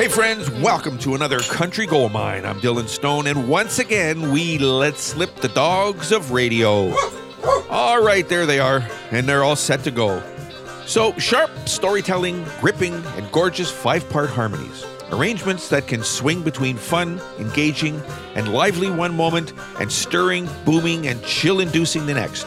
Hey, 0.00 0.08
friends, 0.08 0.50
welcome 0.50 0.96
to 1.00 1.14
another 1.14 1.40
Country 1.40 1.84
Gold 1.84 2.12
Mine. 2.12 2.46
I'm 2.46 2.58
Dylan 2.58 2.88
Stone, 2.88 3.26
and 3.26 3.46
once 3.46 3.78
again, 3.78 4.32
we 4.32 4.56
let 4.56 4.96
slip 4.96 5.36
the 5.36 5.48
dogs 5.48 6.10
of 6.10 6.30
radio. 6.30 6.94
All 7.68 8.02
right, 8.02 8.26
there 8.26 8.46
they 8.46 8.58
are, 8.60 8.82
and 9.10 9.28
they're 9.28 9.44
all 9.44 9.56
set 9.56 9.84
to 9.84 9.90
go. 9.90 10.22
So, 10.86 11.12
sharp 11.18 11.50
storytelling, 11.68 12.46
gripping, 12.62 12.94
and 12.94 13.30
gorgeous 13.30 13.70
five 13.70 14.08
part 14.08 14.30
harmonies. 14.30 14.86
Arrangements 15.10 15.68
that 15.68 15.86
can 15.86 16.02
swing 16.02 16.40
between 16.40 16.78
fun, 16.78 17.20
engaging, 17.38 18.00
and 18.36 18.54
lively 18.54 18.90
one 18.90 19.14
moment 19.14 19.52
and 19.80 19.92
stirring, 19.92 20.48
booming, 20.64 21.08
and 21.08 21.22
chill 21.24 21.60
inducing 21.60 22.06
the 22.06 22.14
next. 22.14 22.46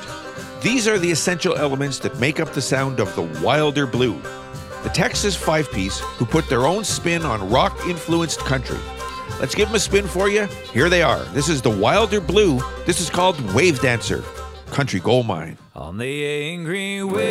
These 0.63 0.87
are 0.87 0.97
the 0.97 1.11
essential 1.11 1.55
elements 1.55 1.99
that 1.99 2.17
make 2.19 2.39
up 2.39 2.53
the 2.53 2.63
sound 2.63 2.99
of 2.99 3.15
the 3.15 3.43
Wilder 3.45 3.85
Blue, 3.85 4.19
the 4.83 4.89
Texas 4.89 5.35
five 5.35 5.71
piece 5.71 5.99
who 5.99 6.25
put 6.25 6.47
their 6.49 6.65
own 6.67 6.83
spin 6.83 7.23
on 7.23 7.49
rock 7.49 7.75
influenced 7.87 8.39
country. 8.39 8.79
Let's 9.39 9.55
give 9.55 9.69
them 9.69 9.75
a 9.75 9.79
spin 9.79 10.05
for 10.07 10.29
you. 10.29 10.45
Here 10.73 10.89
they 10.89 11.01
are. 11.01 11.23
This 11.33 11.49
is 11.49 11.61
the 11.61 11.69
Wilder 11.69 12.21
Blue. 12.21 12.61
This 12.85 13.01
is 13.01 13.09
called 13.09 13.39
Wave 13.53 13.79
Dancer, 13.81 14.23
Country 14.67 14.99
Gold 14.99 15.25
Mine. 15.25 15.57
On 15.75 15.97
the 15.97 16.25
angry 16.25 17.03
waves, 17.03 17.23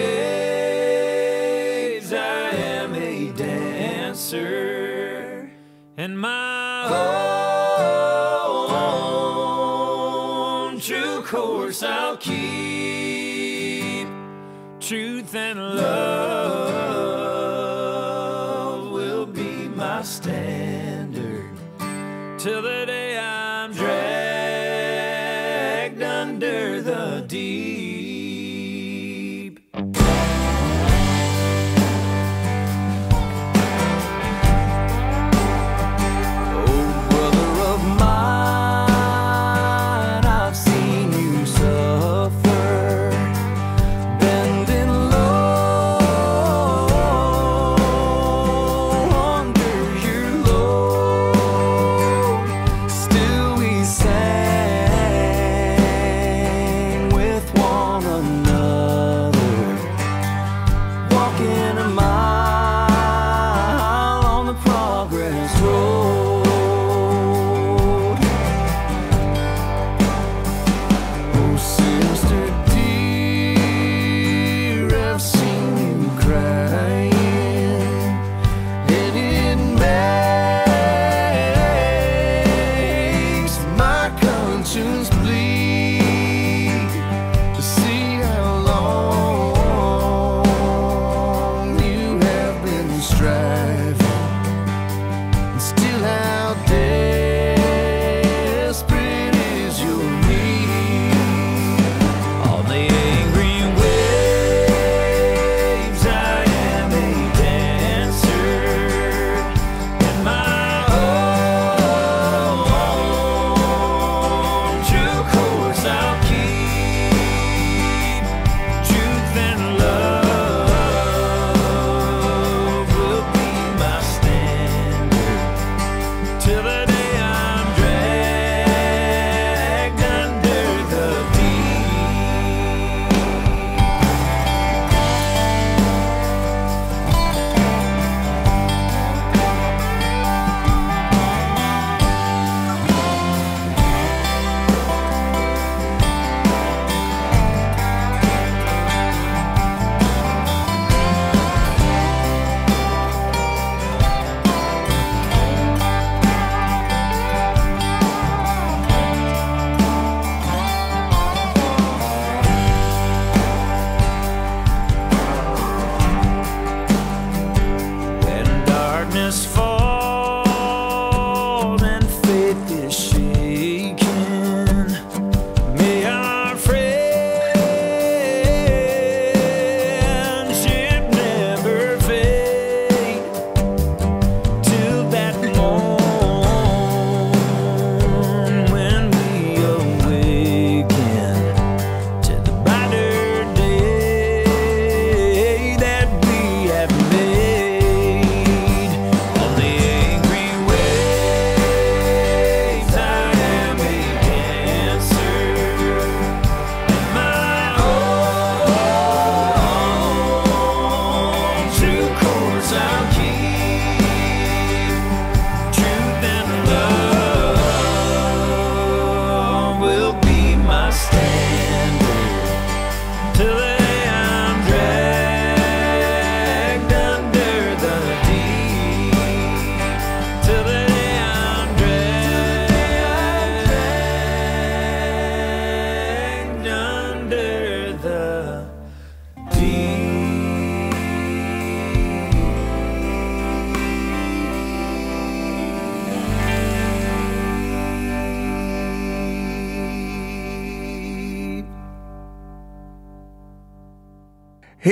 I 2.12 2.51
am 2.51 2.95
a 2.95 3.30
dancer, 3.33 4.41
and 5.97 6.19
my 6.19 7.31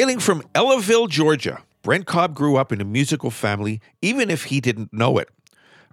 Hailing 0.00 0.18
from 0.18 0.40
Ellaville, 0.54 1.10
Georgia, 1.10 1.62
Brent 1.82 2.06
Cobb 2.06 2.34
grew 2.34 2.56
up 2.56 2.72
in 2.72 2.80
a 2.80 2.86
musical 2.86 3.30
family, 3.30 3.82
even 4.00 4.30
if 4.30 4.44
he 4.44 4.58
didn't 4.58 4.94
know 4.94 5.18
it. 5.18 5.28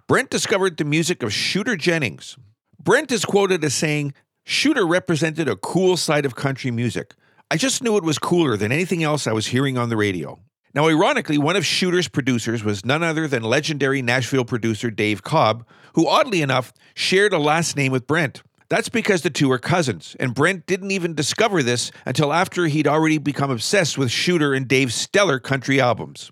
Brent 0.06 0.30
discovered 0.30 0.78
the 0.78 0.86
music 0.86 1.22
of 1.22 1.30
Shooter 1.30 1.76
Jennings. 1.76 2.38
Brent 2.82 3.12
is 3.12 3.26
quoted 3.26 3.62
as 3.62 3.74
saying, 3.74 4.14
Shooter 4.44 4.86
represented 4.86 5.46
a 5.46 5.56
cool 5.56 5.98
side 5.98 6.24
of 6.24 6.36
country 6.36 6.70
music. 6.70 7.16
I 7.50 7.58
just 7.58 7.82
knew 7.82 7.98
it 7.98 8.02
was 8.02 8.18
cooler 8.18 8.56
than 8.56 8.72
anything 8.72 9.02
else 9.02 9.26
I 9.26 9.34
was 9.34 9.48
hearing 9.48 9.76
on 9.76 9.90
the 9.90 9.96
radio. 9.98 10.40
Now, 10.74 10.88
ironically, 10.88 11.36
one 11.36 11.56
of 11.56 11.66
Shooter's 11.66 12.08
producers 12.08 12.64
was 12.64 12.86
none 12.86 13.02
other 13.02 13.28
than 13.28 13.42
legendary 13.42 14.00
Nashville 14.00 14.46
producer 14.46 14.90
Dave 14.90 15.22
Cobb, 15.22 15.66
who 15.92 16.08
oddly 16.08 16.40
enough 16.40 16.72
shared 16.94 17.34
a 17.34 17.38
last 17.38 17.76
name 17.76 17.92
with 17.92 18.06
Brent. 18.06 18.40
That's 18.70 18.90
because 18.90 19.22
the 19.22 19.30
two 19.30 19.50
are 19.50 19.58
cousins, 19.58 20.14
and 20.20 20.34
Brent 20.34 20.66
didn't 20.66 20.90
even 20.90 21.14
discover 21.14 21.62
this 21.62 21.90
until 22.04 22.34
after 22.34 22.66
he'd 22.66 22.86
already 22.86 23.16
become 23.16 23.50
obsessed 23.50 23.96
with 23.96 24.10
Shooter 24.10 24.52
and 24.52 24.68
Dave's 24.68 24.94
stellar 24.94 25.38
country 25.38 25.80
albums. 25.80 26.30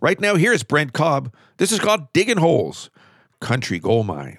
Right 0.00 0.20
now, 0.20 0.34
here's 0.34 0.64
Brent 0.64 0.92
Cobb. 0.92 1.32
This 1.58 1.70
is 1.70 1.78
called 1.78 2.12
Digging 2.12 2.38
Holes 2.38 2.90
Country 3.40 3.78
Gold 3.78 4.06
Mine. 4.06 4.38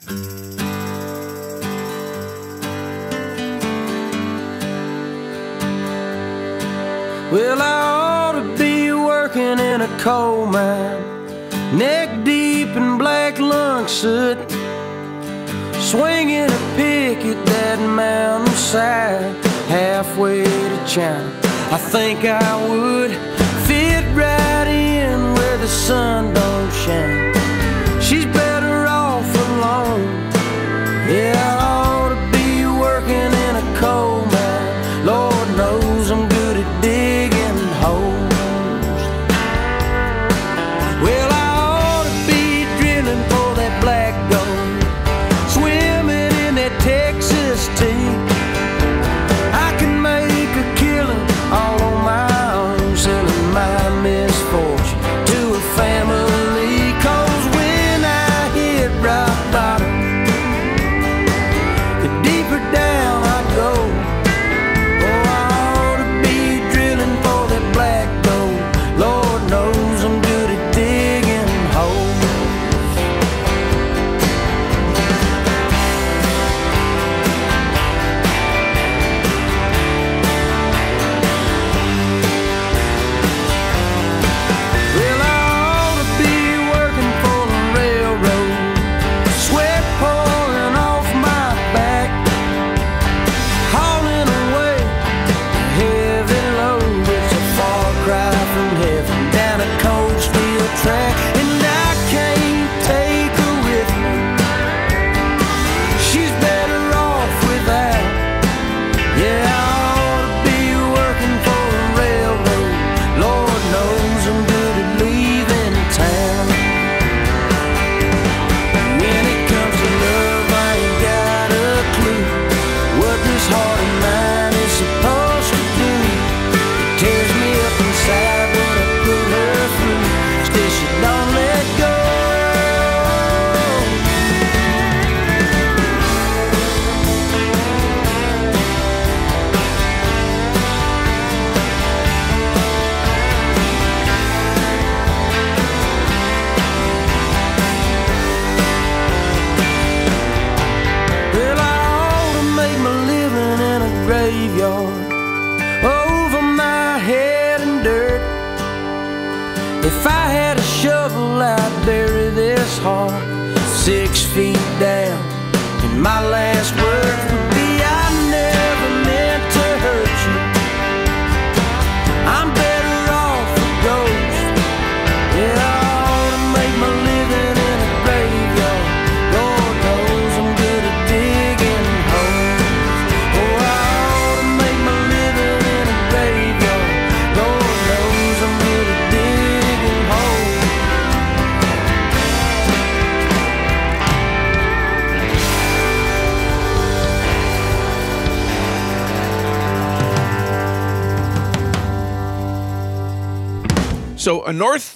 Well, 7.31 7.61
I 7.61 8.33
ought 8.33 8.41
to 8.41 8.57
be 8.57 8.91
working 8.91 9.59
in 9.59 9.81
a 9.81 9.97
coal 9.99 10.45
mine, 10.45 11.27
neck 11.77 12.25
deep 12.25 12.69
in 12.69 12.97
black 12.97 13.39
lung 13.39 13.87
soot, 13.87 14.37
swinging 15.79 16.49
a 16.51 16.61
pick 16.75 17.19
at 17.25 17.45
that 17.45 17.79
mountainside, 17.79 19.35
halfway 19.67 20.43
to 20.43 20.85
China. 20.85 21.31
I 21.71 21.77
think 21.77 22.25
I 22.25 22.51
would 22.69 23.11
fit 23.67 24.03
right 24.15 24.67
in 24.67 25.33
where 25.35 25.57
the 25.57 25.67
sun 25.67 26.33
don't 26.33 26.71
shine. 26.83 27.33
She's 28.01 28.25
better 28.25 28.87
off 28.87 29.29
alone. 29.47 30.07
Yeah, 31.09 31.38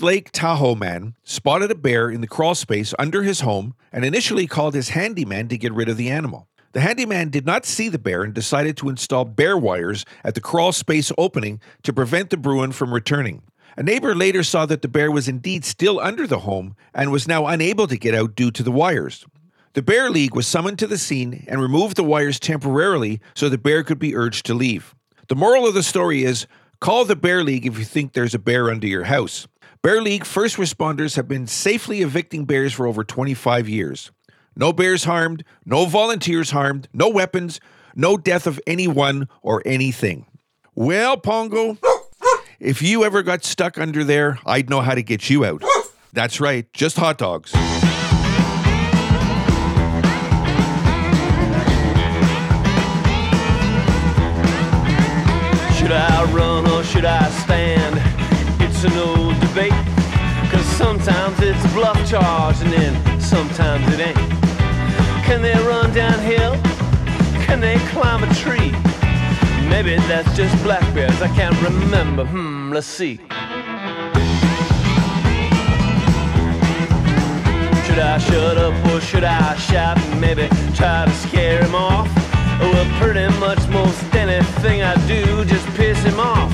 Lake 0.03 0.31
Tahoe 0.31 0.75
man 0.75 1.15
spotted 1.23 1.71
a 1.71 1.75
bear 1.75 2.09
in 2.09 2.19
the 2.19 2.27
crawl 2.27 2.55
space 2.55 2.93
under 2.99 3.23
his 3.23 3.39
home 3.39 3.73
and 3.91 4.03
initially 4.03 4.47
called 4.47 4.73
his 4.73 4.89
handyman 4.89 5.47
to 5.47 5.57
get 5.57 5.71
rid 5.71 5.87
of 5.87 5.95
the 5.95 6.09
animal. 6.09 6.49
The 6.73 6.81
handyman 6.81 7.29
did 7.29 7.45
not 7.45 7.65
see 7.65 7.87
the 7.87 7.97
bear 7.97 8.23
and 8.23 8.33
decided 8.33 8.75
to 8.77 8.89
install 8.89 9.23
bear 9.23 9.57
wires 9.57 10.03
at 10.25 10.35
the 10.35 10.41
crawl 10.41 10.73
space 10.73 11.13
opening 11.17 11.61
to 11.83 11.93
prevent 11.93 12.31
the 12.31 12.37
Bruin 12.37 12.73
from 12.73 12.93
returning. 12.93 13.43
A 13.77 13.83
neighbor 13.83 14.13
later 14.13 14.43
saw 14.43 14.65
that 14.65 14.81
the 14.81 14.89
bear 14.89 15.09
was 15.09 15.29
indeed 15.29 15.63
still 15.63 16.01
under 16.01 16.27
the 16.27 16.39
home 16.39 16.75
and 16.93 17.09
was 17.09 17.27
now 17.27 17.47
unable 17.47 17.87
to 17.87 17.97
get 17.97 18.13
out 18.13 18.35
due 18.35 18.51
to 18.51 18.61
the 18.61 18.71
wires. 18.71 19.25
The 19.71 19.81
Bear 19.81 20.09
League 20.09 20.35
was 20.35 20.45
summoned 20.45 20.79
to 20.79 20.87
the 20.87 20.97
scene 20.97 21.45
and 21.47 21.61
removed 21.61 21.95
the 21.95 22.03
wires 22.03 22.39
temporarily 22.39 23.21
so 23.35 23.47
the 23.47 23.57
bear 23.57 23.83
could 23.83 23.99
be 23.99 24.15
urged 24.15 24.45
to 24.47 24.53
leave. 24.53 24.93
The 25.29 25.35
moral 25.35 25.65
of 25.65 25.73
the 25.73 25.81
story 25.81 26.25
is 26.25 26.45
call 26.81 27.05
the 27.05 27.15
Bear 27.15 27.43
League 27.43 27.65
if 27.65 27.79
you 27.79 27.85
think 27.85 28.11
there's 28.11 28.35
a 28.35 28.39
bear 28.39 28.69
under 28.69 28.85
your 28.85 29.05
house. 29.05 29.47
Bear 29.83 30.01
League 30.01 30.23
first 30.23 30.55
responders 30.55 31.17
have 31.17 31.27
been 31.27 31.45
safely 31.45 32.03
evicting 32.03 32.45
bears 32.45 32.71
for 32.71 32.87
over 32.87 33.03
25 33.03 33.67
years. 33.67 34.11
No 34.55 34.71
bears 34.71 35.03
harmed, 35.03 35.43
no 35.65 35.87
volunteers 35.87 36.51
harmed, 36.51 36.87
no 36.93 37.09
weapons, 37.09 37.59
no 37.93 38.15
death 38.15 38.47
of 38.47 38.61
anyone 38.65 39.27
or 39.41 39.61
anything. 39.65 40.25
Well, 40.73 41.17
Pongo, 41.17 41.77
if 42.61 42.81
you 42.81 43.03
ever 43.03 43.23
got 43.23 43.43
stuck 43.43 43.77
under 43.77 44.05
there, 44.05 44.39
I'd 44.45 44.69
know 44.69 44.79
how 44.79 44.95
to 44.95 45.03
get 45.03 45.29
you 45.29 45.43
out. 45.43 45.61
That's 46.13 46.39
right, 46.39 46.71
just 46.71 46.95
hot 46.95 47.17
dogs. 47.17 47.51
Should 47.51 47.59
I 55.91 56.31
run 56.31 56.71
or 56.71 56.85
should 56.85 57.03
I 57.03 57.29
stand? 57.43 58.02
Bluff 61.73 61.97
charge 62.07 62.61
and 62.61 62.71
then 62.71 63.19
sometimes 63.19 63.87
it 63.93 63.99
ain't. 63.99 64.17
Can 65.25 65.41
they 65.41 65.53
run 65.65 65.91
downhill? 65.91 66.53
Can 67.45 67.59
they 67.59 67.77
climb 67.89 68.23
a 68.23 68.31
tree? 68.35 68.71
Maybe 69.67 69.95
that's 70.07 70.35
just 70.35 70.55
black 70.63 70.83
bears, 70.93 71.19
I 71.19 71.29
can't 71.29 71.59
remember. 71.63 72.25
Hmm, 72.25 72.71
let's 72.71 72.85
see. 72.85 73.17
Should 77.85 77.99
I 77.99 78.19
shut 78.19 78.57
up 78.57 78.93
or 78.93 79.01
should 79.01 79.23
I 79.23 79.55
shout 79.55 79.97
and 79.97 80.21
maybe 80.21 80.47
try 80.75 81.05
to 81.05 81.13
scare 81.27 81.63
him 81.63 81.73
off? 81.73 82.07
Well, 82.59 83.01
pretty 83.01 83.27
much 83.39 83.67
most 83.69 84.01
anything 84.13 84.83
I 84.83 84.95
do 85.07 85.43
just 85.45 85.65
piss 85.69 85.97
him 86.03 86.19
off. 86.19 86.51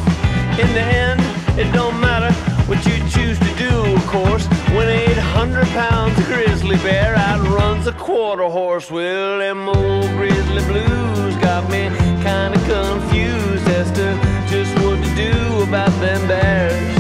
In 0.57 0.73
the 0.73 0.81
end, 0.81 1.19
it 1.59 1.69
don't 1.73 1.99
matter 1.99 2.48
what 2.69 2.85
you 2.85 2.97
choose 3.09 3.39
to 3.39 3.53
do, 3.55 3.95
of 3.95 4.05
course. 4.05 4.45
When 4.75 4.87
800 4.87 5.65
pounds 5.69 6.17
of 6.19 6.25
grizzly 6.27 6.77
bear 6.77 7.15
outruns 7.15 7.87
a 7.87 7.93
quarter 7.93 8.47
horse, 8.47 8.91
well, 8.91 9.39
them 9.39 9.67
old 9.67 10.09
grizzly 10.17 10.63
blues 10.65 11.35
got 11.37 11.67
me 11.71 11.89
kinda 12.21 12.59
confused 12.69 13.67
as 13.69 13.89
to 13.97 14.07
just 14.47 14.71
what 14.83 15.01
to 15.03 15.11
do 15.15 15.63
about 15.63 15.93
them 15.99 16.27
bears. 16.27 16.97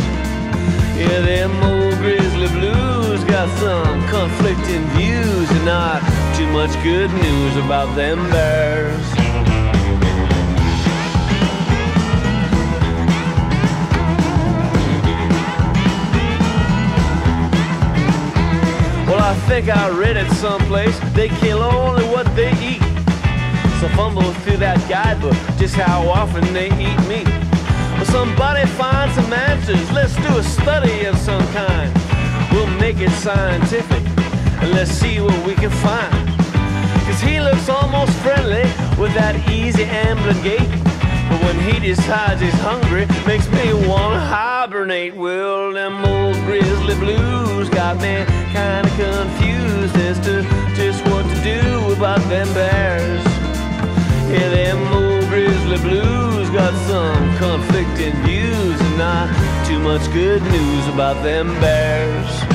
Yeah, 0.97 1.21
them 1.21 1.53
old 1.63 1.95
grizzly 1.99 2.47
blues 2.47 3.23
got 3.25 3.47
some 3.59 4.07
conflicting 4.07 4.85
views 4.97 5.51
and 5.51 5.65
not 5.65 6.01
too 6.35 6.47
much 6.47 6.73
good 6.81 7.11
news 7.13 7.55
about 7.57 7.95
them 7.95 8.27
bears. 8.31 9.18
I 19.29 19.35
think 19.47 19.69
I 19.69 19.91
read 19.91 20.17
it 20.17 20.27
someplace. 20.31 20.99
They 21.13 21.29
kill 21.29 21.61
only 21.61 22.03
what 22.05 22.25
they 22.35 22.49
eat. 22.53 22.81
So 23.79 23.87
fumble 23.89 24.33
through 24.41 24.57
that 24.57 24.83
guidebook, 24.89 25.37
just 25.59 25.75
how 25.75 26.09
often 26.09 26.51
they 26.51 26.69
eat 26.81 26.97
meat. 27.07 27.27
Well, 27.93 28.05
somebody 28.05 28.65
find 28.69 29.11
some 29.11 29.31
answers. 29.31 29.91
Let's 29.91 30.15
do 30.15 30.35
a 30.39 30.41
study 30.41 31.05
of 31.05 31.15
some 31.15 31.45
kind. 31.53 31.93
We'll 32.51 32.73
make 32.79 33.01
it 33.01 33.11
scientific, 33.11 34.01
and 34.61 34.71
let's 34.71 34.89
see 34.89 35.21
what 35.21 35.45
we 35.45 35.53
can 35.53 35.69
find. 35.69 36.27
Cause 37.05 37.21
he 37.21 37.39
looks 37.39 37.69
almost 37.69 38.13
friendly 38.23 38.65
with 38.97 39.13
that 39.13 39.47
easy 39.47 39.83
ambling 39.83 40.41
gait. 40.41 40.88
But 41.29 41.43
when 41.43 41.59
he 41.59 41.79
decides 41.79 42.41
he's 42.41 42.59
hungry, 42.61 43.05
makes 43.25 43.47
me 43.49 43.73
wanna 43.87 44.19
hibernate. 44.19 45.15
Well, 45.15 45.71
them 45.73 46.03
old 46.03 46.35
grizzly 46.45 46.95
blues 46.95 47.69
got 47.69 47.97
me 47.97 48.25
kinda 48.51 48.89
confused 48.97 49.95
as 49.97 50.19
to 50.25 50.41
just 50.75 51.05
what 51.07 51.25
to 51.29 51.37
do 51.43 51.93
about 51.93 52.21
them 52.29 52.51
bears. 52.53 53.23
Yeah, 54.31 54.49
them 54.49 54.93
old 54.93 55.27
grizzly 55.29 55.77
blues 55.77 56.49
got 56.49 56.73
some 56.89 57.37
conflicting 57.37 58.15
views 58.23 58.81
and 58.81 58.97
not 58.97 59.27
too 59.67 59.79
much 59.79 60.11
good 60.11 60.41
news 60.43 60.87
about 60.87 61.21
them 61.23 61.47
bears. 61.59 62.48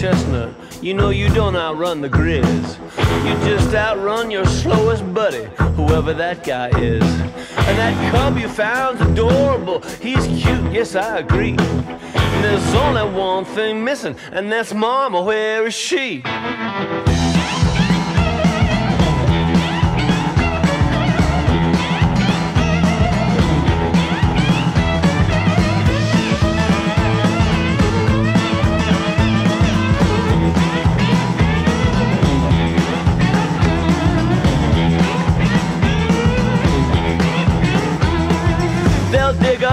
Chestnut. 0.00 0.54
You 0.80 0.94
know 0.94 1.10
you 1.10 1.28
don't 1.28 1.54
outrun 1.54 2.00
the 2.00 2.08
grizz. 2.08 2.78
You 3.26 3.34
just 3.46 3.74
outrun 3.74 4.30
your 4.30 4.46
slowest 4.46 5.12
buddy, 5.12 5.44
whoever 5.76 6.14
that 6.14 6.42
guy 6.42 6.68
is. 6.80 7.02
And 7.02 7.78
that 7.78 8.10
cub 8.10 8.38
you 8.38 8.48
found's 8.48 9.02
adorable. 9.02 9.80
He's 10.00 10.26
cute, 10.26 10.72
yes, 10.72 10.94
I 10.94 11.18
agree. 11.18 11.54
And 11.58 12.44
there's 12.44 12.74
only 12.74 13.14
one 13.14 13.44
thing 13.44 13.84
missing, 13.84 14.16
and 14.32 14.50
that's 14.50 14.72
Mama. 14.72 15.20
Where 15.20 15.66
is 15.66 15.74
she? 15.74 16.22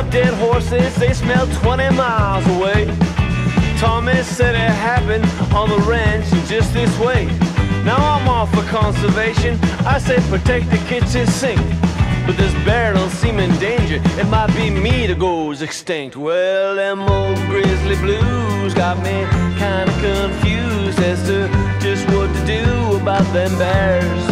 Dead 0.10 0.34
horses 0.36 0.96
they 0.96 1.14
smell 1.14 1.48
20 1.62 1.96
miles 1.96 2.46
away. 2.58 2.86
Thomas 3.78 4.28
said 4.28 4.56
it 4.56 4.72
happened 4.72 5.26
on 5.54 5.70
the 5.70 5.78
ranch 5.90 6.26
just 6.48 6.74
this 6.74 6.98
way. 7.00 7.26
Now 7.84 7.98
I'm 7.98 8.28
all 8.28 8.48
for 8.48 8.64
conservation. 8.64 9.60
I 9.86 10.00
say 10.00 10.18
protect 10.30 10.70
the 10.70 10.78
kitchen 10.90 11.28
sink. 11.28 11.62
But 12.26 12.36
this 12.38 12.54
bear 12.66 12.94
don't 12.94 13.10
seem 13.10 13.40
in 13.40 13.56
danger. 13.58 14.02
It 14.20 14.28
might 14.28 14.54
be 14.56 14.70
me 14.70 15.08
that 15.08 15.20
goes 15.20 15.62
extinct. 15.62 16.18
Well, 16.18 16.76
them 16.76 17.02
old 17.02 17.38
grizzly 17.48 17.96
blues 17.98 18.74
got 18.74 18.98
me 18.98 19.26
kinda 19.58 19.94
confused 20.02 21.00
as 21.00 21.22
to 21.28 21.48
just 21.80 22.06
what 22.10 22.34
to 22.36 22.46
do 22.46 22.98
about 22.98 23.26
them 23.32 23.58
bears. 23.58 24.24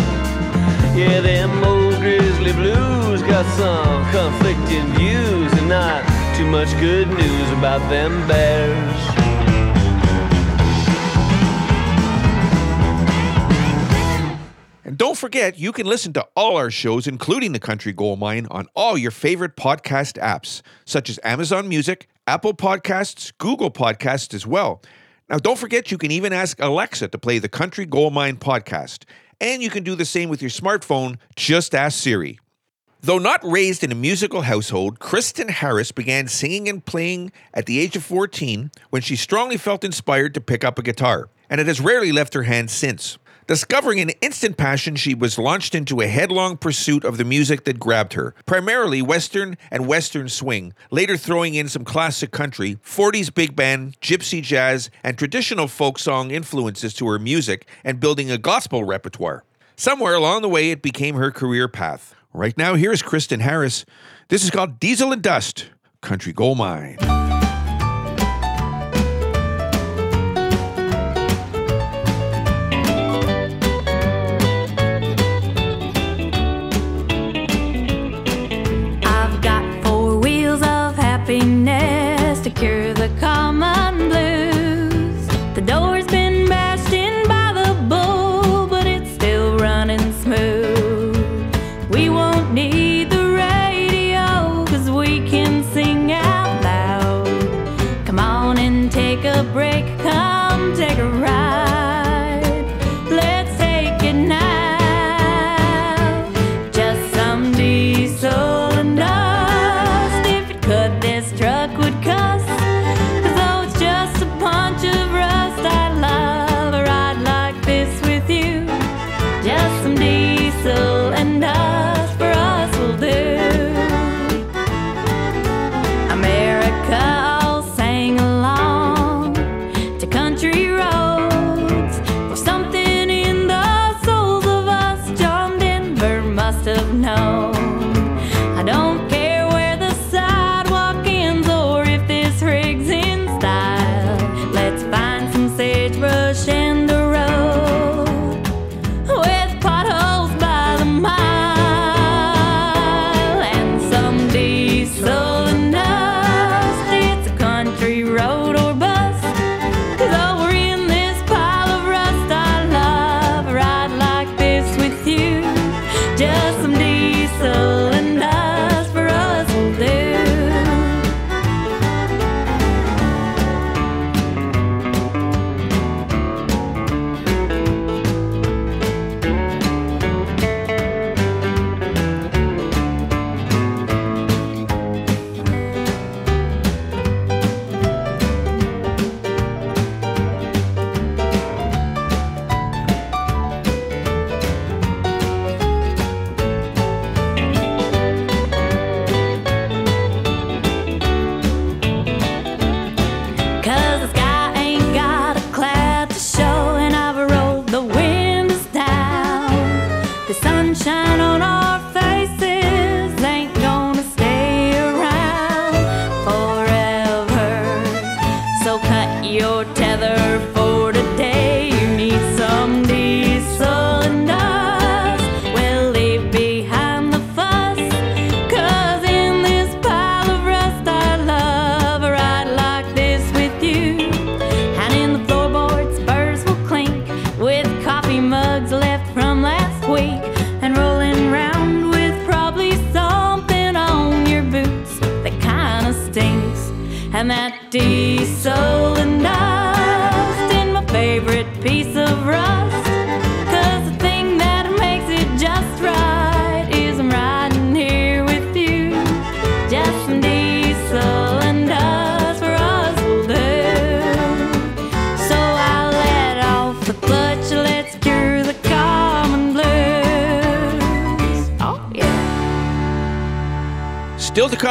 Yeah, 0.96 1.22
them 1.22 1.64
old 1.64 1.96
grizzly 2.00 2.54
blues 2.54 3.22
got 3.22 3.46
some 3.58 4.04
conflicting 4.12 4.88
views 4.98 5.55
not 5.68 6.04
too 6.36 6.46
much 6.46 6.72
good 6.80 7.08
news 7.08 7.52
about 7.52 7.80
them 7.90 8.28
bears. 8.28 9.16
And 14.84 15.00
don't 15.00 15.18
forget, 15.18 15.58
you 15.58 15.72
can 15.72 15.88
listen 15.88 16.14
to 16.14 16.28
all 16.36 16.58
our 16.58 16.70
shows, 16.70 17.08
including 17.08 17.54
The 17.54 17.60
Country 17.60 17.92
Gold 17.92 18.20
Mine, 18.20 18.48
on 18.52 18.68
all 18.76 18.98
your 18.98 19.12
favorite 19.12 19.56
podcast 19.56 20.20
apps, 20.22 20.62
such 20.86 21.10
as 21.10 21.20
Amazon 21.24 21.68
Music, 21.68 22.08
Apple 22.28 22.54
Podcasts, 22.54 23.34
Google 23.38 23.72
Podcasts 23.72 24.34
as 24.34 24.46
well. 24.46 24.82
Now, 25.28 25.38
don't 25.38 25.58
forget, 25.58 25.92
you 25.92 25.98
can 25.98 26.12
even 26.12 26.32
ask 26.34 26.62
Alexa 26.62 27.08
to 27.08 27.18
play 27.18 27.40
the 27.40 27.50
Country 27.50 27.86
Gold 27.86 28.14
Mine 28.14 28.38
podcast. 28.38 29.06
And 29.42 29.64
you 29.64 29.70
can 29.70 29.84
do 29.84 29.96
the 29.96 30.06
same 30.06 30.30
with 30.30 30.42
your 30.42 30.52
smartphone. 30.52 31.18
Just 31.36 31.74
ask 31.74 32.00
Siri. 32.00 32.40
Though 33.06 33.20
not 33.20 33.40
raised 33.44 33.84
in 33.84 33.92
a 33.92 33.96
musical 34.10 34.42
household, 34.42 34.98
Kristyn 34.98 35.50
Harris 35.50 35.92
began 35.92 36.28
singing 36.28 36.68
and 36.68 36.84
playing 36.84 37.32
at 37.54 37.68
the 37.68 37.78
age 37.78 37.96
of 37.96 38.04
14 38.04 38.72
when 38.90 39.04
she 39.04 39.16
strongly 39.16 39.58
felt 39.58 39.84
inspired 39.84 40.34
to 40.34 40.42
pick 40.42 40.64
up 40.64 40.80
a 40.80 40.82
guitar, 40.82 41.30
and 41.48 41.62
it 41.62 41.68
has 41.68 41.80
rarely 41.80 42.12
left 42.12 42.34
her 42.34 42.42
hands 42.42 42.72
since. 42.72 43.20
Discovering 43.46 44.00
an 44.00 44.10
instant 44.22 44.58
passion, 44.58 44.96
she 44.96 45.14
was 45.14 45.38
launched 45.38 45.76
into 45.76 46.02
a 46.02 46.08
headlong 46.08 46.58
pursuit 46.58 47.06
of 47.06 47.20
the 47.20 47.24
music 47.24 47.64
that 47.66 47.80
grabbed 47.80 48.14
her, 48.14 48.34
primarily 48.48 49.04
Western 49.04 49.56
and 49.70 49.86
Western 49.86 50.28
swing, 50.28 50.74
later 50.90 51.16
throwing 51.16 51.54
in 51.54 51.70
some 51.70 51.86
classic 51.86 52.32
country, 52.32 52.80
40s 52.84 53.32
big 53.32 53.56
band, 53.56 54.02
gypsy 54.02 54.42
jazz, 54.42 54.90
and 55.04 55.16
traditional 55.16 55.68
folk 55.68 56.00
song 56.00 56.32
influences 56.32 56.96
to 56.96 57.08
her 57.08 57.20
music, 57.20 57.68
and 57.84 58.00
building 58.00 58.32
a 58.32 58.40
gospel 58.40 58.84
repertoire. 58.84 59.44
Somewhere 59.76 60.16
along 60.16 60.42
the 60.42 60.50
way, 60.50 60.72
it 60.72 60.82
became 60.82 61.14
her 61.14 61.30
career 61.30 61.68
path. 61.68 62.15
Right 62.36 62.58
now, 62.58 62.76
here's 62.76 63.02
Kristyn 63.02 63.40
Harris. 63.40 63.86
This 64.28 64.44
is 64.44 64.52
called 64.52 64.78
Diesel 64.78 65.14
and 65.14 65.22
Dust, 65.22 65.70
Country 66.02 66.34
Gold 66.34 66.58
Mine. 66.58 66.98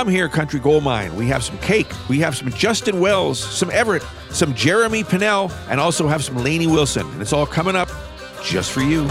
Come 0.05 0.13
here, 0.13 0.29
Country 0.29 0.61
Gold 0.61 0.85
Mine. 0.85 1.17
We 1.17 1.29
have 1.29 1.43
some 1.43 1.57
cake. 1.61 1.91
We 2.11 2.19
have 2.19 2.37
some 2.37 2.51
Justin 2.51 3.01
Wells, 3.01 3.43
some 3.43 3.71
Everette, 3.71 4.05
some 4.31 4.53
Jeremy 4.53 5.03
Pinnell, 5.03 5.51
and 5.71 5.81
also 5.81 6.07
have 6.09 6.23
some 6.23 6.37
Lainey 6.37 6.67
Wilson. 6.67 7.11
And 7.13 7.23
it's 7.23 7.33
all 7.33 7.47
coming 7.47 7.75
up 7.75 7.89
just 8.43 8.71
for 8.71 8.83
you. 8.83 9.09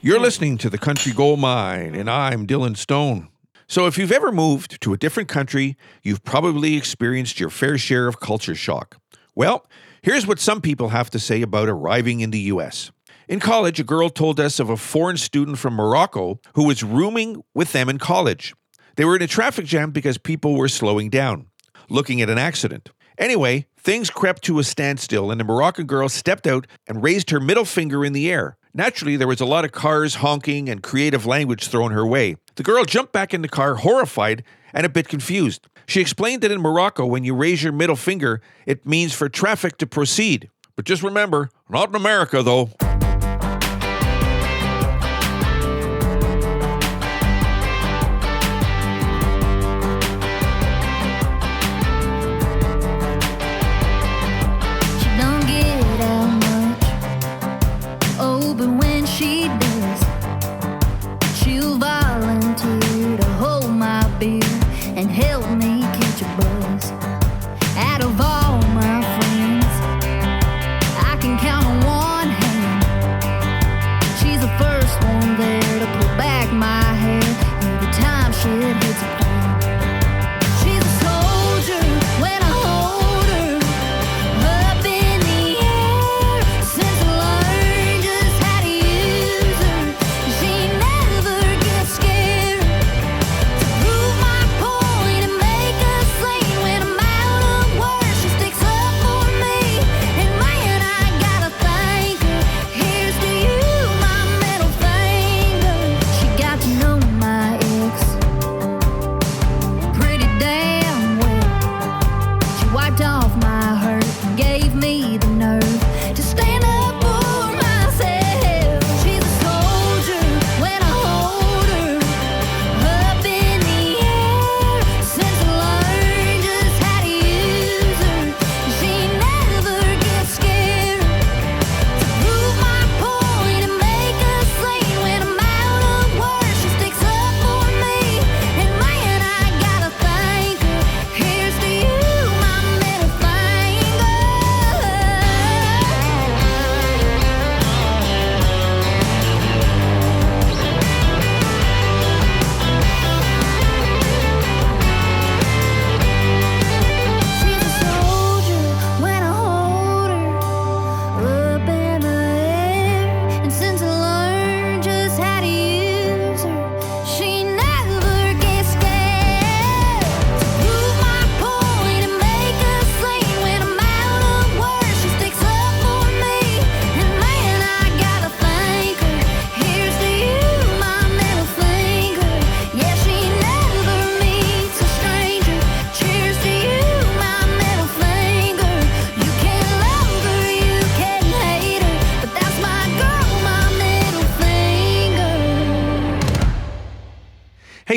You're 0.00 0.18
listening 0.18 0.58
to 0.58 0.68
the 0.68 0.76
Country 0.76 1.12
Gold 1.12 1.38
Mine, 1.38 1.94
and 1.94 2.10
I'm 2.10 2.48
Dylan 2.48 2.76
Stone. 2.76 3.28
So, 3.68 3.86
if 3.86 3.96
you've 3.96 4.10
ever 4.10 4.32
moved 4.32 4.80
to 4.80 4.92
a 4.92 4.96
different 4.96 5.28
country, 5.28 5.76
you've 6.02 6.24
probably 6.24 6.74
experienced 6.74 7.38
your 7.38 7.50
fair 7.50 7.78
share 7.78 8.08
of 8.08 8.18
culture 8.18 8.56
shock. 8.56 8.98
Well, 9.36 9.66
here's 10.06 10.24
what 10.24 10.38
some 10.38 10.60
people 10.60 10.90
have 10.90 11.10
to 11.10 11.18
say 11.18 11.42
about 11.42 11.68
arriving 11.68 12.20
in 12.20 12.30
the 12.30 12.38
US. 12.52 12.92
In 13.26 13.40
college, 13.40 13.80
a 13.80 13.84
girl 13.84 14.08
told 14.08 14.38
us 14.38 14.60
of 14.60 14.70
a 14.70 14.76
foreign 14.76 15.16
student 15.16 15.58
from 15.58 15.74
Morocco 15.74 16.38
who 16.54 16.62
was 16.62 16.84
rooming 16.84 17.42
with 17.54 17.72
them 17.72 17.88
in 17.88 17.98
college. 17.98 18.54
They 18.94 19.04
were 19.04 19.16
in 19.16 19.22
a 19.22 19.26
traffic 19.26 19.66
jam 19.66 19.90
because 19.90 20.16
people 20.16 20.54
were 20.54 20.68
slowing 20.68 21.10
down, 21.10 21.48
looking 21.90 22.22
at 22.22 22.30
an 22.30 22.38
accident. 22.38 22.90
Anyway, 23.18 23.66
things 23.76 24.08
crept 24.08 24.44
to 24.44 24.60
a 24.60 24.64
standstill, 24.64 25.32
and 25.32 25.40
the 25.40 25.44
Moroccan 25.44 25.86
girl 25.86 26.08
stepped 26.08 26.46
out 26.46 26.68
and 26.86 27.02
raised 27.02 27.30
her 27.30 27.40
middle 27.40 27.64
finger 27.64 28.04
in 28.04 28.12
the 28.12 28.30
air. 28.30 28.56
Naturally, 28.72 29.16
there 29.16 29.26
was 29.26 29.40
a 29.40 29.46
lot 29.46 29.64
of 29.64 29.72
cars 29.72 30.16
honking 30.16 30.68
and 30.68 30.84
creative 30.84 31.26
language 31.26 31.66
thrown 31.66 31.90
her 31.90 32.06
way. 32.06 32.36
The 32.54 32.62
girl 32.62 32.84
jumped 32.84 33.12
back 33.12 33.34
in 33.34 33.42
the 33.42 33.48
car, 33.48 33.74
horrified 33.74 34.44
and 34.72 34.86
a 34.86 34.90
bit 34.90 35.08
confused. 35.08 35.66
She 35.86 36.00
explained 36.00 36.42
that 36.42 36.50
in 36.50 36.60
Morocco, 36.60 37.06
when 37.06 37.24
you 37.24 37.34
raise 37.34 37.62
your 37.62 37.72
middle 37.72 37.96
finger, 37.96 38.40
it 38.66 38.86
means 38.86 39.12
for 39.12 39.28
traffic 39.28 39.78
to 39.78 39.86
proceed. 39.86 40.50
But 40.74 40.84
just 40.84 41.02
remember, 41.02 41.48
not 41.68 41.88
in 41.88 41.94
America, 41.94 42.42
though. 42.42 42.70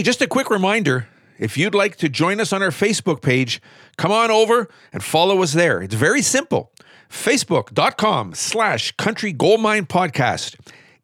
Just 0.10 0.24
a 0.24 0.28
quick 0.28 0.50
reminder 0.50 1.08
if 1.38 1.56
you'd 1.56 1.76
like 1.76 1.96
to 1.98 2.10
join 2.10 2.42
us 2.42 2.52
on 2.52 2.64
our 2.64 2.72
Facebook 2.72 3.22
page, 3.22 3.62
come 3.96 4.12
on 4.12 4.32
over 4.32 4.68
and 4.92 5.04
follow 5.04 5.44
us 5.44 5.54
there. 5.54 5.84
It's 5.84 5.94
very 5.94 6.24
simple. 6.24 6.72
Facebook.com 7.12 8.34
slash 8.34 8.92
country 8.94 9.32
gold 9.32 9.62
mine 9.62 9.86
podcast. 9.86 10.56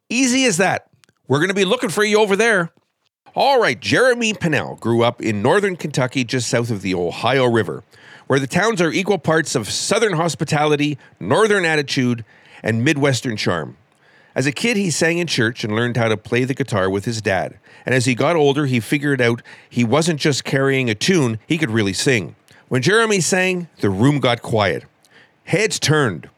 Easy 0.08 0.44
as 0.44 0.56
that. 0.56 0.90
We're 1.28 1.38
going 1.38 1.50
to 1.50 1.54
be 1.54 1.64
looking 1.64 1.88
for 1.88 2.02
you 2.02 2.18
over 2.18 2.34
there. 2.34 2.72
All 3.36 3.60
right, 3.60 3.78
Jeremy 3.78 4.32
Pinnell 4.32 4.80
grew 4.80 5.04
up 5.04 5.22
in 5.22 5.40
northern 5.40 5.76
Kentucky, 5.76 6.24
just 6.24 6.48
south 6.48 6.72
of 6.72 6.82
the 6.82 6.96
Ohio 6.96 7.44
River, 7.44 7.84
where 8.26 8.40
the 8.40 8.48
towns 8.48 8.82
are 8.82 8.90
equal 8.90 9.18
parts 9.18 9.54
of 9.54 9.70
southern 9.70 10.14
hospitality, 10.14 10.98
northern 11.20 11.64
attitude, 11.64 12.24
and 12.60 12.82
midwestern 12.82 13.36
charm. 13.36 13.76
As 14.34 14.46
a 14.46 14.52
kid, 14.52 14.76
he 14.76 14.90
sang 14.90 15.18
in 15.18 15.28
church 15.28 15.62
and 15.62 15.76
learned 15.76 15.96
how 15.96 16.08
to 16.08 16.16
play 16.16 16.42
the 16.42 16.54
guitar 16.54 16.90
with 16.90 17.04
his 17.04 17.22
dad. 17.22 17.60
And 17.86 17.94
as 17.94 18.04
he 18.04 18.14
got 18.14 18.36
older, 18.36 18.66
he 18.66 18.80
figured 18.80 19.20
out 19.20 19.40
he 19.70 19.84
wasn't 19.84 20.20
just 20.20 20.44
carrying 20.44 20.90
a 20.90 20.94
tune, 20.94 21.38
he 21.46 21.56
could 21.56 21.70
really 21.70 21.92
sing. 21.92 22.34
When 22.68 22.82
Jeremy 22.82 23.20
sang, 23.20 23.68
the 23.80 23.90
room 23.90 24.18
got 24.18 24.42
quiet. 24.42 24.84
Heads 25.44 25.78
turned. 25.78 26.28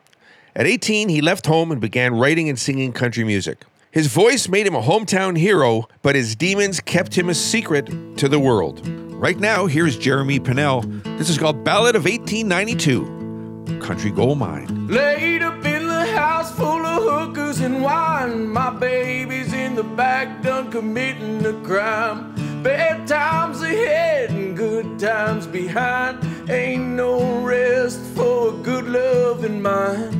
At 0.54 0.66
18, 0.66 1.08
he 1.08 1.22
left 1.22 1.46
home 1.46 1.72
and 1.72 1.80
began 1.80 2.14
writing 2.14 2.50
and 2.50 2.58
singing 2.58 2.92
country 2.92 3.24
music. 3.24 3.64
His 3.90 4.08
voice 4.08 4.48
made 4.48 4.66
him 4.66 4.74
a 4.74 4.82
hometown 4.82 5.38
hero, 5.38 5.88
but 6.02 6.14
his 6.14 6.36
demons 6.36 6.80
kept 6.80 7.16
him 7.16 7.30
a 7.30 7.34
secret 7.34 7.86
to 8.18 8.28
the 8.28 8.38
world. 8.38 8.86
Right 8.86 9.38
now, 9.38 9.66
here's 9.66 9.96
Jeremy 9.96 10.38
Pinnell. 10.38 11.02
This 11.16 11.30
is 11.30 11.38
called 11.38 11.64
Ballad 11.64 11.96
of 11.96 12.04
1892 12.04 13.80
Country 13.80 14.10
Gold 14.10 14.38
Mine. 14.38 14.88
Laid 14.88 15.42
up 15.42 15.64
in 15.64 15.87
house 16.06 16.50
full 16.52 16.84
of 16.84 17.02
hookers 17.02 17.60
and 17.60 17.82
wine. 17.82 18.48
My 18.48 18.70
baby's 18.70 19.52
in 19.52 19.74
the 19.74 19.82
back 19.82 20.42
done 20.42 20.70
committing 20.70 21.44
a 21.46 21.54
crime. 21.64 22.34
Bad 22.62 23.06
times 23.06 23.62
ahead 23.62 24.30
and 24.30 24.56
good 24.56 24.98
times 24.98 25.46
behind. 25.46 26.18
Ain't 26.50 26.88
no 26.96 27.40
rest 27.40 28.00
for 28.16 28.50
a 28.50 28.56
good 28.62 28.86
love 28.86 29.44
in 29.44 29.62
mind. 29.62 30.14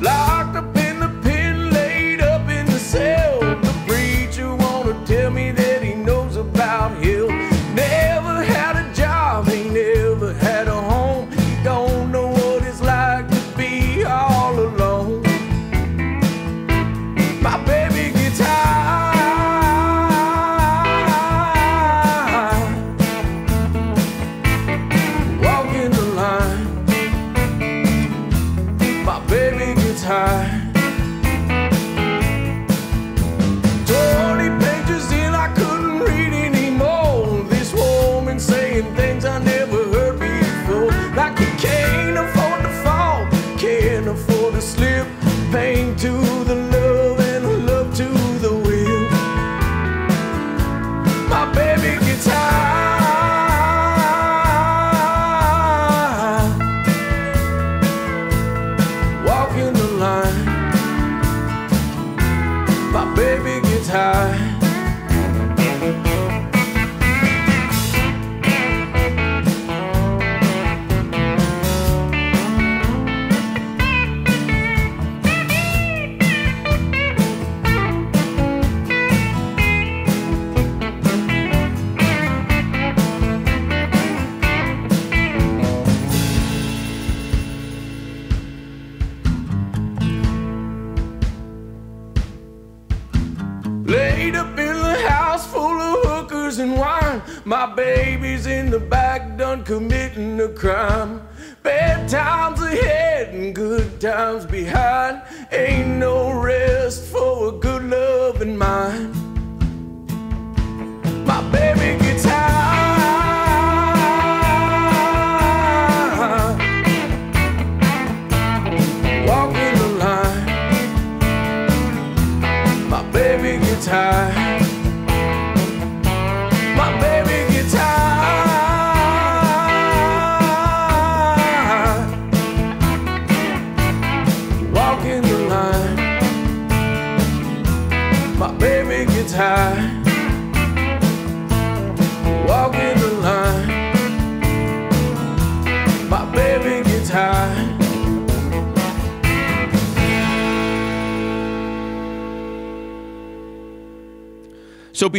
Locked 0.00 0.56
up 0.56 0.76
in 0.76 1.00
the 1.00 1.20
pen, 1.22 1.70
laid 1.70 2.20
up 2.20 2.48
in 2.48 2.66
the 2.66 2.78
cell. 2.78 3.43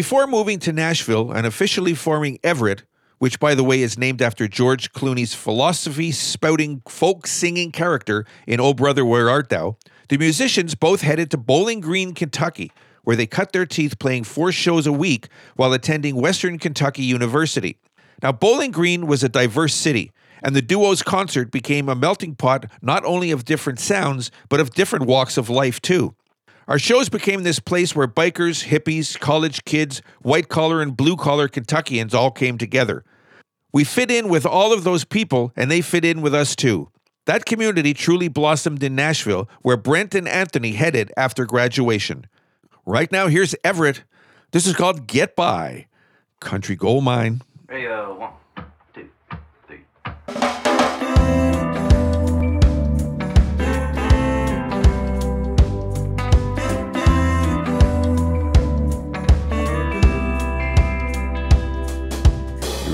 Before 0.05 0.27
moving 0.27 0.59
to 0.59 0.71
Nashville 0.71 1.31
and 1.31 1.47
officially 1.47 1.95
forming 1.95 2.37
Everette, 2.43 2.83
which 3.17 3.39
by 3.39 3.55
the 3.55 3.63
way 3.63 3.81
is 3.81 3.97
named 3.97 4.21
after 4.21 4.47
George 4.47 4.93
Clooney's 4.93 5.33
philosophy 5.33 6.11
spouting 6.11 6.83
folk 6.87 7.25
singing 7.25 7.71
character 7.71 8.23
in 8.45 8.59
Oh 8.59 8.75
Brother 8.75 9.03
Where 9.03 9.31
Art 9.31 9.49
Thou, 9.49 9.77
the 10.09 10.19
musicians 10.19 10.75
both 10.75 11.01
headed 11.01 11.31
to 11.31 11.37
Bowling 11.37 11.79
Green, 11.79 12.13
Kentucky, 12.13 12.71
where 13.03 13.15
they 13.15 13.25
cut 13.25 13.51
their 13.51 13.65
teeth 13.65 13.97
playing 13.97 14.25
four 14.25 14.51
shows 14.51 14.85
a 14.85 14.93
week 14.93 15.27
while 15.55 15.73
attending 15.73 16.21
Western 16.21 16.59
Kentucky 16.59 17.01
University. 17.01 17.79
Now, 18.21 18.31
Bowling 18.31 18.69
Green 18.69 19.07
was 19.07 19.23
a 19.23 19.27
diverse 19.27 19.73
city, 19.73 20.11
and 20.43 20.55
the 20.55 20.61
duo's 20.61 21.01
concert 21.01 21.49
became 21.49 21.89
a 21.89 21.95
melting 21.95 22.35
pot 22.35 22.67
not 22.79 23.03
only 23.05 23.31
of 23.31 23.43
different 23.43 23.79
sounds, 23.79 24.29
but 24.49 24.59
of 24.59 24.69
different 24.75 25.07
walks 25.07 25.35
of 25.35 25.49
life 25.49 25.81
too. 25.81 26.13
Our 26.67 26.79
shows 26.79 27.09
became 27.09 27.43
this 27.43 27.59
place 27.59 27.95
where 27.95 28.07
bikers, 28.07 28.65
hippies, 28.65 29.19
college 29.19 29.65
kids, 29.65 30.01
white 30.23 30.49
collar 30.49 30.81
and 30.81 30.97
blue 30.97 31.15
collar 31.15 31.47
Kentuckians 31.47 32.13
all 32.15 32.31
came 32.31 32.57
together. 32.57 33.03
We 33.71 33.83
fit 33.83 34.09
in 34.09 34.29
with 34.29 34.47
all 34.47 34.73
of 34.73 34.83
those 34.83 35.05
people, 35.05 35.51
and 35.55 35.69
they 35.69 35.81
fit 35.81 36.03
in 36.03 36.21
with 36.21 36.33
us 36.33 36.55
too. 36.55 36.89
That 37.25 37.45
community 37.45 37.93
truly 37.93 38.29
blossomed 38.29 38.81
in 38.81 38.95
Nashville, 38.95 39.47
where 39.61 39.77
Brent 39.77 40.15
and 40.15 40.27
Anthony 40.27 40.71
headed 40.71 41.11
after 41.17 41.45
graduation. 41.45 42.25
Right 42.85 43.11
now, 43.11 43.27
here's 43.27 43.53
Everette. 43.63 44.01
This 44.51 44.65
is 44.65 44.75
called 44.75 45.05
Get 45.07 45.35
By 45.35 45.87
Country 46.39 46.75
Gold 46.75 47.03
Mine. 47.03 47.41
Hey, 47.69 47.85
uh, 47.87 48.13
one, 48.13 48.31
two, 48.93 49.09
three. 49.67 49.81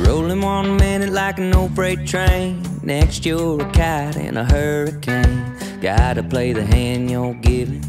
Rolling 0.06 0.42
one 0.42 0.78
minute 0.78 1.10
like 1.10 1.38
an 1.38 1.54
old 1.54 1.76
freight 1.76 2.06
train. 2.08 2.64
Next, 2.84 3.26
you're 3.26 3.62
a 3.62 3.72
kite 3.72 4.18
in 4.18 4.38
a 4.38 4.46
hurricane. 4.46 5.56
Gotta 5.82 6.24
play 6.24 6.54
the 6.54 6.66
hand 6.66 7.10
you're 7.10 7.34
given. 7.36 7.82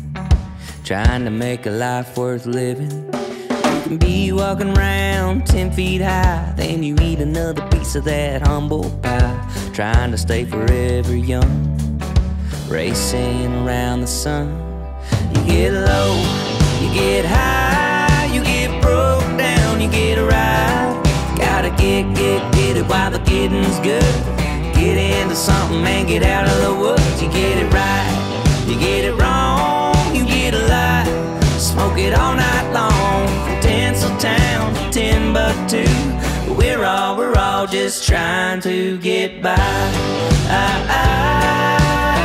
Trying 0.85 1.25
to 1.25 1.31
make 1.31 1.66
a 1.66 1.70
life 1.70 2.16
worth 2.16 2.46
living. 2.46 2.90
You 3.12 3.81
can 3.83 3.98
be 3.98 4.33
walking 4.33 4.77
around 4.77 5.46
10 5.46 5.72
feet 5.72 6.03
high. 6.03 6.53
Then 6.57 6.83
you 6.83 6.96
eat 7.01 7.20
another 7.20 7.66
piece 7.70 7.94
of 7.94 8.05
that 8.05 8.46
humble 8.46 8.90
pie. 9.03 9.70
Trying 9.72 10.11
to 10.11 10.18
stay 10.18 10.44
forever 10.44 11.16
young. 11.16 11.98
Racing 12.68 13.55
around 13.66 14.01
the 14.01 14.07
sun. 14.07 14.48
You 15.35 15.44
get 15.46 15.72
low, 15.72 16.16
you 16.81 16.92
get 16.94 17.25
high, 17.25 18.31
you 18.33 18.42
get 18.42 18.83
broke 18.83 19.38
down, 19.38 19.81
you 19.81 19.90
get 19.90 20.18
a 20.18 20.25
ride. 20.25 20.91
Get, 21.76 22.14
get, 22.14 22.52
get 22.54 22.76
it 22.76 22.87
while 22.87 23.11
the 23.11 23.18
getting's 23.18 23.78
good. 23.80 24.02
Get 24.74 24.96
into 24.96 25.35
something 25.37 25.85
and 25.85 26.08
get 26.08 26.22
out 26.22 26.48
of 26.48 26.61
the 26.62 26.74
woods. 26.74 27.22
You 27.22 27.28
get 27.30 27.58
it 27.58 27.72
right, 27.72 28.64
you 28.66 28.78
get 28.78 29.04
it 29.04 29.14
wrong, 29.14 29.94
you 30.14 30.24
get 30.24 30.54
a 30.54 30.66
lie. 30.68 31.04
Smoke 31.58 31.98
it 31.98 32.14
all 32.14 32.35
night 32.35 32.72
long 32.72 33.28
from 33.44 33.61
Tinseltown 33.61 34.74
to 34.74 34.90
Timbuktu. 34.90 35.85
We're 36.54 36.85
all, 36.85 37.16
we're 37.16 37.37
all 37.37 37.66
just 37.66 38.06
trying 38.06 38.61
to 38.62 38.98
get 38.98 39.42
by. 39.42 39.56
I, 40.48 40.87
I, 40.88 42.21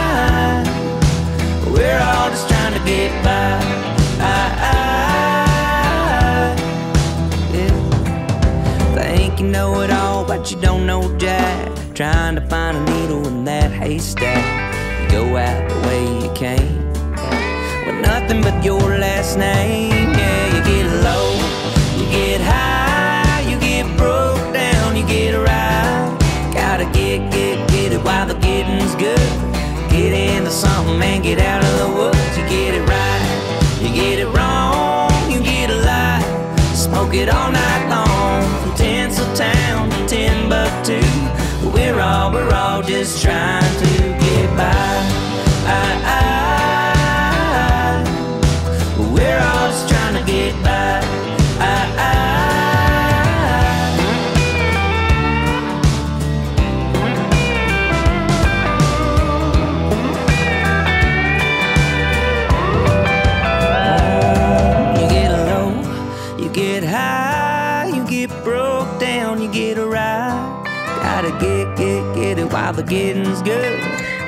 haystack. 13.88 14.44
You 15.02 15.10
go 15.10 15.38
out 15.38 15.70
the 15.70 15.80
way 15.88 16.04
you 16.24 16.32
came. 16.34 16.74
With 17.86 18.00
nothing 18.02 18.42
but 18.42 18.64
your 18.64 18.82
last 19.06 19.38
name. 19.38 20.12
Yeah, 20.22 20.44
you 20.56 20.62
get 20.72 20.86
low, 21.08 21.28
you 21.98 22.06
get 22.12 22.42
high, 22.42 23.42
you 23.50 23.58
get 23.60 23.86
broke 23.98 24.44
down, 24.54 24.98
you 24.98 25.06
get 25.08 25.36
right. 25.36 26.18
Gotta 26.54 26.86
get, 26.86 27.32
get, 27.32 27.56
get 27.70 27.94
it 27.94 28.04
while 28.04 28.28
the 28.28 28.36
getting's 28.36 28.96
good. 28.96 29.30
Get 29.90 30.12
into 30.14 30.52
something 30.52 31.02
and 31.02 31.24
get 31.24 31.40
out 31.40 31.64
of 31.64 31.74
the 31.82 31.90
woods. 31.98 32.38
You 32.38 32.44
get 32.50 32.74
it 32.74 32.86
right, 32.96 33.24
you 33.82 33.90
get 34.02 34.20
it 34.20 34.30
wrong, 34.36 35.10
you 35.32 35.40
get 35.42 35.70
a 35.70 35.80
lie. 35.90 36.22
Smoke 36.76 37.14
it 37.14 37.30
all 37.30 37.52
night 37.52 37.67
just 42.88 43.22
trying 43.22 43.78
to 43.80 43.86
get 44.18 44.50
by. 44.56 44.72
I, 45.66 46.02
I, 46.06 46.37
getting's 72.88 73.42
good. 73.42 73.80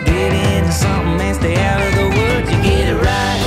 Get 0.05 0.33
into 0.33 0.71
something 0.71 1.21
and 1.21 1.35
stay 1.35 1.55
out 1.55 1.81
of 1.81 1.95
the 1.95 2.09
woods. 2.09 2.51
You 2.51 2.61
get 2.61 2.89
it 2.89 2.97
right, 3.01 3.39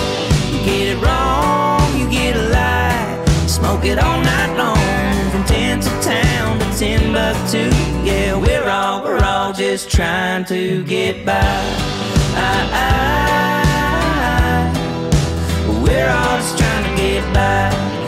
you 0.51 0.59
get 0.65 0.89
it 0.97 0.99
wrong, 1.05 1.99
you 1.99 2.09
get 2.11 2.35
a 2.35 2.49
lie. 2.49 3.25
Smoke 3.47 3.85
it 3.85 3.99
all 3.99 4.21
night 4.23 4.57
long 4.57 5.31
from 5.31 5.45
Tinseltown 5.45 5.83
to 5.83 5.91
town 6.09 6.59
to 6.59 6.65
Timbuktu. 6.79 7.71
Yeah, 8.05 8.37
we're 8.37 8.69
all, 8.69 9.03
we're 9.05 9.23
all 9.23 9.53
just 9.53 9.91
trying 9.91 10.47
to 10.47 10.83
get 10.85 11.27
by. 11.27 11.41
I, 12.35 12.69
I, 14.65 14.71
we're 15.83 16.09
all 16.09 16.39
just 16.39 16.57
trying 16.59 16.85
to 16.85 16.97
get 16.97 17.35
by. 17.35 18.02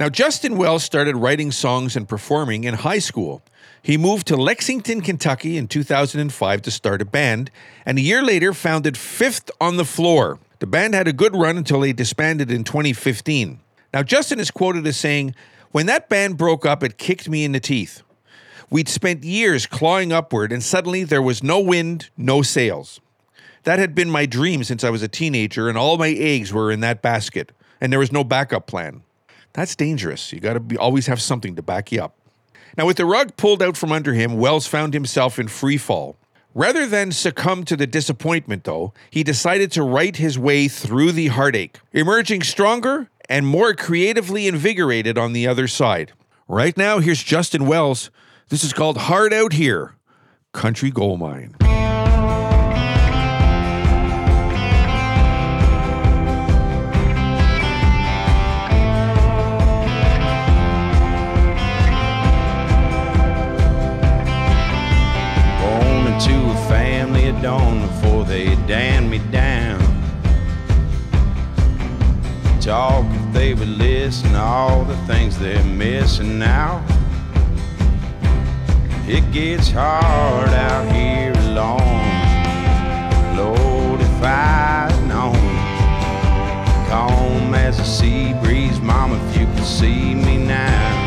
Now, 0.00 0.08
Justin 0.08 0.56
Wells 0.56 0.82
started 0.82 1.14
writing 1.16 1.52
songs 1.52 1.94
and 1.94 2.08
performing 2.08 2.64
in 2.64 2.72
high 2.72 3.00
school. 3.00 3.42
He 3.82 3.98
moved 3.98 4.26
to 4.28 4.36
Lexington, 4.36 5.02
Kentucky 5.02 5.58
in 5.58 5.68
2005 5.68 6.62
to 6.62 6.70
start 6.70 7.02
a 7.02 7.04
band, 7.04 7.50
and 7.84 7.98
a 7.98 8.00
year 8.00 8.22
later 8.22 8.54
founded 8.54 8.96
Fifth 8.96 9.50
on 9.60 9.76
the 9.76 9.84
Floor. 9.84 10.38
The 10.60 10.66
band 10.66 10.94
had 10.94 11.06
a 11.06 11.12
good 11.12 11.36
run 11.36 11.58
until 11.58 11.80
they 11.80 11.92
disbanded 11.92 12.50
in 12.50 12.64
2015. 12.64 13.60
Now, 13.92 14.02
Justin 14.02 14.40
is 14.40 14.50
quoted 14.50 14.86
as 14.86 14.96
saying, 14.96 15.34
When 15.70 15.84
that 15.84 16.08
band 16.08 16.38
broke 16.38 16.64
up, 16.64 16.82
it 16.82 16.96
kicked 16.96 17.28
me 17.28 17.44
in 17.44 17.52
the 17.52 17.60
teeth. 17.60 18.00
We'd 18.70 18.88
spent 18.88 19.22
years 19.22 19.66
clawing 19.66 20.12
upward, 20.14 20.50
and 20.50 20.62
suddenly 20.62 21.04
there 21.04 21.20
was 21.20 21.42
no 21.42 21.60
wind, 21.60 22.08
no 22.16 22.40
sails. 22.40 23.02
That 23.64 23.78
had 23.78 23.94
been 23.94 24.08
my 24.08 24.24
dream 24.24 24.64
since 24.64 24.82
I 24.82 24.88
was 24.88 25.02
a 25.02 25.08
teenager, 25.08 25.68
and 25.68 25.76
all 25.76 25.98
my 25.98 26.08
eggs 26.08 26.54
were 26.54 26.72
in 26.72 26.80
that 26.80 27.02
basket, 27.02 27.52
and 27.82 27.92
there 27.92 28.00
was 28.00 28.12
no 28.12 28.24
backup 28.24 28.66
plan. 28.66 29.02
That's 29.52 29.74
dangerous. 29.76 30.32
You 30.32 30.40
got 30.40 30.68
to 30.68 30.76
always 30.76 31.06
have 31.06 31.20
something 31.20 31.56
to 31.56 31.62
back 31.62 31.92
you 31.92 32.02
up. 32.02 32.16
Now, 32.76 32.86
with 32.86 32.98
the 32.98 33.04
rug 33.04 33.36
pulled 33.36 33.62
out 33.62 33.76
from 33.76 33.92
under 33.92 34.14
him, 34.14 34.38
Wells 34.38 34.66
found 34.66 34.94
himself 34.94 35.38
in 35.38 35.48
free 35.48 35.76
fall. 35.76 36.16
Rather 36.54 36.86
than 36.86 37.12
succumb 37.12 37.64
to 37.64 37.76
the 37.76 37.86
disappointment, 37.86 38.64
though, 38.64 38.92
he 39.10 39.22
decided 39.22 39.70
to 39.72 39.82
write 39.82 40.16
his 40.16 40.38
way 40.38 40.66
through 40.66 41.12
the 41.12 41.28
heartache, 41.28 41.78
emerging 41.92 42.42
stronger 42.42 43.08
and 43.28 43.46
more 43.46 43.74
creatively 43.74 44.48
invigorated 44.48 45.16
on 45.16 45.32
the 45.32 45.46
other 45.46 45.68
side. 45.68 46.12
Right 46.48 46.76
now, 46.76 46.98
here's 46.98 47.22
Justin 47.22 47.66
Wells. 47.66 48.10
This 48.48 48.64
is 48.64 48.72
called 48.72 48.96
Hard 48.96 49.32
Out 49.32 49.52
Here 49.52 49.94
Country 50.52 50.90
Gold 50.90 51.20
Mine. 51.20 51.54
Dawn 67.42 67.80
before 67.80 68.24
they 68.24 68.54
damned 68.66 69.10
me 69.10 69.18
down. 69.30 69.80
Talk 72.60 73.06
if 73.06 73.32
they 73.32 73.54
would 73.54 73.68
listen 73.68 74.34
all 74.34 74.84
the 74.84 74.96
things 75.06 75.38
they're 75.38 75.64
missing 75.64 76.38
now. 76.38 76.84
It 79.08 79.32
gets 79.32 79.70
hard 79.70 80.50
out 80.50 80.92
here 80.92 81.32
alone. 81.48 81.78
Lord, 83.36 84.00
if 84.00 84.22
I'd 84.22 84.92
known. 85.08 85.34
Calm 86.88 87.54
as 87.54 87.80
a 87.80 87.84
sea 87.84 88.34
breeze, 88.42 88.78
Mama, 88.80 89.16
if 89.16 89.38
you 89.38 89.46
could 89.46 89.64
see 89.64 90.14
me 90.14 90.36
now. 90.36 90.99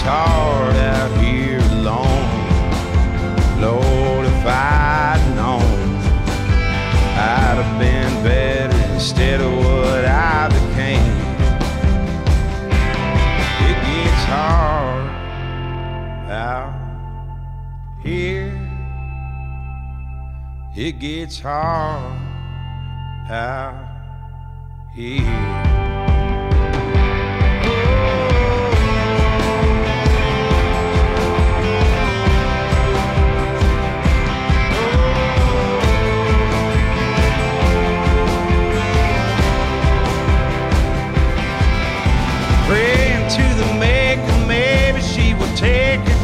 It 0.00 0.06
gets 0.06 0.16
hard 0.16 0.76
out 0.76 1.10
here 1.22 1.58
alone. 1.58 3.60
Lord, 3.60 4.24
if 4.24 4.46
I'd 4.46 5.22
known, 5.36 5.60
I'd 7.18 7.58
have 7.60 7.78
been 7.78 8.22
better 8.24 8.78
instead 8.94 9.42
of 9.42 9.52
what 9.52 10.06
I 10.06 10.48
became. 10.48 11.16
It 13.68 13.78
gets 13.90 14.24
hard 14.24 15.10
out 16.30 16.72
here. 18.02 18.58
It 20.76 20.98
gets 20.98 21.40
hard 21.40 22.18
out 23.28 23.84
here. 24.94 25.49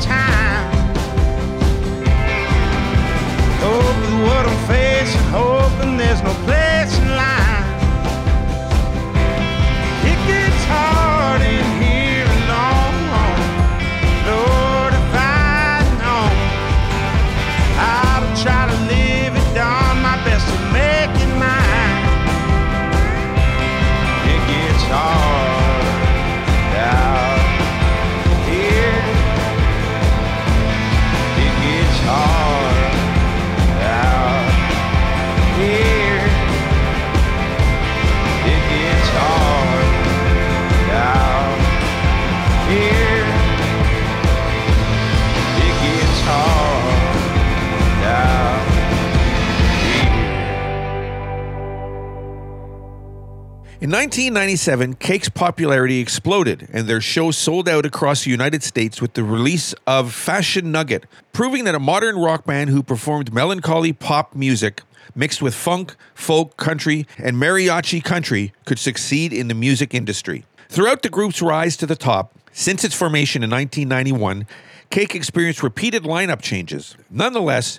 Time. 0.06 0.35
In 53.86 53.92
1997, 53.92 54.94
Cake's 54.94 55.28
popularity 55.28 56.00
exploded, 56.00 56.68
and 56.72 56.88
their 56.88 57.00
show 57.00 57.30
sold 57.30 57.68
out 57.68 57.86
across 57.86 58.24
the 58.24 58.32
United 58.32 58.64
States 58.64 59.00
with 59.00 59.14
the 59.14 59.22
release 59.22 59.76
of 59.86 60.12
Fashion 60.12 60.72
Nugget, 60.72 61.04
proving 61.32 61.62
that 61.62 61.76
a 61.76 61.78
modern 61.78 62.18
rock 62.18 62.46
band 62.46 62.70
who 62.70 62.82
performed 62.82 63.32
melancholy 63.32 63.92
pop 63.92 64.34
music 64.34 64.82
mixed 65.14 65.40
with 65.40 65.54
funk, 65.54 65.94
folk, 66.16 66.56
country, 66.56 67.06
and 67.16 67.36
mariachi 67.36 68.02
country 68.02 68.52
could 68.64 68.80
succeed 68.80 69.32
in 69.32 69.46
the 69.46 69.54
music 69.54 69.94
industry. 69.94 70.44
Throughout 70.68 71.02
the 71.02 71.08
group's 71.08 71.40
rise 71.40 71.76
to 71.76 71.86
the 71.86 71.94
top, 71.94 72.34
since 72.50 72.82
its 72.82 72.96
formation 72.96 73.44
in 73.44 73.50
1991, 73.50 74.48
Cake 74.90 75.14
experienced 75.14 75.62
repeated 75.62 76.02
lineup 76.02 76.42
changes. 76.42 76.96
Nonetheless, 77.08 77.78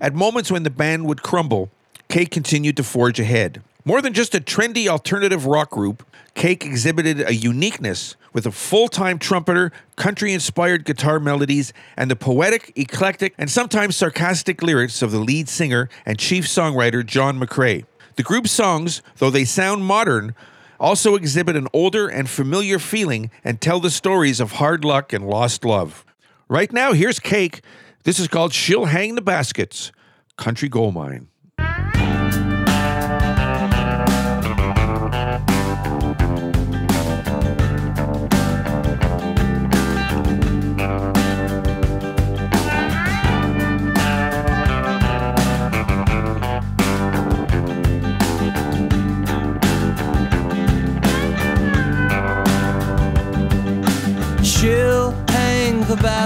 at 0.00 0.14
moments 0.14 0.52
when 0.52 0.62
the 0.62 0.70
band 0.70 1.06
would 1.06 1.24
crumble, 1.24 1.68
Cake 2.08 2.30
continued 2.30 2.76
to 2.76 2.84
forge 2.84 3.18
ahead. 3.18 3.60
More 3.88 4.02
than 4.02 4.12
just 4.12 4.34
a 4.34 4.38
trendy 4.38 4.86
alternative 4.86 5.46
rock 5.46 5.70
group, 5.70 6.04
Cake 6.34 6.62
exhibited 6.62 7.22
a 7.22 7.34
uniqueness 7.34 8.16
with 8.34 8.44
a 8.44 8.50
full 8.52 8.88
time 8.88 9.18
trumpeter, 9.18 9.72
country 9.96 10.34
inspired 10.34 10.84
guitar 10.84 11.18
melodies, 11.18 11.72
and 11.96 12.10
the 12.10 12.14
poetic, 12.14 12.70
eclectic, 12.76 13.32
and 13.38 13.50
sometimes 13.50 13.96
sarcastic 13.96 14.62
lyrics 14.62 15.00
of 15.00 15.10
the 15.10 15.18
lead 15.18 15.48
singer 15.48 15.88
and 16.04 16.18
chief 16.18 16.44
songwriter 16.44 17.04
John 17.04 17.40
McCrae. 17.40 17.86
The 18.16 18.22
group's 18.22 18.50
songs, 18.50 19.00
though 19.16 19.30
they 19.30 19.46
sound 19.46 19.86
modern, 19.86 20.34
also 20.78 21.14
exhibit 21.14 21.56
an 21.56 21.68
older 21.72 22.08
and 22.08 22.28
familiar 22.28 22.78
feeling 22.78 23.30
and 23.42 23.58
tell 23.58 23.80
the 23.80 23.90
stories 23.90 24.38
of 24.38 24.52
hard 24.52 24.84
luck 24.84 25.14
and 25.14 25.26
lost 25.26 25.64
love. 25.64 26.04
Right 26.46 26.70
now, 26.74 26.92
here's 26.92 27.18
Cake. 27.18 27.62
This 28.04 28.18
is 28.18 28.28
called 28.28 28.52
She'll 28.52 28.84
Hang 28.84 29.14
the 29.14 29.22
Baskets, 29.22 29.92
Country 30.36 30.68
Gold 30.68 30.92
Mine. 30.92 31.28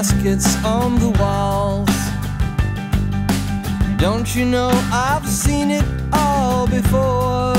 Baskets 0.02 0.56
on 0.64 0.98
the 0.98 1.10
walls. 1.20 1.88
Don't 3.98 4.34
you 4.34 4.44
know 4.44 4.70
I've 4.90 5.28
seen 5.28 5.70
it 5.70 5.84
all 6.12 6.66
before? 6.66 7.54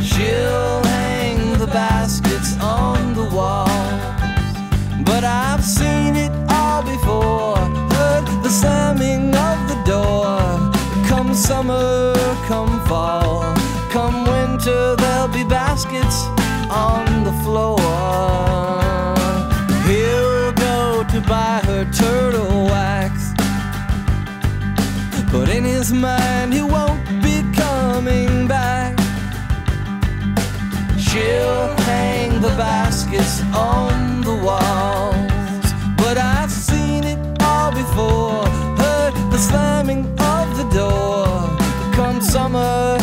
She'll 0.00 0.80
hang 0.84 1.58
the 1.58 1.66
baskets 1.66 2.58
on 2.62 3.12
the 3.12 3.28
walls. 3.36 4.56
But 5.04 5.22
I've 5.22 5.62
seen 5.62 6.16
it 6.16 6.32
all 6.48 6.82
before. 6.82 7.58
Heard 7.92 8.24
the 8.42 8.48
slamming 8.48 9.34
of 9.34 9.58
the 9.68 9.78
door. 9.84 10.38
Come 11.08 11.34
summer, 11.34 12.14
come 12.46 12.72
fall, 12.86 13.42
come 13.90 14.24
winter, 14.24 14.96
there'll 14.96 15.28
be 15.28 15.44
baskets 15.44 16.24
on 16.70 17.24
the 17.24 17.32
floor. 17.44 18.77
But 25.32 25.48
in 25.50 25.64
his 25.64 25.92
mind, 25.92 26.54
he 26.54 26.62
won't 26.62 27.04
be 27.22 27.42
coming 27.54 28.48
back. 28.48 28.98
She'll 30.98 31.74
hang 31.90 32.40
the 32.40 32.48
baskets 32.56 33.42
on 33.54 34.22
the 34.22 34.34
walls. 34.34 35.68
But 35.96 36.16
I've 36.18 36.50
seen 36.50 37.04
it 37.04 37.18
all 37.42 37.70
before. 37.72 38.46
Heard 38.82 39.14
the 39.30 39.38
slamming 39.38 40.06
of 40.18 40.46
the 40.56 40.68
door. 40.72 41.26
Come 41.94 42.20
summer, 42.20 42.97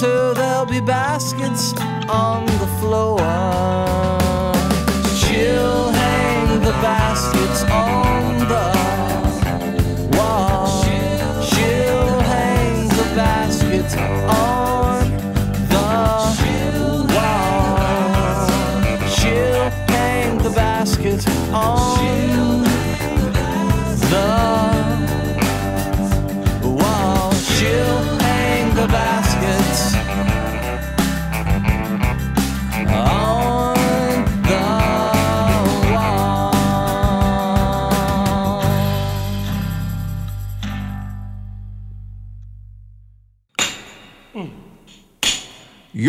winter, 0.00 0.34
there'll 0.34 0.66
be 0.66 0.80
baskets 0.80 1.74
on 2.08 2.46
the 2.46 2.66
floor. 2.80 4.09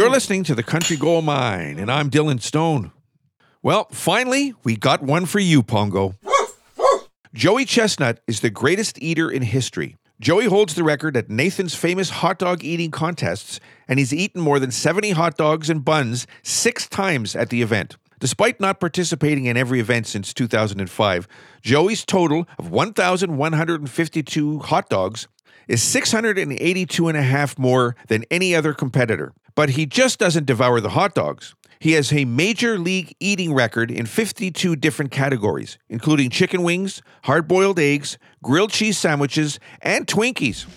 You're 0.02 0.10
listening 0.10 0.44
to 0.46 0.56
the 0.56 0.64
Country 0.64 0.98
Gold 0.98 1.26
Mine, 1.26 1.78
and 1.78 1.92
I'm 1.92 2.10
Dylan 2.10 2.42
Stone. 2.42 2.92
Well, 3.62 3.88
finally, 3.92 4.56
we 4.64 4.76
got 4.76 5.04
one 5.04 5.28
for 5.28 5.38
you, 5.38 5.62
Pongo. 5.62 6.16
Joey 7.36 7.66
Chestnut 7.66 8.20
is 8.26 8.40
the 8.40 8.50
greatest 8.50 9.00
eater 9.00 9.30
in 9.30 9.44
history. 9.44 9.98
Joey 10.20 10.46
holds 10.46 10.74
the 10.74 10.84
record 10.84 11.16
at 11.16 11.30
Nathan's 11.30 11.76
famous 11.76 12.10
hot 12.10 12.40
dog 12.40 12.64
eating 12.64 12.90
contests, 12.90 13.60
and 13.88 14.00
he's 14.00 14.12
eaten 14.12 14.42
more 14.42 14.58
than 14.58 14.72
70 14.72 15.12
hot 15.12 15.38
dogs 15.38 15.70
and 15.70 15.86
buns 15.86 16.26
six 16.42 16.90
times 16.90 17.36
at 17.36 17.50
the 17.50 17.62
event. 17.62 17.98
Despite 18.18 18.60
not 18.60 18.80
participating 18.80 19.46
in 19.46 19.56
every 19.56 19.80
event 19.80 20.08
since 20.08 20.34
2005, 20.34 21.28
Joey's 21.62 22.06
total 22.06 22.48
of 22.58 22.72
1,152 22.72 24.60
hot 24.62 24.90
dogs 24.90 25.28
is 25.68 25.84
682 25.84 27.08
and 27.08 27.18
a 27.18 27.22
half 27.22 27.60
more 27.60 27.96
than 28.08 28.26
any 28.32 28.56
other 28.56 28.74
competitor. 28.74 29.34
But 29.56 29.72
he 29.72 29.86
just 29.86 30.20
doesn't 30.20 30.46
devour 30.46 30.80
the 30.82 30.90
hot 30.90 31.14
dogs. 31.14 31.56
He 31.80 31.94
has 31.94 32.14
a 32.14 32.26
major 32.26 32.78
league 32.78 33.16
eating 33.20 33.54
record 33.54 33.90
in 33.90 34.06
52 34.06 34.76
different 34.76 35.10
categories, 35.10 35.80
including 35.90 36.30
chicken 36.30 36.62
wings, 36.62 37.02
hard 37.24 37.48
boiled 37.48 37.80
eggs, 37.80 38.20
grilled 38.44 38.70
cheese 38.72 39.00
sandwiches, 39.00 39.60
and 39.82 40.06
Twinkies. 40.06 40.68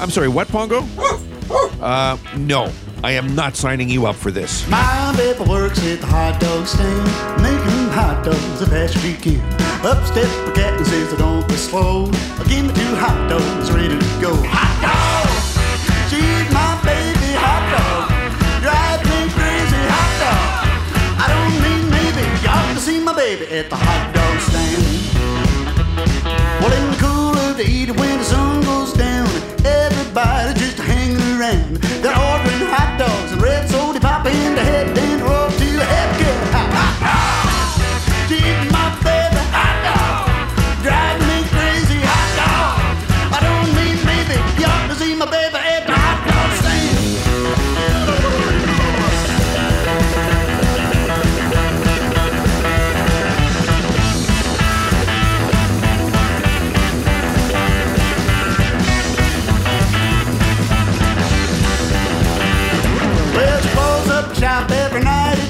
I'm 0.00 0.08
sorry, 0.08 0.28
what, 0.28 0.48
Pongo? 0.48 0.82
Uh, 1.80 2.16
no, 2.38 2.72
I 3.02 3.12
am 3.12 3.34
not 3.34 3.54
signing 3.54 3.90
you 3.90 4.06
up 4.06 4.16
for 4.16 4.30
this. 4.30 4.66
My 4.68 5.14
baby 5.14 5.44
works 5.44 5.84
at 5.84 6.00
the 6.00 6.06
hot 6.06 6.40
dog 6.40 6.66
stand, 6.66 7.04
making 7.42 7.88
hot 7.92 8.24
dogs 8.24 8.60
the 8.60 8.66
best 8.66 8.96
she 9.02 9.12
can. 9.12 9.40
Up 9.84 10.02
step 10.06 10.24
the 10.46 10.52
cat 10.54 10.72
and 10.78 10.86
says, 10.86 11.12
"Don't 11.18 11.46
be 11.46 11.54
slow. 11.56 12.06
Give 12.48 12.64
me 12.64 12.72
two 12.72 12.96
hot 12.96 13.28
dogs 13.28 13.70
ready 13.70 13.88
to 13.98 14.20
go." 14.22 14.34
Hot 14.48 14.72
dog, 14.80 16.08
she's 16.08 16.43
You 22.84 22.90
ought 22.90 22.92
to 22.92 22.98
see 22.98 23.04
my 23.04 23.14
baby 23.14 23.46
at 23.46 23.70
the 23.70 23.76
hot 23.76 24.14
dog 24.14 24.40
stand. 24.40 24.84
Well, 26.60 26.72
in 26.72 26.90
the 26.90 26.96
cool 27.00 27.54
the 27.54 27.64
eat 27.64 27.90
when 27.96 28.18
the 28.18 28.24
sun 28.24 28.60
goes 28.62 28.92
down, 28.92 29.26
everybody 29.64 30.52
just 30.60 30.78
hanging 30.78 31.40
around. 31.40 32.03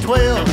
12. 0.05 0.44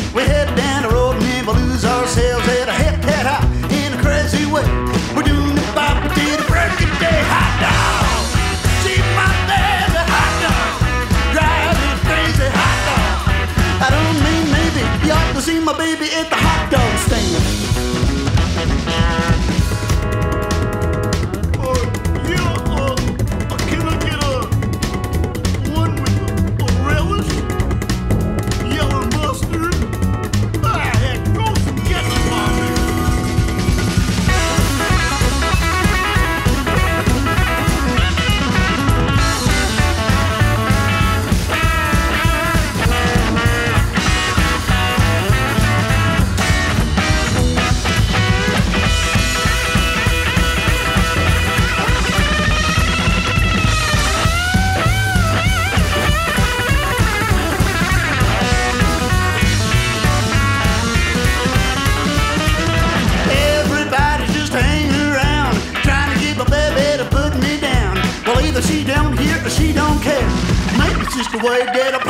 way 71.44 71.66
dead 71.74 72.01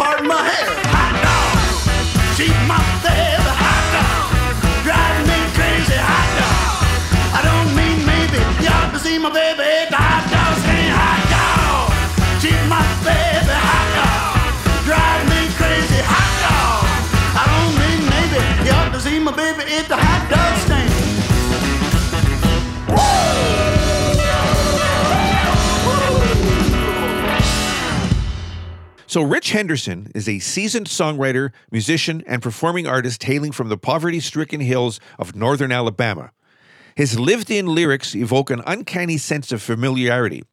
So, 29.11 29.21
Ritch 29.21 29.51
Henderson 29.51 30.09
is 30.15 30.29
a 30.29 30.39
seasoned 30.39 30.87
songwriter, 30.87 31.51
musician, 31.69 32.23
and 32.25 32.41
performing 32.41 32.87
artist 32.87 33.21
hailing 33.21 33.51
from 33.51 33.67
the 33.67 33.77
poverty 33.77 34.21
stricken 34.21 34.61
hills 34.61 35.01
of 35.19 35.35
northern 35.35 35.69
Alabama. 35.69 36.31
His 36.95 37.19
lived 37.19 37.51
in 37.51 37.65
lyrics 37.65 38.15
evoke 38.15 38.49
an 38.49 38.61
uncanny 38.65 39.17
sense 39.17 39.51
of 39.51 39.61
familiarity, 39.61 40.43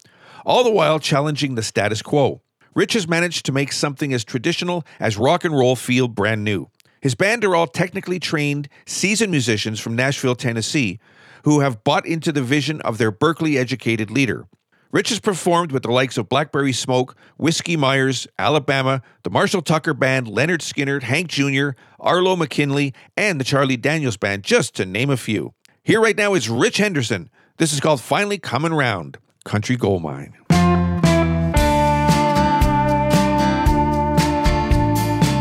all 0.45 0.65
the 0.65 0.73
while 0.73 0.99
challenging 0.99 1.55
the 1.55 1.63
status 1.63 2.03
quo. 2.03 2.43
Ritch 2.75 2.95
has 2.95 3.07
managed 3.07 3.47
to 3.47 3.53
make 3.53 3.71
something 3.71 4.13
as 4.13 4.25
traditional 4.25 4.85
as 4.99 5.17
rock 5.17 5.45
and 5.45 5.57
roll 5.57 5.77
feel 5.77 6.09
brand 6.09 6.43
new. 6.43 6.69
His 7.01 7.15
band 7.15 7.45
are 7.45 7.55
all 7.55 7.69
technically 7.69 8.19
trained, 8.19 8.69
seasoned 8.87 9.31
musicians 9.31 9.79
from 9.79 9.95
Nashville, 9.95 10.35
Tennessee, 10.35 10.99
who 11.45 11.61
have 11.61 11.85
bought 11.85 12.07
into 12.07 12.33
the 12.33 12.43
vision 12.43 12.81
of 12.81 12.99
their 12.99 13.13
Berkeley 13.13 13.57
educated 13.57 14.11
leader. 14.11 14.49
Ritch 14.91 15.11
has 15.11 15.21
performed 15.21 15.71
with 15.71 15.83
the 15.83 15.91
likes 15.91 16.17
of 16.17 16.31
Blackberry 16.31 16.73
Smoke, 16.73 17.15
Whiskey 17.37 17.77
Myers, 17.77 18.27
Alabama, 18.39 19.03
the 19.23 19.29
Marshall 19.29 19.61
Tucker 19.61 19.93
Band, 19.93 20.27
Lynyrd 20.27 20.61
Skynyrd, 20.61 21.03
Hank 21.03 21.29
Jr., 21.29 21.71
Arlo 22.01 22.37
McKinley, 22.37 22.95
and 23.15 23.39
the 23.39 23.45
Charlie 23.45 23.77
Daniels 23.77 24.17
Band, 24.17 24.45
just 24.45 24.75
to 24.77 24.87
name 24.87 25.11
a 25.11 25.19
few. 25.19 25.53
Here 25.83 26.01
right 26.01 26.17
now 26.17 26.33
is 26.33 26.49
Ritch 26.49 26.79
Henderson. 26.79 27.29
This 27.59 27.75
is 27.75 27.81
called 27.81 28.01
Finally 28.01 28.39
Coming 28.39 28.73
Round 28.73 29.19
Country 29.45 29.77
Gold 29.77 30.03
Mine. 30.03 30.35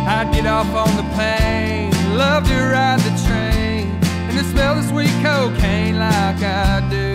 I'd 0.10 0.30
get 0.34 0.46
off 0.46 0.68
on 0.76 0.98
the 0.98 1.04
plane, 1.16 1.92
love 2.18 2.46
to 2.48 2.54
ride 2.54 3.00
the 3.00 3.12
train, 3.26 3.88
and 4.04 4.46
smell 4.48 4.76
the 4.76 4.84
sweet 4.84 5.08
cocaine 5.24 5.98
like 6.00 6.44
I 6.44 6.86
do. 6.92 7.07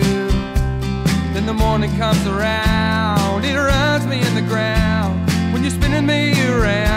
When 1.43 1.57
the 1.57 1.61
morning 1.61 1.93
comes 1.97 2.25
around, 2.25 3.43
it 3.43 3.57
runs 3.57 4.07
me 4.07 4.25
in 4.25 4.33
the 4.33 4.41
ground. 4.43 5.29
When 5.51 5.61
you're 5.61 5.71
spinning 5.71 6.05
me 6.05 6.31
around. 6.47 6.92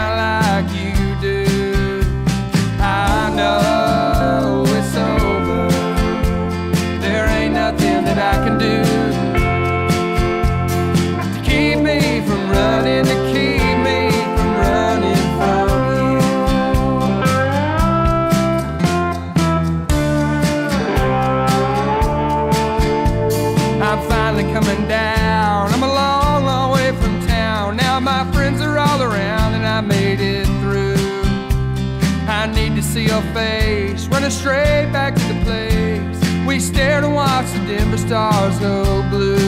stars 38.07 38.57
so 38.59 39.03
blue. 39.09 39.46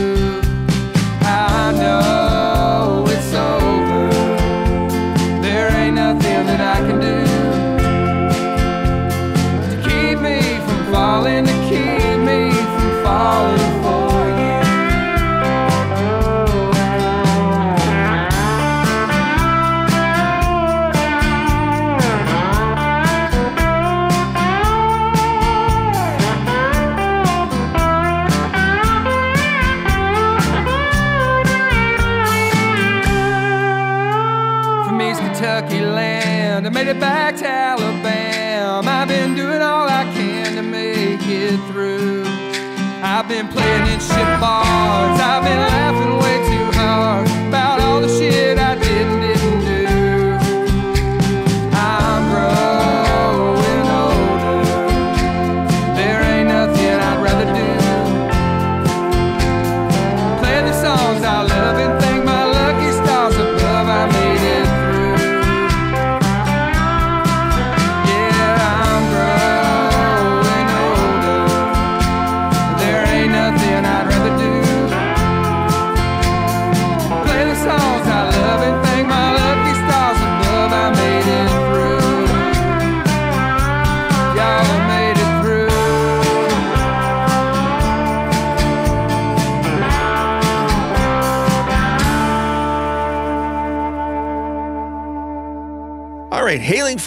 bars. 44.40 45.20
I've 45.20 45.44
been 45.44 45.79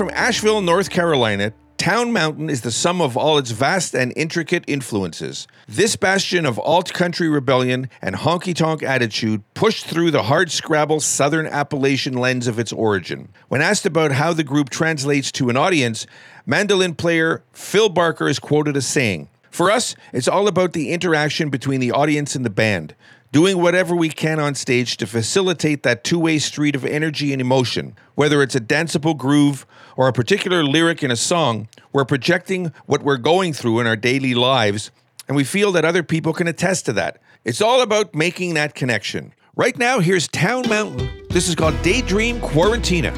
from 0.03 0.11
Asheville, 0.15 0.63
North 0.63 0.91
Carolina, 0.91 1.53
Town 1.79 2.13
Mountain 2.13 2.51
is 2.51 2.63
the 2.63 2.73
sum 2.73 3.01
of 3.01 3.17
all 3.17 3.39
its 3.39 3.53
vast 3.53 3.95
and 3.95 4.13
intricate 4.17 4.65
influences. 4.67 5.47
This 5.69 5.95
bastion 5.95 6.45
of 6.45 6.59
alt 6.59 6.93
country 6.93 7.29
rebellion 7.29 7.89
and 8.01 8.17
honky 8.17 8.53
tonk 8.53 8.83
attitude 8.83 9.45
pushed 9.55 9.87
through 9.87 10.11
the 10.11 10.25
hard 10.25 10.51
scrabble 10.51 10.99
southern 10.99 11.47
Appalachian 11.47 12.15
lens 12.15 12.49
of 12.49 12.59
its 12.59 12.73
origin. 12.73 13.29
When 13.47 13.63
asked 13.63 13.87
about 13.87 14.11
how 14.11 14.33
the 14.33 14.43
group 14.43 14.71
translates 14.71 15.31
to 15.33 15.51
an 15.51 15.57
audience, 15.57 16.05
mandolin 16.47 16.97
player 16.97 17.45
Phil 17.53 17.89
Barker 17.89 18.27
is 18.27 18.41
quoted 18.41 18.77
as 18.77 18.89
saying, 18.89 19.29
For 19.53 19.71
us, 19.71 19.95
it's 20.13 20.27
all 20.27 20.49
about 20.49 20.73
the 20.73 20.91
interaction 20.91 21.49
between 21.49 21.79
the 21.79 21.93
audience 21.93 22.35
and 22.35 22.45
the 22.45 22.51
band 22.51 22.97
doing 23.33 23.59
whatever 23.59 23.97
we 23.97 24.11
can 24.11 24.39
on 24.39 24.55
stage 24.55 24.99
to 24.99 25.07
facilitate 25.07 25.83
that 25.83 26.05
two 26.05 26.19
way 26.19 26.39
street 26.39 26.77
of 26.77 26.85
energy 26.85 27.33
and 27.33 27.41
emotion. 27.41 27.97
Whether 28.15 28.43
it's 28.43 28.55
a 28.55 28.61
danceable 28.61 29.17
groove 29.17 29.67
or 29.97 30.07
a 30.07 30.13
particular 30.13 30.63
lyric 30.63 31.03
in 31.03 31.11
a 31.11 31.17
song, 31.17 31.69
we're 31.93 32.05
projecting 32.05 32.73
what 32.87 33.03
we're 33.03 33.17
going 33.17 33.55
through 33.55 33.81
in 33.81 33.87
our 33.87 33.97
daily 33.97 34.35
lives, 34.35 34.91
and 35.27 35.37
we 35.37 35.45
feel 35.45 35.73
that 35.73 35.85
other 35.85 36.03
people 36.03 36.35
can 36.35 36.47
attest 36.47 36.85
to 36.87 36.93
that. 36.93 37.21
It's 37.45 37.63
all 37.63 37.81
about 37.81 38.15
making 38.15 38.55
that 38.55 38.75
connection. 38.75 39.33
Right 39.57 39.77
now, 39.77 39.99
here's 40.01 40.29
Town 40.29 40.69
Mountain. 40.69 41.27
This 41.31 41.49
is 41.49 41.55
called 41.55 41.81
Daydream 41.83 42.41
Quarantina. 42.41 43.13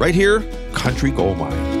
Right 0.00 0.14
here, 0.14 0.40
Country 0.72 1.10
Gold 1.10 1.38
Mine. 1.38 1.80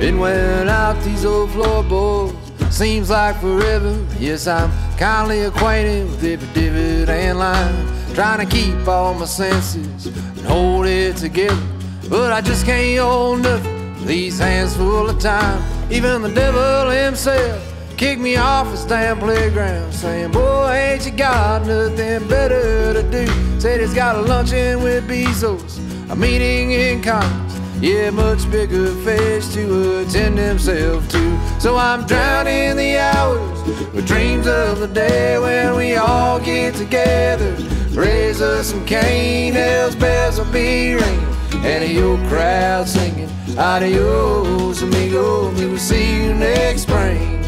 Been 0.00 0.18
wearing 0.18 0.68
out 0.68 1.00
these 1.04 1.24
old 1.24 1.50
floorboards. 1.50 2.49
Seems 2.70 3.10
like 3.10 3.40
forever. 3.40 3.98
Yes, 4.18 4.46
I'm 4.46 4.70
kindly 4.96 5.40
acquainted 5.40 6.08
with 6.08 6.24
every 6.24 6.48
divot 6.54 7.08
and 7.08 7.38
line. 7.38 8.14
Trying 8.14 8.46
to 8.46 8.56
keep 8.56 8.88
all 8.88 9.14
my 9.14 9.26
senses 9.26 10.06
and 10.06 10.46
hold 10.46 10.86
it 10.86 11.16
together. 11.16 11.60
But 12.08 12.32
I 12.32 12.40
just 12.40 12.64
can't 12.64 13.00
hold 13.00 13.42
nothing. 13.42 14.06
These 14.06 14.38
hands 14.38 14.76
full 14.76 15.10
of 15.10 15.18
time. 15.20 15.62
Even 15.92 16.22
the 16.22 16.30
devil 16.30 16.90
himself 16.90 17.62
kicked 17.96 18.20
me 18.20 18.36
off 18.36 18.70
his 18.70 18.86
damn 18.86 19.18
playground, 19.18 19.92
saying, 19.92 20.30
Boy, 20.32 20.70
ain't 20.72 21.04
you 21.04 21.12
got 21.12 21.66
nothing 21.66 22.26
better 22.28 22.94
to 22.94 23.02
do? 23.10 23.26
Said 23.60 23.80
he's 23.80 23.92
got 23.92 24.16
a 24.16 24.22
luncheon 24.22 24.82
with 24.82 25.06
Bezos, 25.06 25.78
a 26.10 26.16
meeting 26.16 26.72
in 26.72 27.02
Congress. 27.02 27.49
Yeah, 27.80 28.10
much 28.10 28.50
bigger 28.50 28.94
fish 28.96 29.48
to 29.54 30.00
attend 30.00 30.36
himself 30.36 31.08
to. 31.08 31.60
So 31.60 31.78
I'm 31.78 32.06
drowning 32.06 32.76
the 32.76 32.98
hours 32.98 33.62
with 33.94 34.06
dreams 34.06 34.46
of 34.46 34.80
the 34.80 34.86
day 34.86 35.38
when 35.38 35.76
we 35.76 35.96
all 35.96 36.38
get 36.38 36.74
together. 36.74 37.56
Raise 37.92 38.42
us 38.42 38.66
some 38.66 38.84
cane, 38.84 39.54
hell's 39.54 39.96
bells 39.96 40.38
will 40.38 40.52
be 40.52 40.92
ringing, 40.92 41.24
and 41.64 41.82
a 41.82 41.88
your 41.88 42.18
crowd 42.28 42.86
singing. 42.86 43.30
Adios, 43.56 44.82
amigo, 44.82 45.50
we 45.54 45.64
will 45.64 45.78
see 45.78 46.24
you 46.24 46.34
next 46.34 46.82
spring. 46.82 47.39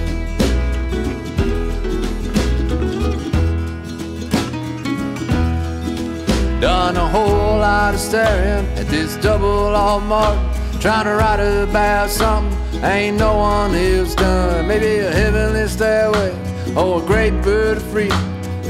Done 6.63 6.97
a 6.97 7.09
whole 7.09 7.59
lot 7.59 7.93
of 7.93 7.99
staring 7.99 8.65
at 8.79 8.87
this 8.87 9.17
double 9.17 9.75
all 9.75 9.99
mark. 9.99 10.39
Trying 10.81 11.07
to 11.07 11.15
write 11.17 11.41
about 11.41 12.09
something 12.09 12.85
ain't 12.85 13.17
no 13.19 13.37
one 13.37 13.75
else 13.75 14.15
done. 14.15 14.69
Maybe 14.69 14.99
a 14.99 15.11
heavenly 15.11 15.67
stairway 15.67 16.31
or 16.77 17.03
a 17.03 17.05
great 17.05 17.33
bird 17.43 17.79
of 17.79 17.83
freedom. 17.91 18.17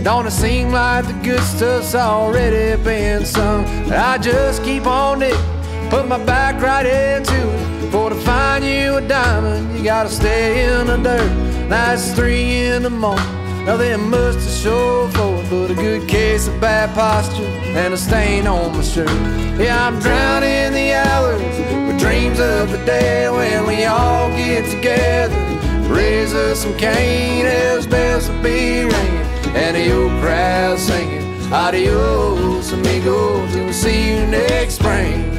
Don't 0.02 0.26
it 0.26 0.30
seem 0.30 0.72
like 0.72 1.06
the 1.06 1.12
good 1.22 1.42
stuff's 1.42 1.94
already 1.94 2.82
been 2.82 3.26
sung? 3.26 3.66
But 3.86 3.98
I 3.98 4.16
just 4.16 4.64
keep 4.64 4.86
on 4.86 5.20
it, 5.20 5.36
put 5.90 6.08
my 6.08 6.24
back 6.24 6.62
right 6.62 6.86
into 6.86 7.34
it. 7.34 7.90
For 7.90 8.08
to 8.08 8.16
find 8.16 8.64
you 8.64 8.96
a 8.96 9.06
diamond, 9.06 9.76
you 9.76 9.84
gotta 9.84 10.08
stay 10.08 10.64
in 10.64 10.86
the 10.86 10.96
dirt. 10.96 11.30
It's 11.70 12.10
three 12.14 12.68
in 12.68 12.84
the 12.84 12.90
morning. 12.90 13.22
Now 13.66 13.76
they 13.76 13.94
must 13.96 14.38
have 14.38 14.62
showed 14.62 15.12
for 15.14 15.36
it, 15.36 15.41
but 15.52 15.70
a 15.70 15.74
good 15.74 16.08
case 16.08 16.48
of 16.48 16.58
bad 16.62 16.88
posture 16.94 17.44
and 17.76 17.92
a 17.92 17.96
stain 17.96 18.46
on 18.46 18.74
my 18.74 18.82
shirt. 18.82 19.06
Yeah, 19.60 19.86
I'm 19.86 19.98
drowning 20.00 20.48
in 20.48 20.72
the 20.72 20.94
hours 20.94 21.42
with 21.86 22.00
dreams 22.00 22.40
of 22.40 22.70
the 22.70 22.82
day 22.86 23.28
when 23.28 23.66
we 23.66 23.84
all 23.84 24.30
get 24.30 24.64
together. 24.70 25.36
Raise 25.92 26.32
us 26.32 26.62
some 26.62 26.74
cane, 26.78 27.44
as 27.44 27.86
bells 27.86 28.30
will 28.30 28.42
be 28.42 28.84
ringing, 28.84 29.26
and 29.54 29.76
the 29.76 29.92
old 29.94 30.12
crowd 30.22 30.78
singing. 30.78 31.52
Adios, 31.52 32.72
amigos, 32.72 33.54
and 33.54 33.64
we'll 33.64 33.74
see 33.74 34.08
you 34.08 34.26
next 34.28 34.76
spring. 34.76 35.38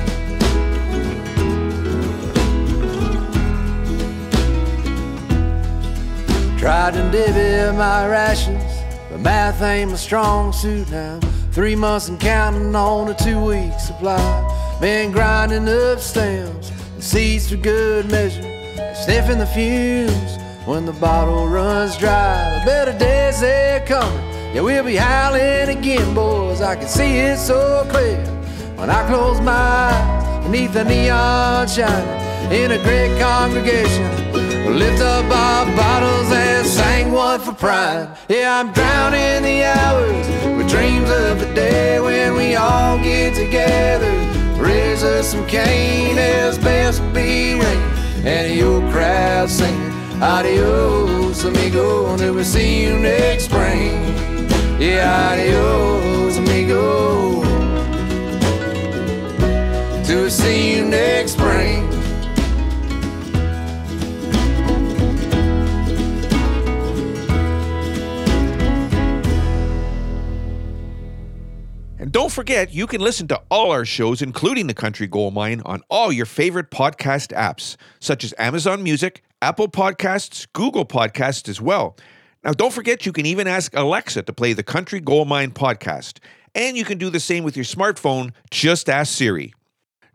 Tried 6.60 6.94
to 6.94 7.02
divvy 7.10 7.76
my 7.76 8.08
rations, 8.08 8.73
math 9.24 9.62
ain't 9.62 9.92
my 9.92 9.98
strong 9.98 10.52
suit 10.52 10.90
now. 10.92 11.20
Three 11.52 11.76
months 11.76 12.10
and 12.10 12.20
counting 12.20 12.76
on 12.76 13.10
a 13.10 13.16
two 13.16 13.44
week 13.44 13.80
supply. 13.80 14.78
Been 14.82 15.12
grinding 15.12 15.68
up 15.70 16.00
stems 16.00 16.72
and 16.94 17.04
seeds 17.04 17.50
for 17.50 17.58
good 17.58 18.12
measure. 18.12 18.42
Sniffing 19.04 19.40
the 19.40 19.48
fumes 19.48 20.38
when 20.66 20.86
the 20.86 20.94
bottle 20.94 21.48
runs 21.48 21.98
dry. 21.98 22.60
The 22.60 22.66
better 22.66 22.98
days 22.98 23.40
they're 23.40 23.86
coming. 23.86 24.20
Yeah, 24.54 24.62
we'll 24.62 24.84
be 24.84 24.96
howling 24.96 25.70
again, 25.78 26.14
boys. 26.14 26.62
I 26.62 26.76
can 26.76 26.88
see 26.88 27.18
it 27.18 27.38
so 27.38 27.88
clear 27.90 28.24
when 28.76 28.90
I 28.90 29.08
close 29.08 29.40
my 29.40 29.54
eyes 29.54 30.46
beneath 30.46 30.74
the 30.74 30.84
neon 30.84 31.68
shining 31.68 32.52
in 32.52 32.72
a 32.72 32.84
great 32.84 33.18
congregation. 33.20 34.23
Lift 34.74 35.04
up 35.04 35.26
our 35.26 35.66
bottles 35.76 36.32
and 36.32 36.66
sang 36.66 37.12
one 37.12 37.40
for 37.40 37.54
pride. 37.54 38.18
Yeah, 38.28 38.60
I'm 38.60 38.74
drowning 38.74 39.44
the 39.44 39.66
hours 39.66 40.28
with 40.58 40.68
dreams 40.68 41.12
of 41.12 41.40
the 41.40 41.54
day 41.54 42.00
when 42.00 42.34
we 42.34 42.56
all 42.56 42.98
get 42.98 43.36
together. 43.36 44.12
Raise 44.60 45.04
us 45.04 45.32
some 45.32 45.46
cane 45.46 46.18
as 46.18 46.58
will 46.58 47.14
be 47.14 47.54
ringing, 47.54 48.26
and 48.26 48.56
your 48.58 48.82
crowd 48.92 49.48
singing. 49.48 49.94
Adios, 50.24 51.44
amigo, 51.44 52.12
until 52.12 52.34
we 52.34 52.44
see 52.44 52.84
you 52.84 52.98
next 52.98 53.46
spring. 53.46 54.02
Yeah, 54.82 55.34
adios, 55.34 56.38
amigo. 56.38 57.44
Till 60.04 60.24
we 60.24 60.30
see 60.32 60.78
you 60.78 60.86
next 60.86 61.34
spring. 61.34 61.93
Don't 72.14 72.32
forget, 72.32 72.72
you 72.72 72.86
can 72.86 73.02
listen 73.02 73.28
to 73.30 73.42
all 73.50 73.72
our 73.72 73.86
shows, 73.86 74.22
including 74.22 74.68
The 74.68 74.76
Country 74.76 75.08
Gold 75.08 75.34
Mine, 75.34 75.64
on 75.66 75.82
all 75.90 76.12
your 76.12 76.28
favorite 76.28 76.70
podcast 76.70 77.36
apps, 77.36 77.76
such 78.00 78.24
as 78.24 78.36
Amazon 78.38 78.84
Music, 78.84 79.24
Apple 79.42 79.68
Podcasts, 79.68 80.46
Google 80.54 80.86
Podcasts 80.86 81.50
as 81.50 81.60
well. 81.60 81.98
Now, 82.44 82.52
don't 82.52 82.72
forget, 82.72 83.08
you 83.08 83.14
can 83.14 83.26
even 83.26 83.48
ask 83.48 83.76
Alexa 83.76 84.22
to 84.22 84.32
play 84.32 84.54
the 84.54 84.62
Country 84.62 85.00
Gold 85.00 85.28
Mine 85.28 85.54
podcast. 85.54 86.20
And 86.54 86.78
you 86.78 86.86
can 86.86 87.00
do 87.00 87.10
the 87.10 87.20
same 87.20 87.44
with 87.44 87.58
your 87.58 87.66
smartphone. 87.66 88.32
Just 88.52 88.92
ask 88.92 89.12
Siri. 89.12 89.56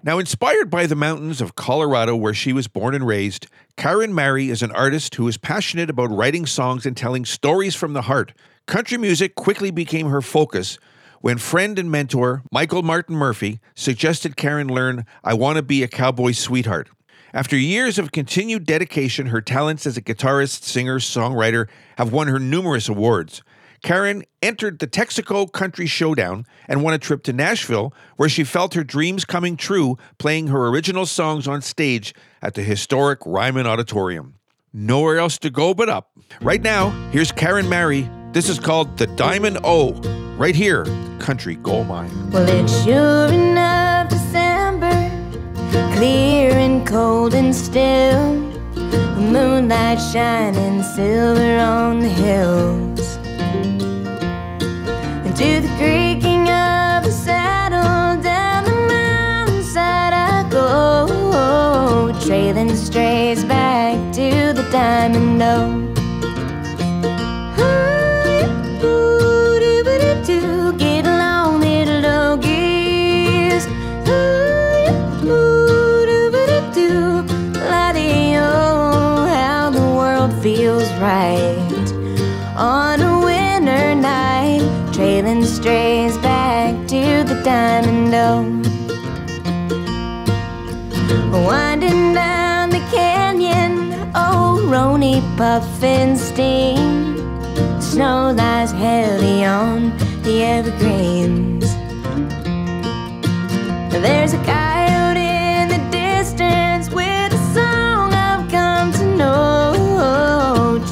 Now, 0.05 0.20
inspired 0.20 0.70
by 0.70 0.86
the 0.86 0.94
mountains 0.94 1.40
of 1.40 1.57
Colorado, 1.57 2.14
where 2.14 2.32
she 2.32 2.53
was 2.53 2.68
born 2.68 2.94
and 2.94 3.09
raised, 3.09 3.49
Carin 3.76 4.12
Mari 4.12 4.51
is 4.51 4.62
an 4.62 4.70
artist 4.70 5.16
who 5.16 5.26
is 5.26 5.36
passionate 5.36 5.90
about 5.90 6.12
writing 6.12 6.46
songs 6.46 6.86
and 6.86 6.96
telling 6.96 7.24
stories 7.24 7.74
from 7.74 7.92
the 7.92 8.03
heart. 8.03 8.34
Country 8.68 8.99
music 8.99 9.34
quickly 9.34 9.72
became 9.72 10.11
her 10.11 10.22
focus 10.22 10.78
when 11.20 11.38
friend 11.38 11.78
and 11.78 11.90
mentor 11.90 12.42
Michael 12.52 12.82
Martin 12.82 13.16
Murphey 13.16 13.60
suggested 13.74 14.36
Carin 14.36 14.68
learn 14.68 15.04
I 15.24 15.34
Want 15.34 15.56
to 15.56 15.62
Be 15.62 15.82
a 15.82 15.88
Cowboy 15.88 16.32
Sweetheart. 16.32 16.88
After 17.34 17.56
years 17.56 17.98
of 17.98 18.12
continued 18.12 18.64
dedication, 18.64 19.26
her 19.26 19.42
talents 19.42 19.86
as 19.86 19.96
a 19.96 20.02
guitarist, 20.02 20.62
singer, 20.62 20.98
songwriter 20.98 21.68
have 21.98 22.12
won 22.12 22.28
her 22.28 22.38
numerous 22.38 22.88
awards. 22.88 23.42
Carin 23.82 24.24
entered 24.42 24.78
the 24.78 24.86
Texaco 24.86 25.50
Country 25.52 25.86
Showdown 25.86 26.46
and 26.66 26.82
won 26.82 26.94
a 26.94 26.98
trip 26.98 27.22
to 27.24 27.32
Nashville, 27.32 27.92
where 28.16 28.28
she 28.28 28.44
felt 28.44 28.74
her 28.74 28.82
dreams 28.82 29.24
coming 29.24 29.56
true 29.56 29.96
playing 30.18 30.48
her 30.48 30.68
original 30.68 31.06
songs 31.06 31.46
on 31.46 31.62
stage 31.62 32.14
at 32.42 32.54
the 32.54 32.62
historic 32.62 33.20
Ryman 33.24 33.66
Auditorium. 33.66 34.34
Nowhere 34.72 35.18
else 35.18 35.38
to 35.38 35.50
go 35.50 35.74
but 35.74 35.88
up. 35.88 36.10
Right 36.40 36.62
now, 36.62 36.90
here's 37.10 37.30
Carin 37.30 37.68
Mari. 37.68 38.08
This 38.30 38.50
is 38.50 38.58
called 38.60 38.98
The 38.98 39.06
Diamond 39.06 39.58
O, 39.64 39.94
right 40.36 40.54
here, 40.54 40.84
Country 41.18 41.56
Gold 41.56 41.88
Mine. 41.88 42.30
Well, 42.30 42.46
it's 42.46 42.84
sure 42.84 43.32
enough 43.32 44.10
December, 44.10 44.92
clear 45.96 46.52
and 46.52 46.86
cold 46.86 47.32
and 47.32 47.56
still. 47.56 48.38
The 48.74 49.16
moonlight 49.18 49.98
shining 50.12 50.82
silver 50.82 51.56
on 51.58 52.00
the 52.00 52.10
hills. 52.10 53.16
And 55.24 55.34
to 55.34 55.60
the 55.62 55.74
creaking 55.78 56.50
of 56.50 57.04
the 57.04 57.10
saddle, 57.10 58.22
down 58.22 58.64
the 58.64 58.72
mountainside 58.72 60.12
I 60.12 60.46
go, 60.50 62.12
trailing 62.26 62.76
strays 62.76 63.42
back 63.42 63.96
to 64.12 64.52
the 64.52 64.68
diamond 64.70 65.42
O. 65.42 65.77
right 81.09 81.88
on 82.54 83.00
a 83.00 83.14
winter 83.24 83.94
night, 83.94 84.61
trailing 84.92 85.42
strays 85.42 86.18
back 86.18 86.74
to 86.86 87.02
the 87.30 87.40
diamond 87.42 88.12
dome. 88.12 88.62
Winding 91.46 92.12
down 92.12 92.68
the 92.68 92.84
canyon, 92.96 93.74
oh, 94.14 94.61
Rony 94.74 95.16
puffin 95.38 96.14
steam. 96.14 97.16
Snow 97.80 98.34
lies 98.36 98.72
heavy 98.72 99.46
on 99.46 99.96
the 100.24 100.34
evergreens. 100.56 101.64
There's 104.04 104.34
a 104.34 104.44
coyote 104.44 104.67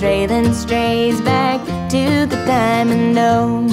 Trailing 0.06 0.54
strays 0.54 1.20
back 1.22 1.58
to 1.90 2.26
the 2.26 2.36
diamond 2.46 3.18
O. 3.18 3.66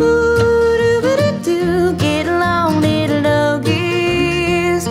Ooh-doo-ba-doo-doo, 0.00 1.92
Get 1.98 2.28
along, 2.28 2.80
little 2.80 3.20
doggies. 3.20 4.88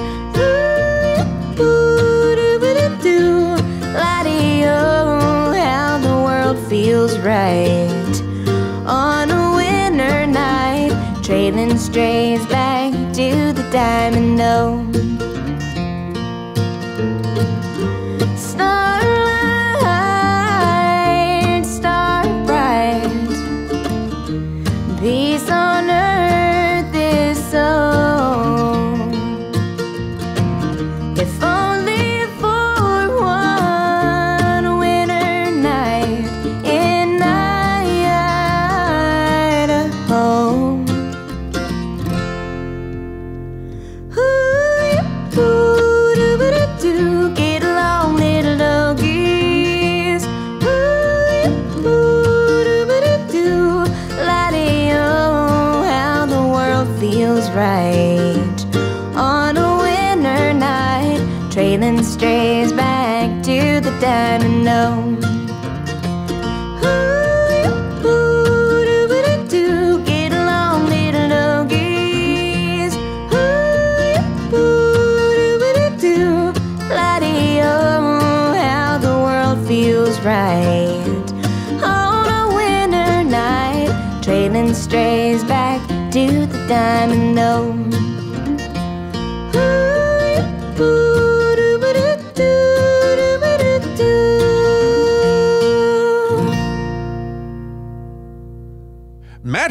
Ooh-doo-ba-doo-doo, 1.59 3.57
La-dee-oh, 3.95 5.53
how 5.53 5.97
the 5.97 6.13
world 6.23 6.59
feels 6.69 7.17
right 7.17 8.21
on 8.85 9.31
a 9.31 9.55
winter 9.55 10.27
night, 10.27 10.93
trailing 11.23 11.79
strays 11.79 12.45
back 12.45 12.93
to 13.15 13.53
the 13.53 13.63
diamond 13.71 14.39
O. 14.39 14.90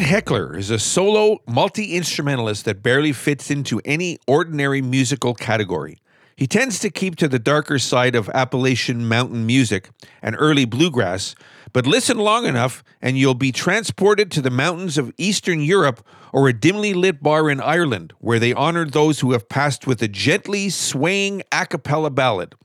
Matt 0.01 0.09
Heckler 0.09 0.57
is 0.57 0.71
a 0.71 0.79
solo 0.79 1.43
multi 1.45 1.93
instrumentalist 1.93 2.65
that 2.65 2.81
barely 2.81 3.13
fits 3.13 3.51
into 3.51 3.79
any 3.85 4.17
ordinary 4.25 4.81
musical 4.81 5.35
category. 5.35 5.99
He 6.35 6.47
tends 6.47 6.79
to 6.79 6.89
keep 6.89 7.17
to 7.17 7.27
the 7.27 7.37
darker 7.37 7.77
side 7.77 8.15
of 8.15 8.27
Appalachian 8.29 9.07
mountain 9.07 9.45
music 9.45 9.91
and 10.23 10.35
early 10.39 10.65
bluegrass, 10.65 11.35
but 11.71 11.85
listen 11.85 12.17
long 12.17 12.47
enough 12.47 12.83
and 12.99 13.15
you'll 13.15 13.35
be 13.35 13.51
transported 13.51 14.31
to 14.31 14.41
the 14.41 14.49
mountains 14.49 14.97
of 14.97 15.13
Eastern 15.19 15.61
Europe 15.61 16.03
or 16.33 16.47
a 16.47 16.53
dimly 16.53 16.95
lit 16.95 17.21
bar 17.21 17.47
in 17.47 17.61
Ireland 17.61 18.13
where 18.17 18.39
they 18.39 18.53
honor 18.53 18.85
those 18.85 19.19
who 19.19 19.33
have 19.33 19.49
passed 19.49 19.85
with 19.85 20.01
a 20.01 20.07
gently 20.07 20.71
swaying 20.71 21.43
a 21.51 21.67
cappella 21.67 22.09
ballad. 22.09 22.55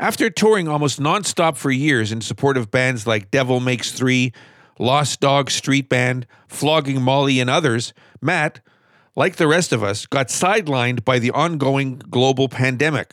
After 0.00 0.30
touring 0.30 0.66
almost 0.66 0.98
nonstop 0.98 1.56
for 1.56 1.70
years 1.70 2.10
in 2.10 2.22
support 2.22 2.56
of 2.56 2.72
bands 2.72 3.06
like 3.06 3.30
Devil 3.30 3.60
Makes 3.60 3.92
Three, 3.92 4.32
Lost 4.82 5.20
Dog 5.20 5.48
Street 5.48 5.88
Band, 5.88 6.26
Flogging 6.48 7.00
Molly, 7.00 7.38
and 7.38 7.48
others, 7.48 7.94
Matt, 8.20 8.60
like 9.14 9.36
the 9.36 9.46
rest 9.46 9.72
of 9.72 9.84
us, 9.84 10.06
got 10.06 10.26
sidelined 10.26 11.04
by 11.04 11.20
the 11.20 11.30
ongoing 11.30 12.00
global 12.10 12.48
pandemic. 12.48 13.12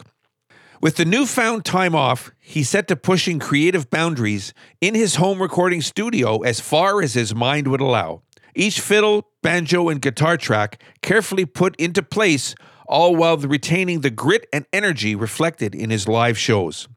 With 0.82 0.95
the 0.95 1.05
newfound 1.05 1.65
time 1.65 1.93
off, 1.93 2.32
he 2.39 2.63
set 2.63 2.88
to 2.88 2.95
pushing 2.95 3.38
creative 3.38 3.91
boundaries 3.91 4.51
in 4.82 4.95
his 4.95 5.17
home 5.17 5.39
recording 5.39 5.84
studio 5.84 6.39
as 6.39 6.59
far 6.59 7.03
as 7.03 7.13
his 7.13 7.36
mind 7.36 7.67
would 7.67 7.82
allow. 7.82 8.24
Each 8.55 8.80
fiddle, 8.82 9.28
banjo, 9.43 9.89
and 9.89 10.01
guitar 10.01 10.38
track 10.38 10.82
carefully 11.03 11.45
put 11.45 11.76
into 11.76 12.01
place, 12.01 12.55
all 12.88 13.15
while 13.15 13.38
retaining 13.38 14.01
the 14.01 14.09
grit 14.09 14.47
and 14.51 14.65
energy 14.74 15.13
reflected 15.13 15.76
in 15.76 15.91
his 15.91 16.07
live 16.07 16.38
shows. 16.38 16.88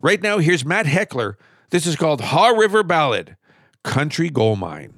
Right 0.00 0.22
now, 0.22 0.38
here's 0.38 0.64
Matt 0.64 0.86
Heckler. 0.86 1.36
This 1.70 1.84
is 1.84 1.96
called 1.96 2.20
Haw 2.20 2.50
River 2.50 2.84
Ballad 2.84 3.36
Country 3.84 4.28
Gold 4.30 4.58
Mine. 4.58 4.92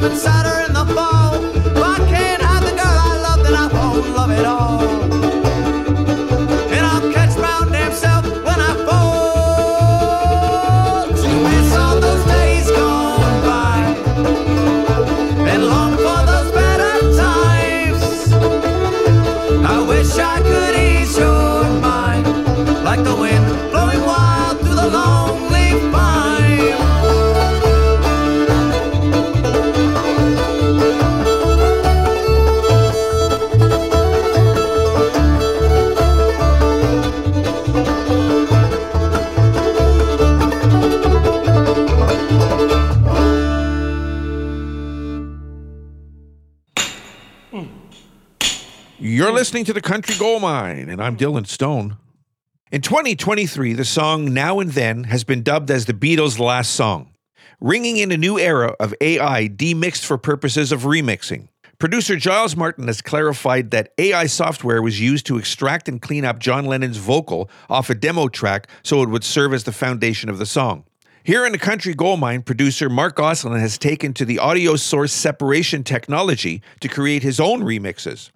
Inside 0.00 0.47
You're 48.98 49.32
listening 49.32 49.64
to 49.64 49.72
the 49.72 49.80
Country 49.80 50.14
Gold 50.18 50.42
Mine, 50.42 50.88
and 50.90 51.02
I'm 51.02 51.16
Dylan 51.16 51.46
Stone. 51.46 51.96
In 52.70 52.82
2023, 52.82 53.72
the 53.72 53.84
song 53.84 54.34
Now 54.34 54.60
and 54.60 54.72
Then 54.72 55.04
has 55.04 55.24
been 55.24 55.42
dubbed 55.42 55.70
as 55.70 55.86
the 55.86 55.94
Beatles' 55.94 56.38
last 56.38 56.72
song, 56.72 57.14
ringing 57.60 57.96
in 57.96 58.12
a 58.12 58.18
new 58.18 58.38
era 58.38 58.74
of 58.78 58.94
AI 59.00 59.48
demixed 59.48 60.04
for 60.04 60.18
purposes 60.18 60.72
of 60.72 60.82
remixing. 60.82 61.48
Producer 61.78 62.16
Giles 62.16 62.56
Martin 62.56 62.86
has 62.88 63.00
clarified 63.00 63.70
that 63.70 63.94
AI 63.96 64.26
software 64.26 64.82
was 64.82 65.00
used 65.00 65.24
to 65.26 65.38
extract 65.38 65.88
and 65.88 66.02
clean 66.02 66.24
up 66.24 66.40
John 66.40 66.66
Lennon's 66.66 66.98
vocal 66.98 67.48
off 67.70 67.88
a 67.88 67.94
demo 67.94 68.28
track 68.28 68.68
so 68.82 69.02
it 69.02 69.08
would 69.08 69.24
serve 69.24 69.54
as 69.54 69.64
the 69.64 69.72
foundation 69.72 70.28
of 70.28 70.38
the 70.38 70.46
song. 70.46 70.84
Here 71.24 71.44
in 71.44 71.52
the 71.52 71.58
Country 71.58 71.94
Gold 71.94 72.20
Mine, 72.20 72.42
producer 72.42 72.88
Marc 72.88 73.16
Goslin 73.16 73.58
has 73.60 73.76
taken 73.76 74.14
to 74.14 74.24
the 74.24 74.38
audio 74.38 74.76
source 74.76 75.12
separation 75.12 75.84
technology 75.84 76.62
to 76.80 76.88
create 76.88 77.22
his 77.22 77.40
own 77.40 77.62
remixes. 77.62 78.30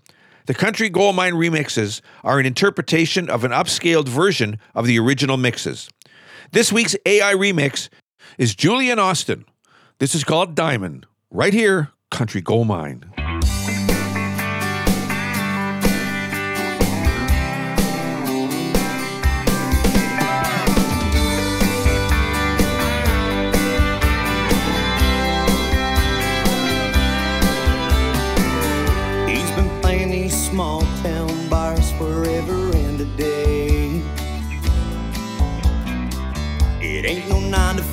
The 0.46 0.54
Country 0.54 0.88
Gold 0.88 1.16
Mine 1.16 1.34
remixes 1.34 2.00
are 2.24 2.38
an 2.38 2.46
interpretation 2.46 3.30
of 3.30 3.44
an 3.44 3.52
upscaled 3.52 4.08
version 4.08 4.58
of 4.74 4.86
the 4.86 4.98
original 4.98 5.36
mixes. 5.36 5.88
This 6.50 6.72
week's 6.72 6.96
AI 7.06 7.32
remix 7.34 7.88
is 8.36 8.54
Julian 8.54 8.98
Austin. 8.98 9.44
This 9.98 10.14
is 10.14 10.24
called 10.24 10.54
Diamond, 10.54 11.06
right 11.30 11.54
here, 11.54 11.90
Country 12.10 12.40
Gold 12.40 12.66
Mine. 12.66 13.11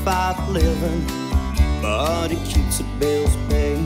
Five 0.03 0.37
living, 0.49 1.05
but 1.81 2.31
it 2.31 2.43
keeps 2.45 2.77
the 2.77 2.83
bills 2.99 3.35
paid. 3.49 3.85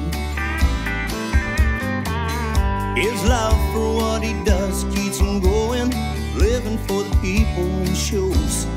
His 2.96 3.24
love 3.24 3.58
for 3.74 3.96
what 3.96 4.22
he 4.22 4.34
does 4.44 4.84
keeps 4.96 5.18
him 5.20 5.40
going, 5.40 5.90
living 6.36 6.78
for 6.80 7.04
the 7.04 7.16
people 7.22 7.64
and 7.64 7.98
shows. 7.98 8.68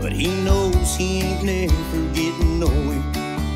But 0.00 0.12
he 0.12 0.28
knows 0.42 0.96
he 0.96 1.20
ain't 1.20 1.44
never 1.44 2.00
getting 2.12 2.58
nowhere. 2.58 3.02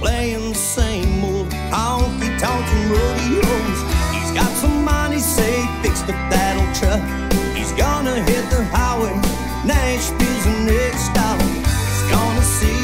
Playing 0.00 0.50
the 0.50 0.54
same 0.54 1.24
old 1.24 1.48
honky 1.48 2.38
tonk 2.38 2.66
and 2.76 2.90
rodeos. 2.90 3.78
He's 4.14 4.32
got 4.32 4.52
some 4.58 4.84
money 4.84 5.18
saved, 5.18 5.70
fixed 5.82 6.04
up 6.04 6.30
that 6.30 6.54
old 6.56 6.72
truck. 6.78 7.02
He's 7.56 7.72
gonna 7.72 8.22
hit 8.22 8.48
the 8.50 8.64
highway, 8.66 9.14
Nashville's 9.66 10.44
the 10.44 10.72
next 10.72 11.15
see 12.46 12.75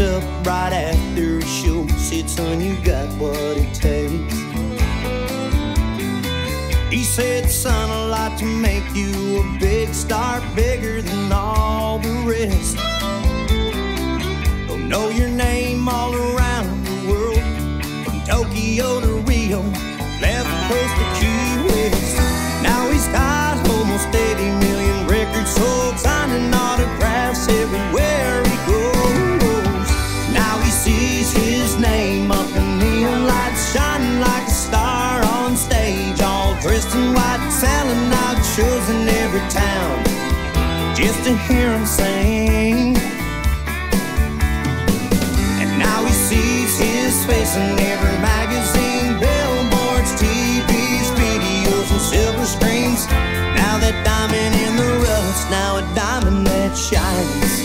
up 0.00 0.22
right 0.46 0.72
after 0.72 1.38
a 1.38 1.42
show, 1.42 1.86
said, 1.96 2.30
Son, 2.30 2.60
you 2.60 2.76
got 2.84 3.08
what 3.18 3.34
it 3.56 3.74
takes. 3.74 4.34
He 6.90 7.02
said, 7.02 7.50
Son, 7.50 7.90
I'd 7.90 8.08
like 8.08 8.38
to 8.38 8.44
make 8.44 8.84
you 8.94 9.40
a 9.40 9.58
big 9.58 9.92
star, 9.92 10.40
bigger 10.54 11.02
than 11.02 11.32
all 11.32 11.98
the 11.98 12.14
rest. 12.26 12.76
They'll 14.68 14.78
know 14.78 15.08
your 15.08 15.30
name 15.30 15.88
all 15.88 16.14
around 16.14 16.84
the 16.84 17.10
world, 17.10 17.42
from 18.04 18.20
Tokyo 18.24 19.00
to 19.00 19.14
Rio, 19.26 19.62
left 20.20 20.48
coast 20.70 20.94
to 20.96 21.17
shows 38.58 38.90
in 38.90 39.08
every 39.08 39.46
town, 39.50 40.02
just 40.92 41.22
to 41.22 41.32
hear 41.46 41.70
him 41.72 41.86
sing. 41.86 42.96
And 45.62 45.78
now 45.78 46.04
he 46.04 46.12
sees 46.12 46.76
his 46.76 47.24
face 47.24 47.54
in 47.54 47.78
every 47.78 48.18
magazine, 48.18 49.14
billboards, 49.22 50.10
TVs, 50.20 51.08
videos, 51.22 51.88
and 51.92 52.00
silver 52.00 52.46
screens. 52.46 53.06
Now 53.54 53.78
that 53.78 53.94
diamond 54.04 54.56
in 54.66 54.74
the 54.74 54.90
rough, 55.06 55.50
now 55.52 55.76
a 55.76 55.82
diamond 55.94 56.44
that 56.48 56.76
shines. 56.76 57.57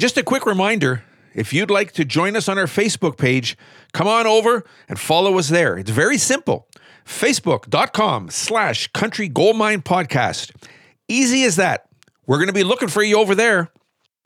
Just 0.00 0.16
a 0.16 0.22
quick 0.22 0.46
reminder 0.46 1.02
if 1.34 1.52
you'd 1.52 1.70
like 1.70 1.92
to 1.92 2.06
join 2.06 2.34
us 2.34 2.48
on 2.48 2.56
our 2.56 2.64
Facebook 2.64 3.18
page, 3.18 3.54
come 3.92 4.08
on 4.08 4.26
over 4.26 4.64
and 4.88 4.98
follow 4.98 5.36
us 5.36 5.50
there. 5.50 5.76
It's 5.76 5.90
very 5.90 6.16
simple. 6.16 6.66
Facebook.com 7.04 8.30
slash 8.30 8.86
country 8.94 9.28
gold 9.28 9.58
mine 9.58 9.82
podcast. 9.82 10.52
Easy 11.06 11.44
as 11.44 11.56
that. 11.56 11.86
We're 12.26 12.38
going 12.38 12.46
to 12.46 12.54
be 12.54 12.64
looking 12.64 12.88
for 12.88 13.02
you 13.02 13.18
over 13.18 13.34
there. 13.34 13.68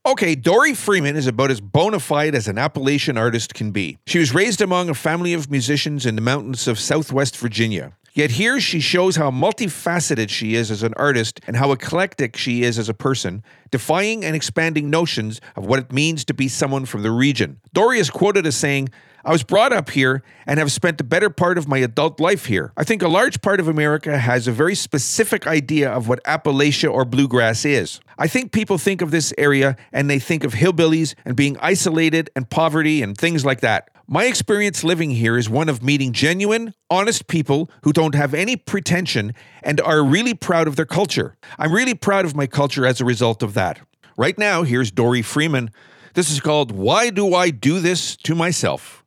Okay, 0.07 0.37
Dori 0.37 0.75
Freeman 0.75 1.17
is 1.17 1.27
about 1.27 1.51
as 1.51 1.61
bona 1.61 1.99
fide 1.99 2.37
as 2.37 2.47
an 2.47 2.57
Appalachian 2.57 3.19
artist 3.19 3.53
can 3.53 3.73
be. 3.73 3.99
She 4.07 4.21
was 4.21 4.33
raised 4.33 4.61
among 4.61 4.91
a 4.91 4.95
family 4.95 5.35
of 5.35 5.51
musicians 5.51 6.07
in 6.07 6.15
the 6.15 6.23
mountains 6.23 6.69
of 6.69 6.79
southwest 6.79 7.37
Virginia. 7.37 7.97
Yet 8.15 8.31
here 8.31 8.61
she 8.61 8.79
shows 8.79 9.17
how 9.17 9.33
multifaceted 9.33 10.29
she 10.29 10.55
is 10.55 10.71
as 10.71 10.85
an 10.85 10.95
artist 10.97 11.41
and 11.49 11.57
how 11.57 11.73
eclectic 11.73 12.37
she 12.37 12.63
is 12.63 12.79
as 12.79 12.89
a 12.89 12.95
person, 12.95 13.43
defying 13.73 14.25
and 14.25 14.37
expanding 14.37 14.89
notions 14.89 15.41
of 15.57 15.67
what 15.67 15.81
it 15.81 15.93
means 15.93 16.25
to 16.27 16.35
be 16.35 16.47
someone 16.47 16.87
from 16.87 17.03
the 17.03 17.11
region. 17.11 17.61
Dori 17.73 17.99
is 17.99 18.11
quoted 18.11 18.47
as 18.47 18.55
saying, 18.55 18.91
I 19.25 19.33
was 19.33 19.43
brought 19.43 19.73
up 19.73 19.91
here 19.91 20.23
and 20.47 20.61
have 20.61 20.71
spent 20.71 20.99
the 20.99 21.05
better 21.05 21.29
part 21.29 21.59
of 21.59 21.67
my 21.67 21.79
adult 21.79 22.21
life 22.21 22.47
here. 22.47 22.73
I 22.77 22.85
think 22.85 23.03
a 23.03 23.09
large 23.09 23.41
part 23.41 23.59
of 23.59 23.67
America 23.67 24.17
has 24.17 24.47
a 24.47 24.53
very 24.53 24.77
specific 24.77 25.47
idea 25.49 25.91
of 25.91 26.09
what 26.09 26.23
Appalachia 26.23 26.93
or 26.93 27.05
bluegrass 27.05 27.65
is. 27.65 28.01
I 28.17 28.29
think 28.29 28.53
people 28.53 28.79
think 28.79 29.03
of 29.03 29.11
this 29.11 29.35
area 29.37 29.77
and 29.93 30.09
they 30.09 30.21
think 30.21 30.45
of 30.45 30.53
hillbillies 30.53 31.15
and 31.25 31.35
being 31.35 31.57
isolated 31.59 32.31
and 32.37 32.49
poverty 32.49 33.03
and 33.03 33.19
things 33.19 33.45
like 33.45 33.61
that. 33.63 33.89
My 34.07 34.25
experience 34.25 34.85
living 34.85 35.13
here 35.13 35.39
is 35.39 35.49
one 35.49 35.71
of 35.71 35.83
meeting 35.83 36.13
genuine, 36.13 36.75
honest 36.91 37.27
people 37.27 37.71
who 37.85 37.93
don't 37.93 38.15
have 38.15 38.35
any 38.35 38.55
pretension 38.55 39.33
and 39.63 39.81
are 39.81 40.05
really 40.05 40.35
proud 40.35 40.69
of 40.69 40.77
their 40.77 40.85
culture. 40.85 41.39
I'm 41.59 41.73
really 41.73 41.95
proud 41.95 42.27
of 42.27 42.37
my 42.37 42.47
culture 42.47 42.85
as 42.85 43.01
a 43.01 43.05
result 43.07 43.43
of 43.43 43.55
that. 43.55 43.81
Right 44.19 44.37
now, 44.37 44.63
here's 44.63 44.91
Dori 44.91 45.23
Freeman. 45.23 45.71
This 46.13 46.31
is 46.31 46.41
called 46.41 46.71
Why 46.71 47.09
Do 47.09 47.35
I 47.35 47.49
Do 47.49 47.81
This 47.81 48.15
to 48.19 48.35
Myself? 48.35 49.03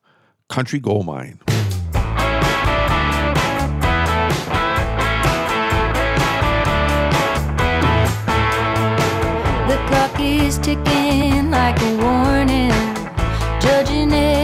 Country 0.50 0.80
Gold 0.80 1.06
Mine. 1.06 1.40
The 9.68 9.78
clock 9.88 10.20
is 10.20 10.58
ticking 10.58 11.52
like 11.52 11.80
a 11.82 11.98
warning, 11.98 12.72
judging 13.62 14.12
everything 14.12 14.37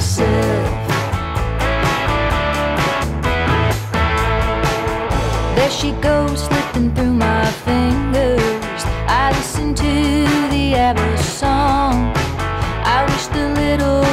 myself? 0.00 0.88
There 5.56 5.70
she 5.70 5.92
goes, 6.00 6.44
slipping 6.46 6.94
through 6.94 7.12
my 7.12 7.44
fingers. 7.66 8.82
I 9.06 9.30
listen 9.36 9.74
to 9.74 9.92
the 10.54 10.74
ABBA 10.74 11.18
song. 11.18 12.14
I 12.96 13.04
wish 13.10 13.26
the 13.26 13.46
little 13.62 14.09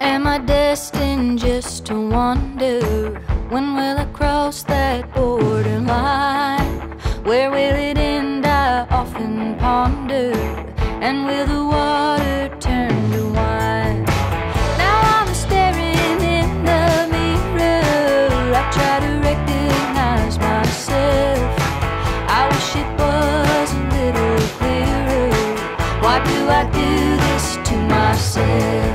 Am 0.00 0.26
I 0.26 0.38
destined 0.44 1.38
just 1.38 1.86
to 1.86 1.94
wander? 1.94 3.18
When 3.48 3.74
will 3.74 3.98
I 3.98 4.04
cross 4.12 4.62
that 4.64 5.14
borderline? 5.14 6.17
And 11.08 11.24
will 11.24 11.46
the 11.46 11.64
water 11.64 12.54
turn 12.60 12.92
to 13.12 13.22
wine? 13.32 14.04
Now 14.76 14.98
I'm 15.16 15.32
staring 15.32 16.20
in 16.36 16.50
the 16.68 17.08
mirror. 17.10 18.28
I 18.60 18.62
try 18.76 19.00
to 19.06 19.12
recognize 19.28 20.38
myself. 20.38 21.48
I 22.28 22.42
wish 22.52 22.76
it 22.82 22.90
was 23.00 23.72
a 23.72 23.84
little 23.96 24.38
clearer. 24.58 25.32
Why 26.04 26.16
do 26.30 26.38
I 26.60 26.64
do 26.82 27.16
this 27.24 27.56
to 27.70 27.76
myself? 27.96 28.92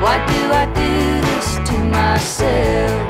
Why 0.00 0.16
do 0.32 0.40
I 0.62 0.64
do 0.72 1.20
this 1.28 1.48
to 1.68 1.76
myself? 1.84 3.05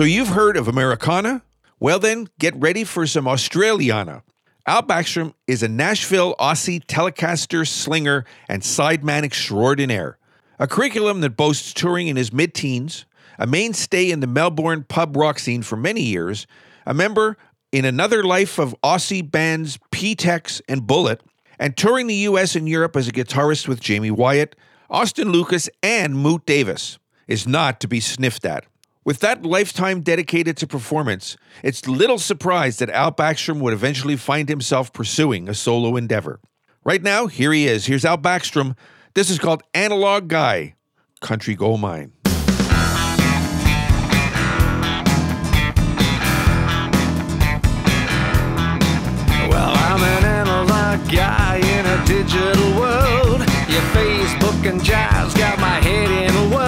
So 0.00 0.04
you've 0.04 0.28
heard 0.28 0.56
of 0.56 0.66
Americana? 0.66 1.42
Well, 1.78 1.98
then, 1.98 2.28
get 2.38 2.56
ready 2.56 2.84
for 2.84 3.06
some 3.06 3.26
Australiana. 3.26 4.22
Al 4.66 4.82
Backstrom 4.82 5.34
is 5.46 5.62
a 5.62 5.68
Nashville 5.68 6.34
Aussie 6.40 6.82
telecaster, 6.82 7.68
slinger, 7.68 8.24
and 8.48 8.62
sideman 8.62 9.24
extraordinaire. 9.24 10.16
A 10.58 10.66
curriculum 10.66 11.20
that 11.20 11.36
boasts 11.36 11.74
touring 11.74 12.08
in 12.08 12.16
his 12.16 12.32
mid 12.32 12.54
teens, 12.54 13.04
a 13.38 13.46
mainstay 13.46 14.10
in 14.10 14.20
the 14.20 14.26
Melbourne 14.26 14.86
pub 14.88 15.18
rock 15.18 15.38
scene 15.38 15.60
for 15.60 15.76
many 15.76 16.00
years, 16.00 16.46
a 16.86 16.94
member 16.94 17.36
in 17.70 17.84
another 17.84 18.24
life 18.24 18.58
of 18.58 18.74
Aussie 18.82 19.30
bands 19.30 19.78
P-Tex 19.90 20.62
and 20.66 20.86
Bullet, 20.86 21.20
and 21.58 21.76
touring 21.76 22.06
the 22.06 22.14
US 22.14 22.56
and 22.56 22.66
Europe 22.66 22.96
as 22.96 23.06
a 23.06 23.12
guitarist 23.12 23.68
with 23.68 23.86
Jaime 23.86 24.10
Wyatt, 24.10 24.56
Austin 24.88 25.30
Lucas, 25.30 25.68
and 25.82 26.16
Moot 26.16 26.46
Davis, 26.46 26.98
is 27.28 27.46
not 27.46 27.80
to 27.80 27.86
be 27.86 28.00
sniffed 28.00 28.46
at. 28.46 28.64
With 29.02 29.20
that 29.20 29.46
lifetime 29.46 30.02
dedicated 30.02 30.58
to 30.58 30.66
performance, 30.66 31.38
it's 31.62 31.88
little 31.88 32.18
surprise 32.18 32.76
that 32.78 32.90
Al 32.90 33.10
Backstrom 33.12 33.58
would 33.60 33.72
eventually 33.72 34.14
find 34.14 34.46
himself 34.46 34.92
pursuing 34.92 35.48
a 35.48 35.54
solo 35.54 35.96
endeavor. 35.96 36.38
Right 36.84 37.02
now, 37.02 37.26
here 37.26 37.50
he 37.50 37.66
is. 37.66 37.86
Here's 37.86 38.04
Al 38.04 38.18
Backstrom. 38.18 38.76
This 39.14 39.30
is 39.30 39.38
called 39.38 39.62
Analog 39.72 40.28
Guy, 40.28 40.74
Country 41.22 41.54
Gold 41.54 41.80
Mine. 41.80 42.12
Well, 49.48 49.72
I'm 49.76 50.02
an 50.02 50.24
analog 50.24 51.10
guy 51.10 51.56
in 51.56 51.86
a 51.86 52.04
digital 52.06 52.78
world. 52.78 53.40
Your 53.66 53.80
Facebook 53.94 54.70
and 54.70 54.84
Jive's 54.84 55.32
got 55.34 55.58
my 55.58 55.80
head 55.80 56.10
in 56.10 56.36
a 56.36 56.54
world. 56.54 56.59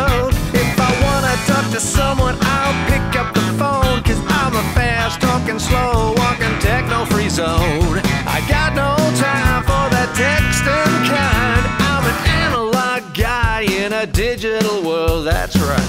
To 1.73 1.81
someone, 1.81 2.37
I'll 2.43 2.77
pick 2.91 3.17
up 3.19 3.33
the 3.33 3.41
phone. 3.57 4.03
Cause 4.05 4.21
I'm 4.29 4.55
a 4.55 4.63
fast 4.75 5.23
talking, 5.23 5.59
slow 5.59 6.13
walking, 6.19 6.53
techno 6.61 7.07
free 7.07 7.31
zone. 7.31 8.01
I 8.29 8.45
got 8.47 8.75
no 8.75 8.93
time 9.17 9.63
for 9.65 9.85
that 9.89 10.13
texting 10.13 10.97
kind. 11.09 11.65
I'm 11.89 12.05
an 12.05 12.19
analog 12.45 13.15
guy 13.15 13.63
in 13.63 13.93
a 13.95 14.07
digital 14.07 14.83
world, 14.83 15.25
that's 15.25 15.57
right. 15.57 15.89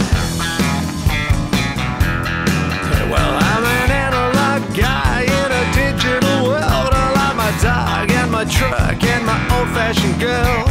Well, 3.11 3.33
I'm 3.51 3.63
an 3.65 3.91
analog 3.91 4.61
guy 4.73 5.23
in 5.27 5.49
a 5.51 5.63
digital 5.75 6.47
world. 6.47 6.91
I 6.95 7.11
like 7.11 7.35
my 7.35 7.51
dog 7.59 8.09
and 8.09 8.31
my 8.31 8.45
truck 8.45 9.03
and 9.03 9.25
my 9.25 9.39
old 9.59 9.67
fashioned 9.75 10.17
girl. 10.17 10.63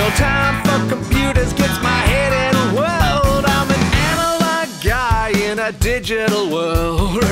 No 0.00 0.08
time 0.16 0.56
for 0.64 0.88
computers, 0.88 1.52
gets 1.52 1.76
my 1.82 2.00
head 2.08 2.33
a 5.64 5.72
digital 5.72 6.50
world. 6.50 7.22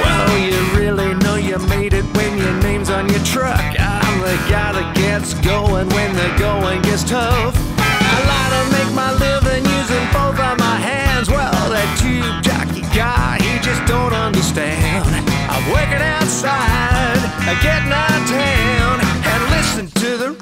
Well, 0.00 0.38
you 0.38 0.56
really 0.78 1.12
know 1.16 1.34
you 1.34 1.58
made 1.68 1.92
it 1.92 2.04
when 2.16 2.38
your 2.38 2.54
name's 2.62 2.88
on 2.88 3.06
your 3.10 3.20
truck. 3.20 3.60
I'm 3.60 4.20
the 4.20 4.36
guy 4.48 4.72
that 4.72 4.96
gets 4.96 5.34
going 5.44 5.90
when 5.90 6.14
the 6.14 6.34
going 6.38 6.80
gets 6.80 7.04
tough. 7.04 7.54
I 7.76 8.16
like 8.32 8.52
to 8.56 8.62
make 8.78 8.94
my 8.94 9.12
living 9.12 9.62
using 9.76 10.06
both 10.16 10.40
of 10.40 10.58
my 10.58 10.76
hands. 10.80 11.28
Well, 11.28 11.52
that 11.68 11.98
tube 12.00 12.42
jockey 12.42 12.80
guy, 12.96 13.36
he 13.42 13.60
just 13.60 13.84
don't 13.84 14.14
understand. 14.14 15.04
I'm 15.52 15.64
working 15.70 16.00
outside, 16.00 17.20
getting 17.60 17.92
of 17.92 18.24
town, 18.24 18.59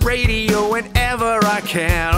radio 0.09 0.73
whenever 0.73 1.39
I 1.45 1.61
can. 1.61 2.15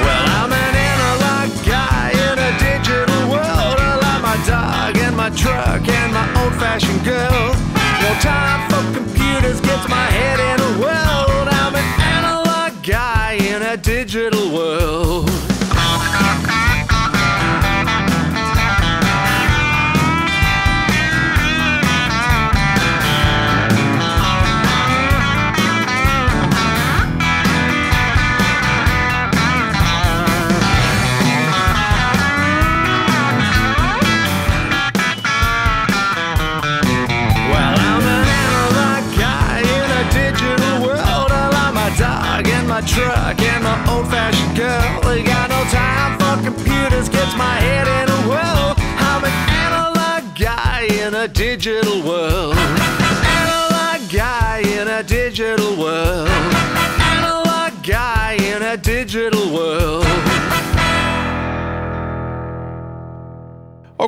Well, 0.00 0.24
I'm 0.40 0.50
an 0.50 0.74
analog 0.92 1.50
guy 1.66 2.08
in 2.28 2.38
a 2.38 2.52
digital 2.58 3.22
world. 3.28 3.76
I 3.76 3.96
love 4.00 4.22
my 4.22 4.38
dog 4.48 4.96
and 4.96 5.14
my 5.14 5.28
truck 5.28 5.86
and 5.86 6.10
my 6.14 6.26
old 6.42 6.54
fashioned 6.54 7.04
girl. 7.04 7.52
No 8.00 8.10
time 8.24 8.60
for 8.70 8.82
computers 8.98 9.60
gets 9.60 9.86
my 9.90 10.06
head 10.16 10.40
in 10.40 10.58
a 10.58 10.72
world. 10.80 11.48
I'm 11.60 11.74
an 11.74 11.88
analog 12.16 12.82
guy 12.82 13.34
in 13.34 13.60
a 13.60 13.76
digital 13.76 14.40
world. 14.40 14.43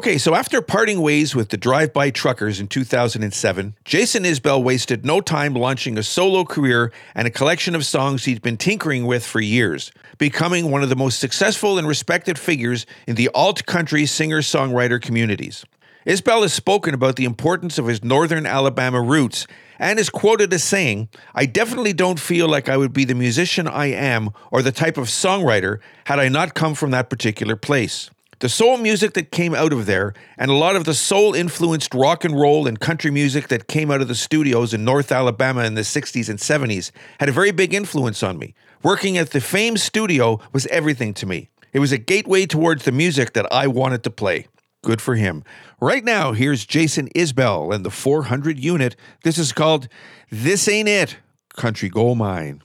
Okay, 0.06 0.18
so 0.18 0.36
after 0.36 0.62
parting 0.62 1.00
ways 1.00 1.34
with 1.34 1.48
the 1.48 1.56
Drive 1.56 1.92
By 1.92 2.10
Truckers 2.10 2.60
in 2.60 2.68
2007, 2.68 3.74
Jason 3.84 4.22
Isbell 4.22 4.62
wasted 4.62 5.04
no 5.04 5.20
time 5.20 5.52
launching 5.52 5.98
a 5.98 6.04
solo 6.04 6.44
career 6.44 6.92
and 7.16 7.26
a 7.26 7.30
collection 7.32 7.74
of 7.74 7.84
songs 7.84 8.24
he'd 8.24 8.40
been 8.40 8.56
tinkering 8.56 9.06
with 9.06 9.26
for 9.26 9.40
years, 9.40 9.90
becoming 10.16 10.70
one 10.70 10.84
of 10.84 10.90
the 10.90 10.94
most 10.94 11.18
successful 11.18 11.76
and 11.76 11.88
respected 11.88 12.38
figures 12.38 12.86
in 13.08 13.16
the 13.16 13.28
alt 13.34 13.66
country 13.66 14.06
singer 14.06 14.42
songwriter 14.42 15.02
communities. 15.02 15.64
Isbell 16.06 16.42
has 16.42 16.54
spoken 16.54 16.94
about 16.94 17.16
the 17.16 17.24
importance 17.24 17.76
of 17.76 17.88
his 17.88 18.04
northern 18.04 18.46
Alabama 18.46 19.02
roots 19.02 19.48
and 19.76 19.98
is 19.98 20.08
quoted 20.08 20.54
as 20.54 20.62
saying, 20.62 21.08
I 21.34 21.46
definitely 21.46 21.94
don't 21.94 22.20
feel 22.20 22.48
like 22.48 22.68
I 22.68 22.76
would 22.76 22.92
be 22.92 23.04
the 23.04 23.16
musician 23.16 23.66
I 23.66 23.86
am 23.86 24.30
or 24.52 24.62
the 24.62 24.70
type 24.70 24.98
of 24.98 25.08
songwriter 25.08 25.80
had 26.04 26.20
I 26.20 26.28
not 26.28 26.54
come 26.54 26.74
from 26.76 26.92
that 26.92 27.10
particular 27.10 27.56
place. 27.56 28.08
The 28.40 28.50
soul 28.50 28.76
music 28.76 29.14
that 29.14 29.30
came 29.30 29.54
out 29.54 29.72
of 29.72 29.86
there, 29.86 30.12
and 30.36 30.50
a 30.50 30.54
lot 30.54 30.76
of 30.76 30.84
the 30.84 30.92
soul 30.92 31.34
influenced 31.34 31.94
rock 31.94 32.22
and 32.22 32.38
roll 32.38 32.66
and 32.66 32.78
country 32.78 33.10
music 33.10 33.48
that 33.48 33.66
came 33.66 33.90
out 33.90 34.02
of 34.02 34.08
the 34.08 34.14
studios 34.14 34.74
in 34.74 34.84
North 34.84 35.10
Alabama 35.10 35.64
in 35.64 35.74
the 35.74 35.80
60s 35.80 36.28
and 36.28 36.38
70s, 36.38 36.90
had 37.18 37.30
a 37.30 37.32
very 37.32 37.50
big 37.50 37.72
influence 37.72 38.22
on 38.22 38.38
me. 38.38 38.54
Working 38.82 39.16
at 39.16 39.30
the 39.30 39.40
Fame 39.40 39.78
studio 39.78 40.38
was 40.52 40.66
everything 40.66 41.14
to 41.14 41.24
me. 41.24 41.48
It 41.72 41.78
was 41.78 41.92
a 41.92 41.98
gateway 41.98 42.44
towards 42.44 42.84
the 42.84 42.92
music 42.92 43.32
that 43.32 43.50
I 43.50 43.68
wanted 43.68 44.02
to 44.04 44.10
play. 44.10 44.48
Good 44.84 45.00
for 45.00 45.14
him. 45.14 45.42
Right 45.80 46.04
now, 46.04 46.32
here's 46.32 46.66
Jason 46.66 47.08
Isbell 47.14 47.74
and 47.74 47.86
the 47.86 47.90
400 47.90 48.58
unit. 48.58 48.96
This 49.24 49.38
is 49.38 49.52
called 49.52 49.88
This 50.30 50.68
Ain't 50.68 50.90
It 50.90 51.16
Country 51.56 51.88
Gold 51.88 52.18
Mine. 52.18 52.60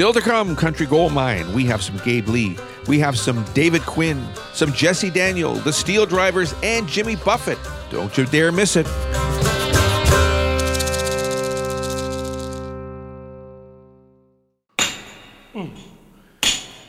Still 0.00 0.14
to 0.14 0.22
come, 0.22 0.56
Country 0.56 0.86
Gold 0.86 1.12
Mine. 1.12 1.52
We 1.52 1.66
have 1.66 1.82
some 1.82 1.98
Gabe 1.98 2.26
Lee. 2.26 2.56
We 2.88 2.98
have 3.00 3.18
some 3.18 3.44
David 3.52 3.82
Quinn, 3.82 4.26
some 4.54 4.72
Jesse 4.72 5.10
Daniel, 5.10 5.52
the 5.56 5.72
SteelDrivers, 5.72 6.58
and 6.64 6.88
Jimmy 6.88 7.16
Buffett. 7.16 7.58
Don't 7.90 8.16
you 8.16 8.24
dare 8.24 8.50
miss 8.50 8.76
it. 8.76 8.86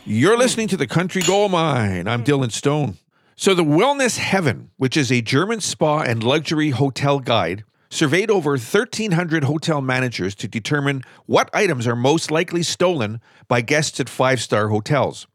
You're 0.05 0.37
listening 0.37 0.69
to 0.69 0.77
the 0.77 0.87
Country 0.87 1.21
Gold 1.21 1.51
Mine. 1.51 2.07
I'm 2.07 2.23
Dylan 2.23 2.53
Stone. 2.53 2.97
So, 3.35 3.53
the 3.53 3.65
Wellness 3.65 4.19
Heaven, 4.19 4.71
which 4.77 4.95
is 4.95 5.11
a 5.11 5.21
German 5.21 5.59
spa 5.59 5.99
and 5.99 6.23
luxury 6.23 6.69
hotel 6.69 7.19
guide, 7.19 7.65
surveyed 7.91 8.31
over 8.31 8.51
1,300 8.51 9.43
hotel 9.43 9.81
managers 9.81 10.33
to 10.35 10.47
determine 10.47 11.03
what 11.27 11.49
items 11.53 11.85
are 11.85 11.95
most 11.95 12.31
likely 12.31 12.63
stolen 12.63 13.21
by 13.47 13.61
guests 13.61 13.99
at 13.99 14.09
five 14.09 14.41
star 14.41 14.69
hotels. 14.69 15.27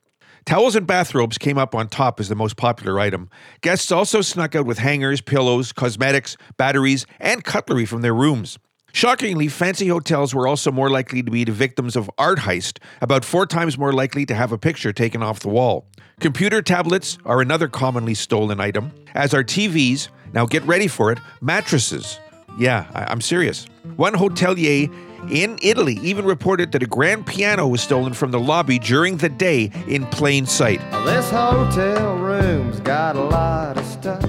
Towels 0.47 0.77
and 0.77 0.87
bathrobes 0.87 1.39
came 1.39 1.59
up 1.59 1.75
on 1.75 1.89
top 1.89 2.19
as 2.19 2.29
the 2.29 2.37
most 2.37 2.57
popular 2.57 2.99
item. 2.99 3.29
Guests 3.61 3.91
also 3.93 4.21
snuck 4.21 4.55
out 4.55 4.65
with 4.65 4.79
hangers, 4.79 5.21
pillows, 5.21 5.73
cosmetics, 5.73 6.37
batteries, 6.57 7.05
and 7.21 7.45
cutlery 7.45 7.85
from 7.85 8.03
their 8.03 8.15
rooms. 8.15 8.59
Shockingly, 8.93 9.49
fancy 9.49 9.89
hotels 9.89 10.35
were 10.35 10.47
also 10.47 10.73
more 10.73 10.89
likely 10.89 11.23
to 11.23 11.31
be 11.31 11.45
the 11.45 11.53
victims 11.53 11.97
of 11.97 12.11
art 12.17 12.39
heist, 12.39 12.79
about 13.03 13.25
four 13.25 13.45
times 13.45 13.77
more 13.77 13.93
likely 13.93 14.25
to 14.25 14.35
have 14.35 14.53
a 14.53 14.59
picture 14.59 14.93
taken 14.93 15.23
off 15.23 15.41
the 15.41 15.49
wall. 15.49 15.87
Computer 16.21 16.63
tablets 16.63 17.19
are 17.27 17.43
another 17.43 17.69
commonly 17.69 18.15
stolen 18.15 18.59
item, 18.59 18.93
as 19.15 19.35
are 19.35 19.45
TVs. 19.45 20.09
Now 20.33 20.47
get 20.47 20.63
ready 20.63 20.89
for 20.89 21.13
it 21.13 21.19
mattresses. 21.43 22.19
Yeah, 22.59 22.87
I- 22.95 23.05
I'm 23.11 23.21
serious. 23.21 23.67
One 23.97 24.15
hotelier 24.15 24.91
in 25.31 25.59
Italy 25.63 25.99
even 26.03 26.25
reported 26.25 26.73
that 26.73 26.83
a 26.83 26.87
grand 26.87 27.27
piano 27.27 27.67
was 27.67 27.81
stolen 27.81 28.13
from 28.13 28.31
the 28.31 28.41
lobby 28.41 28.79
during 28.79 29.17
the 29.17 29.29
day 29.29 29.71
in 29.89 30.07
plain 30.07 30.47
sight. 30.47 30.81
This 31.05 31.31
hotel 31.31 32.17
room's 32.17 32.81
got 32.81 33.17
a 33.17 33.21
lot 33.23 33.77
of 33.77 33.85
stuff. 33.87 34.23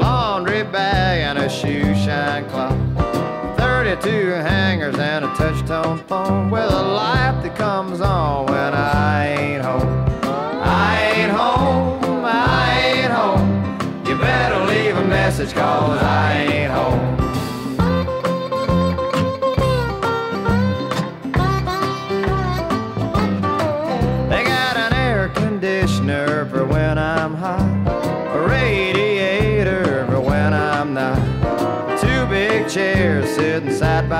Laundry 0.00 0.64
bag 0.64 1.22
and 1.22 1.38
a 1.38 1.48
shoe 1.48 1.94
shine 1.94 2.44
clock. 2.50 2.76
32 3.56 4.08
hangers 4.30 4.96
and 4.98 5.24
a 5.24 5.28
touch-tone 5.34 5.98
phone 6.06 6.50
with 6.50 6.62
a 6.70 6.82
light 6.82 7.40
that 7.42 7.56
comes 7.56 8.00
on 8.00 8.46
when 8.46 8.74
I 8.74 9.26
ain't 9.38 9.62
home. 9.64 10.04
I 10.22 11.12
ain't 11.14 11.32
home, 11.32 12.24
I 12.24 12.80
ain't 12.94 13.12
home. 13.12 14.06
You 14.06 14.16
better 14.18 14.64
leave 14.66 14.96
a 14.96 15.04
message 15.06 15.52
cause 15.54 16.00
I 16.02 16.46
ain't 16.50 16.72
home. 16.72 17.27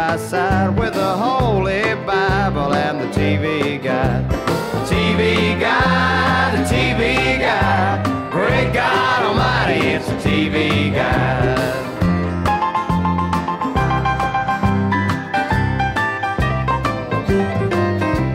By 0.08 0.16
side 0.16 0.78
with 0.78 0.94
the 0.94 1.16
Holy 1.16 1.82
Bible 2.06 2.72
and 2.72 2.98
the 2.98 3.08
TV 3.08 3.82
guide. 3.82 4.26
The 4.30 4.94
TV 4.94 5.60
guide, 5.60 6.56
the 6.56 6.64
TV 6.74 7.38
guide. 7.38 8.30
Great 8.32 8.72
God 8.72 9.22
Almighty, 9.22 9.88
it's 9.88 10.06
the 10.06 10.14
TV 10.14 10.94
guide. 10.94 11.58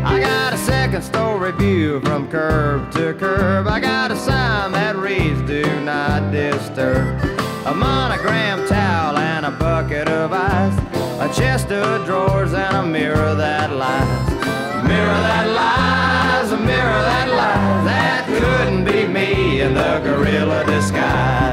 I 0.05 0.19
got 0.19 0.53
a 0.53 0.57
second 0.57 1.01
story 1.01 1.53
view 1.53 2.01
from 2.01 2.29
curb 2.29 2.91
to 2.91 3.15
curb. 3.15 3.65
I 3.67 3.79
got 3.79 4.11
a 4.11 4.15
sign 4.15 4.73
that 4.73 4.95
reads 4.95 5.41
Do 5.47 5.63
not 5.81 6.31
disturb. 6.31 7.19
A 7.65 7.73
monogram 7.73 8.67
towel 8.67 9.17
and 9.17 9.47
a 9.47 9.51
bucket 9.51 10.07
of 10.07 10.33
ice. 10.33 10.82
Chest 11.35 11.71
of 11.71 12.05
drawers 12.05 12.53
and 12.53 12.77
a 12.77 12.85
mirror 12.85 13.33
that 13.33 13.71
lies. 13.71 14.29
Mirror 14.87 15.19
that 15.27 15.47
lies, 15.49 16.51
a 16.51 16.57
mirror 16.57 17.01
that 17.09 17.27
lies. 17.27 17.85
That 17.85 18.25
couldn't 18.27 18.85
be 18.85 19.07
me 19.07 19.61
in 19.61 19.73
the 19.73 19.99
gorilla 20.03 20.63
disguise. 20.65 21.52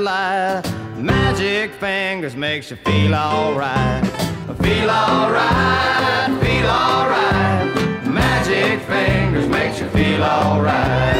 Light. 0.00 0.62
Magic 0.96 1.72
fingers 1.72 2.34
makes 2.34 2.70
you 2.70 2.76
feel 2.76 3.14
alright. 3.14 4.04
Feel 4.62 4.90
alright, 4.90 6.42
feel 6.42 6.66
alright. 6.66 8.06
Magic 8.06 8.80
fingers 8.82 9.46
makes 9.48 9.80
you 9.80 9.88
feel 9.90 10.22
alright. 10.22 11.16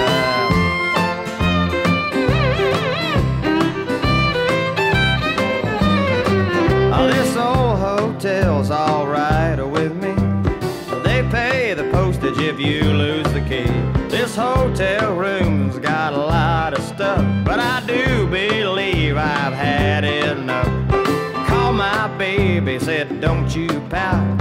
This 7.12 7.36
old 7.36 7.78
hotel's 7.78 8.70
alright 8.70 9.59
with 9.66 9.94
me. 9.94 10.12
They 11.02 11.27
pay 11.31 11.74
the 11.74 11.89
postage 11.90 12.39
if 12.39 12.59
you 12.59 12.82
lose 12.82 13.31
the 13.32 13.40
key. 13.43 13.70
This 14.09 14.35
hotel 14.35 15.15
room's 15.16 15.78
got 15.78 16.12
a 16.12 16.19
lot 16.19 16.74
of 16.74 16.82
stuff, 16.82 17.24
but 17.51 17.59
I 17.59 17.85
do 17.85 18.29
believe 18.29 19.17
I've 19.17 19.53
had 19.53 20.05
enough. 20.05 20.69
Call 21.49 21.73
my 21.73 22.07
baby, 22.17 22.79
said, 22.79 23.21
Don't 23.21 23.53
you 23.57 23.67
pout. 23.91 24.39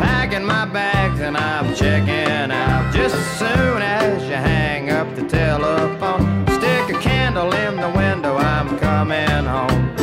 Packing 0.00 0.42
my 0.42 0.64
bags 0.64 1.20
and 1.20 1.36
I'm 1.36 1.74
checking 1.74 2.50
out. 2.50 2.94
Just 2.94 3.14
as 3.14 3.26
soon 3.38 3.82
as 3.82 4.22
you 4.22 4.36
hang 4.36 4.88
up 4.88 5.14
the 5.16 5.28
telephone, 5.28 6.46
stick 6.56 6.96
a 6.96 6.98
candle 6.98 7.52
in 7.52 7.76
the 7.76 7.90
window, 7.90 8.34
I'm 8.38 8.78
coming 8.78 9.44
home. 9.54 9.94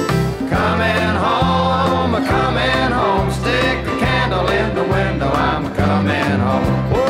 Coming 0.55 1.15
home, 1.25 2.13
coming 2.23 2.91
home. 3.01 3.31
Stick 3.31 3.79
a 3.93 3.97
candle 3.97 4.47
in 4.49 4.75
the 4.75 4.83
window. 4.83 5.31
I'm 5.31 5.73
coming 5.73 6.39
home. 6.39 7.02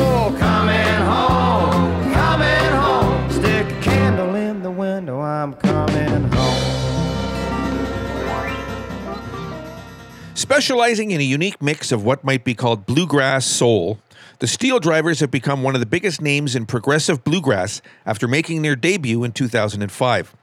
Specializing 10.54 11.10
in 11.10 11.20
a 11.20 11.24
unique 11.24 11.60
mix 11.60 11.90
of 11.90 12.04
what 12.04 12.22
might 12.22 12.44
be 12.44 12.54
called 12.54 12.86
bluegrass 12.86 13.44
soul, 13.44 13.98
the 14.38 14.46
SteelDrivers 14.46 15.18
have 15.18 15.32
become 15.32 15.64
one 15.64 15.74
of 15.74 15.80
the 15.80 15.84
biggest 15.84 16.20
names 16.20 16.54
in 16.54 16.64
progressive 16.64 17.24
bluegrass 17.24 17.82
after 18.06 18.28
making 18.28 18.62
their 18.62 18.76
debut 18.76 19.24
in 19.24 19.32
2005. 19.32 20.36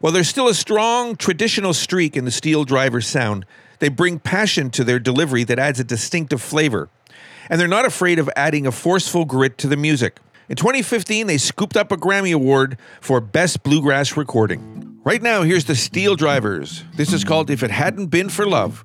While 0.00 0.12
there's 0.12 0.28
still 0.28 0.48
a 0.48 0.54
strong 0.54 1.16
traditional 1.16 1.72
streak 1.72 2.18
in 2.18 2.26
the 2.26 2.30
SteelDrivers 2.30 3.04
sound, 3.04 3.46
they 3.78 3.88
bring 3.88 4.18
passion 4.18 4.68
to 4.72 4.84
their 4.84 4.98
delivery 4.98 5.42
that 5.44 5.58
adds 5.58 5.80
a 5.80 5.84
distinctive 5.84 6.42
flavor. 6.42 6.90
And 7.48 7.58
they're 7.58 7.66
not 7.66 7.86
afraid 7.86 8.18
of 8.18 8.28
adding 8.36 8.66
a 8.66 8.72
forceful 8.72 9.24
grit 9.24 9.56
to 9.56 9.68
the 9.68 9.76
music. 9.78 10.18
In 10.50 10.56
2015, 10.56 11.28
they 11.28 11.38
scooped 11.38 11.78
up 11.78 11.90
a 11.90 11.96
Grammy 11.96 12.34
Award 12.34 12.76
for 13.00 13.22
Best 13.22 13.62
Bluegrass 13.62 14.18
Recording. 14.18 15.00
Right 15.02 15.22
now, 15.22 15.44
here's 15.44 15.64
the 15.64 15.72
SteelDrivers. 15.72 16.82
This 16.96 17.14
is 17.14 17.24
called 17.24 17.48
If 17.48 17.62
It 17.62 17.70
Hadn't 17.70 18.08
Been 18.08 18.28
for 18.28 18.44
Love, 18.44 18.84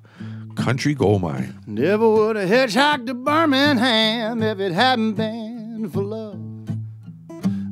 Country 0.56 0.94
Gold 0.94 1.22
Mine. 1.22 1.58
Never 1.66 2.08
would 2.08 2.36
have 2.36 2.48
hitchhiked 2.48 3.06
to 3.06 3.14
Birmingham 3.14 4.42
if 4.42 4.60
it 4.60 4.72
hadn't 4.72 5.14
been 5.14 5.88
for 5.90 6.02
love. 6.02 6.38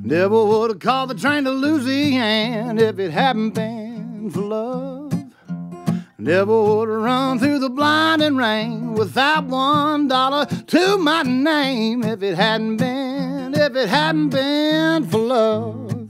Never 0.02 0.44
would 0.44 0.70
have 0.70 0.80
called 0.80 1.10
the 1.10 1.14
train 1.14 1.44
to 1.44 1.50
Louisiana 1.50 2.82
if 2.82 2.98
it 2.98 3.10
hadn't 3.10 3.50
been 3.50 4.30
for 4.30 4.40
love. 4.40 5.12
Never 6.18 6.62
would 6.62 6.88
have 6.88 6.98
run 6.98 7.38
through 7.38 7.60
the 7.60 7.70
blinding 7.70 8.36
rain 8.36 8.94
without 8.94 9.44
one 9.44 10.08
dollar 10.08 10.46
to 10.46 10.98
my 10.98 11.22
name 11.22 12.02
if 12.02 12.22
it 12.22 12.34
hadn't 12.34 12.76
been, 12.76 13.54
if 13.54 13.74
it 13.74 13.88
hadn't 13.88 14.30
been 14.30 15.08
for 15.08 15.18
love. 15.18 16.08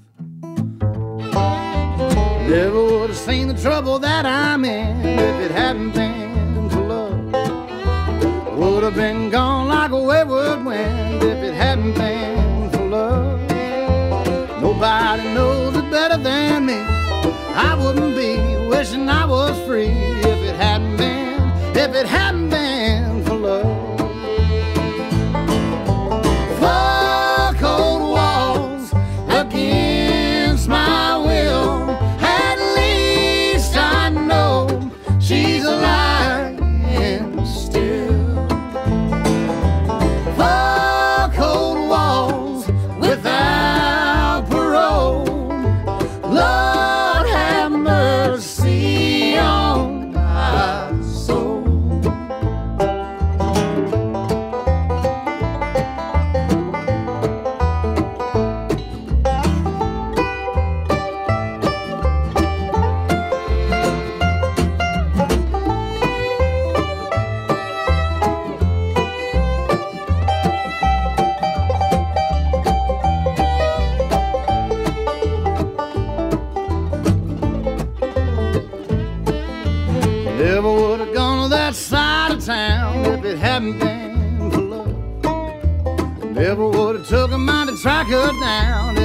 Never 2.48 2.84
would 2.84 3.10
have 3.10 3.18
seen 3.18 3.48
the 3.48 3.60
trouble 3.60 3.98
that 4.00 4.26
I'm 4.26 4.64
in 4.64 5.04
if 5.04 5.50
it 5.50 5.50
hadn't 5.52 5.92
been. 5.92 6.29
Would 8.60 8.82
have 8.82 8.94
been 8.94 9.30
gone 9.30 9.68
like 9.68 9.90
a 9.90 9.96
wayward 9.96 10.66
wind 10.66 11.22
if 11.22 11.42
it 11.42 11.54
hadn't 11.54 11.94
been 11.94 12.70
for 12.70 12.84
love. 12.90 13.40
Nobody 14.60 15.22
knows 15.32 15.74
it 15.76 15.90
better 15.90 16.18
than 16.18 16.66
me. 16.66 16.74
I 16.74 17.74
wouldn't 17.80 18.14
be 18.14 18.36
wishing 18.68 19.08
I 19.08 19.24
was 19.24 19.58
free 19.66 19.86
if 19.86 20.38
it 20.50 20.56
hadn't 20.56 20.98
been, 20.98 21.40
if 21.74 21.94
it 21.94 22.06
hadn't 22.06 22.50
been. 22.50 22.79
Took 87.82 88.10
a 88.10 88.32
mind 88.34 88.99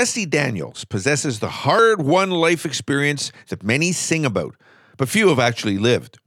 Jesse 0.00 0.24
Daniels 0.24 0.86
possesses 0.86 1.40
the 1.40 1.50
hard 1.50 2.00
won 2.00 2.30
life 2.30 2.64
experience 2.64 3.32
that 3.50 3.62
many 3.62 3.92
sing 3.92 4.24
about, 4.24 4.56
but 4.96 5.10
few 5.10 5.28
have 5.28 5.38
actually 5.38 5.76
lived. 5.76 6.18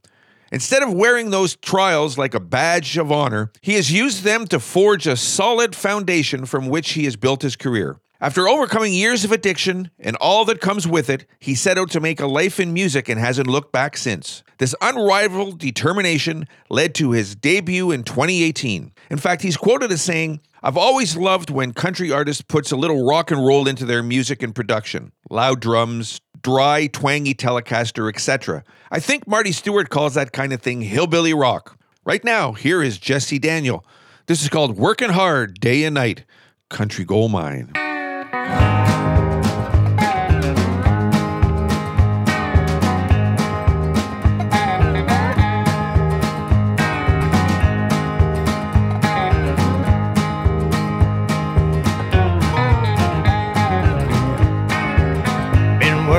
Instead 0.52 0.84
of 0.84 0.92
wearing 0.92 1.30
those 1.30 1.56
trials 1.56 2.16
like 2.16 2.34
a 2.34 2.38
badge 2.38 2.96
of 2.96 3.10
honor, 3.10 3.50
he 3.62 3.74
has 3.74 3.90
used 3.90 4.22
them 4.22 4.46
to 4.46 4.60
forge 4.60 5.08
a 5.08 5.16
solid 5.16 5.74
foundation 5.74 6.46
from 6.46 6.68
which 6.68 6.92
he 6.92 7.02
has 7.02 7.16
built 7.16 7.42
his 7.42 7.56
career. 7.56 7.96
After 8.20 8.46
overcoming 8.48 8.92
years 8.92 9.24
of 9.24 9.32
addiction 9.32 9.90
and 9.98 10.14
all 10.20 10.44
that 10.44 10.60
comes 10.60 10.86
with 10.86 11.10
it, 11.10 11.26
he 11.40 11.56
set 11.56 11.76
out 11.76 11.90
to 11.90 12.00
make 12.00 12.20
a 12.20 12.28
life 12.28 12.60
in 12.60 12.72
music 12.72 13.08
and 13.08 13.18
hasn't 13.18 13.48
looked 13.48 13.72
back 13.72 13.96
since. 13.96 14.43
This 14.58 14.74
unrivaled 14.80 15.58
determination 15.58 16.46
led 16.70 16.94
to 16.96 17.10
his 17.10 17.34
debut 17.34 17.90
in 17.90 18.04
2018. 18.04 18.92
In 19.10 19.18
fact, 19.18 19.42
he's 19.42 19.56
quoted 19.56 19.90
as 19.90 20.02
saying, 20.02 20.40
I've 20.62 20.76
always 20.76 21.16
loved 21.16 21.50
when 21.50 21.72
country 21.72 22.10
artists 22.10 22.42
puts 22.42 22.72
a 22.72 22.76
little 22.76 23.04
rock 23.06 23.30
and 23.30 23.44
roll 23.44 23.68
into 23.68 23.84
their 23.84 24.02
music 24.02 24.42
and 24.42 24.54
production. 24.54 25.12
Loud 25.28 25.60
drums, 25.60 26.20
dry, 26.42 26.86
twangy 26.86 27.34
Telecaster, 27.34 28.08
etc. 28.08 28.64
I 28.90 29.00
think 29.00 29.26
Marty 29.26 29.52
Stuart 29.52 29.90
calls 29.90 30.14
that 30.14 30.32
kind 30.32 30.52
of 30.52 30.62
thing 30.62 30.80
hillbilly 30.80 31.34
rock. 31.34 31.78
Right 32.04 32.24
now, 32.24 32.52
here 32.52 32.82
is 32.82 32.98
Jesse 32.98 33.38
Daniel. 33.38 33.84
This 34.26 34.42
is 34.42 34.48
called 34.48 34.78
Working 34.78 35.10
Hard 35.10 35.60
Day 35.60 35.84
and 35.84 35.94
Night, 35.94 36.24
Country 36.70 37.04
Gold 37.04 37.32
Mine. 37.32 37.72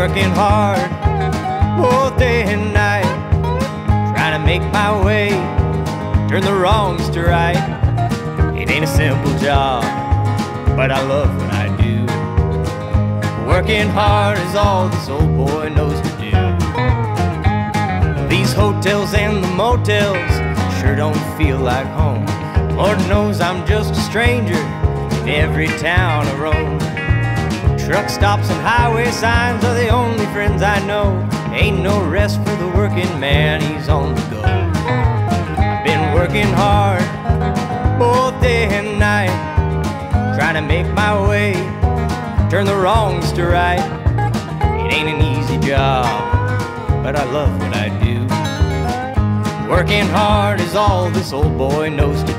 Working 0.07 0.29
hard 0.35 0.77
both 1.81 2.15
day 2.19 2.43
and 2.43 2.71
night, 2.71 3.09
trying 4.13 4.39
to 4.39 4.45
make 4.45 4.61
my 4.71 5.03
way, 5.03 5.29
turn 6.29 6.43
the 6.43 6.53
wrongs 6.53 7.09
to 7.09 7.23
right. 7.23 7.57
It 8.55 8.69
ain't 8.69 8.85
a 8.85 8.87
simple 8.87 9.35
job, 9.39 9.83
but 10.75 10.91
I 10.91 11.01
love 11.01 11.35
what 11.41 11.51
I 11.53 11.75
do. 11.81 12.05
Working 13.47 13.89
hard 13.89 14.37
is 14.37 14.53
all 14.53 14.89
this 14.89 15.09
old 15.09 15.35
boy 15.35 15.69
knows 15.69 15.99
to 15.99 16.09
do. 16.21 16.33
These 18.29 18.53
hotels 18.53 19.15
and 19.15 19.43
the 19.43 19.47
motels 19.47 20.31
sure 20.79 20.95
don't 20.95 21.19
feel 21.35 21.57
like 21.57 21.87
home. 21.87 22.27
Lord 22.77 22.99
knows 23.09 23.41
I'm 23.41 23.65
just 23.65 23.93
a 23.93 24.01
stranger 24.01 24.61
in 25.23 25.29
every 25.29 25.67
town 25.79 26.27
I 26.27 26.35
roam. 26.37 26.94
Truck 27.85 28.09
stops 28.09 28.49
and 28.49 28.59
highway 28.61 29.11
signs 29.11 29.63
are 29.63 29.75
the 29.75 29.89
only 29.89 30.25
friends 30.33 30.63
I 30.63 30.83
know. 30.87 31.29
Ain't 31.53 31.83
no 31.83 32.03
rest 32.03 32.39
for 32.39 32.55
the 32.55 32.67
working 32.69 33.19
man, 33.19 33.61
he's 33.61 33.87
on 33.87 34.15
the 34.15 34.21
go. 34.21 34.41
I've 34.41 35.85
been 35.85 36.13
working 36.15 36.51
hard 36.53 37.03
both 37.99 38.41
day 38.41 38.65
and 38.65 38.97
night, 38.97 39.29
trying 40.35 40.55
to 40.55 40.61
make 40.61 40.91
my 40.95 41.13
way, 41.29 41.53
turn 42.49 42.65
the 42.65 42.75
wrongs 42.75 43.31
to 43.33 43.45
right. 43.45 43.79
It 44.83 44.91
ain't 44.91 45.07
an 45.07 45.21
easy 45.21 45.59
job, 45.59 46.05
but 47.03 47.15
I 47.15 47.23
love 47.25 47.55
what 47.59 47.75
I 47.75 47.89
do. 48.03 48.25
Working 49.69 50.07
hard 50.07 50.59
is 50.59 50.73
all 50.75 51.11
this 51.11 51.31
old 51.31 51.55
boy 51.55 51.89
knows 51.89 52.23
to 52.23 52.34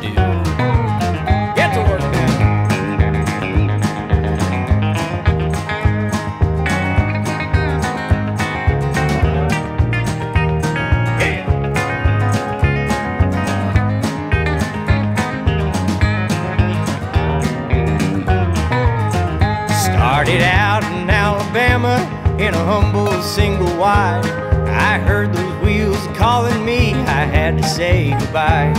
humble 22.67 23.23
single 23.23 23.73
wide. 23.79 24.27
I 24.67 24.99
heard 24.99 25.33
those 25.33 25.65
wheels 25.65 26.05
calling 26.19 26.65
me, 26.65 26.95
I 26.95 27.23
had 27.25 27.57
to 27.59 27.63
say 27.63 28.11
goodbye. 28.19 28.75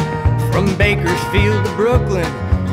From 0.51 0.75
Bakersfield 0.75 1.65
to 1.65 1.71
Brooklyn 1.77 2.25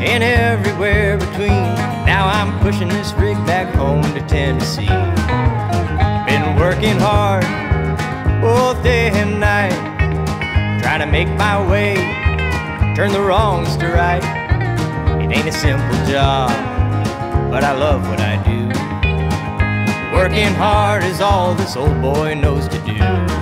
and 0.02 0.24
everywhere 0.24 1.16
between. 1.16 1.62
Now 2.04 2.26
I'm 2.26 2.58
pushing 2.58 2.88
this 2.88 3.12
rig 3.12 3.36
back 3.46 3.72
home 3.76 4.02
to 4.02 4.20
Tennessee. 4.26 4.98
Been 6.26 6.56
working 6.58 6.98
hard 6.98 7.44
both 8.42 8.82
day 8.82 9.10
and 9.10 9.38
night, 9.38 9.78
trying 10.82 11.00
to 11.00 11.06
make 11.06 11.28
my 11.38 11.56
way, 11.70 11.94
turn 12.96 13.12
the 13.12 13.22
wrongs 13.22 13.76
to 13.76 13.86
right. 13.86 14.24
It 15.22 15.30
ain't 15.30 15.46
a 15.46 15.52
simple 15.52 16.06
job 16.10 16.50
but 17.54 17.62
I 17.62 17.72
love 17.72 18.08
what 18.08 18.18
I 18.18 18.34
do. 18.42 18.53
Working 20.14 20.54
hard 20.54 21.02
is 21.02 21.20
all 21.20 21.56
this 21.56 21.74
old 21.74 22.00
boy 22.00 22.34
knows 22.34 22.68
to 22.68 22.78
do. 22.82 23.33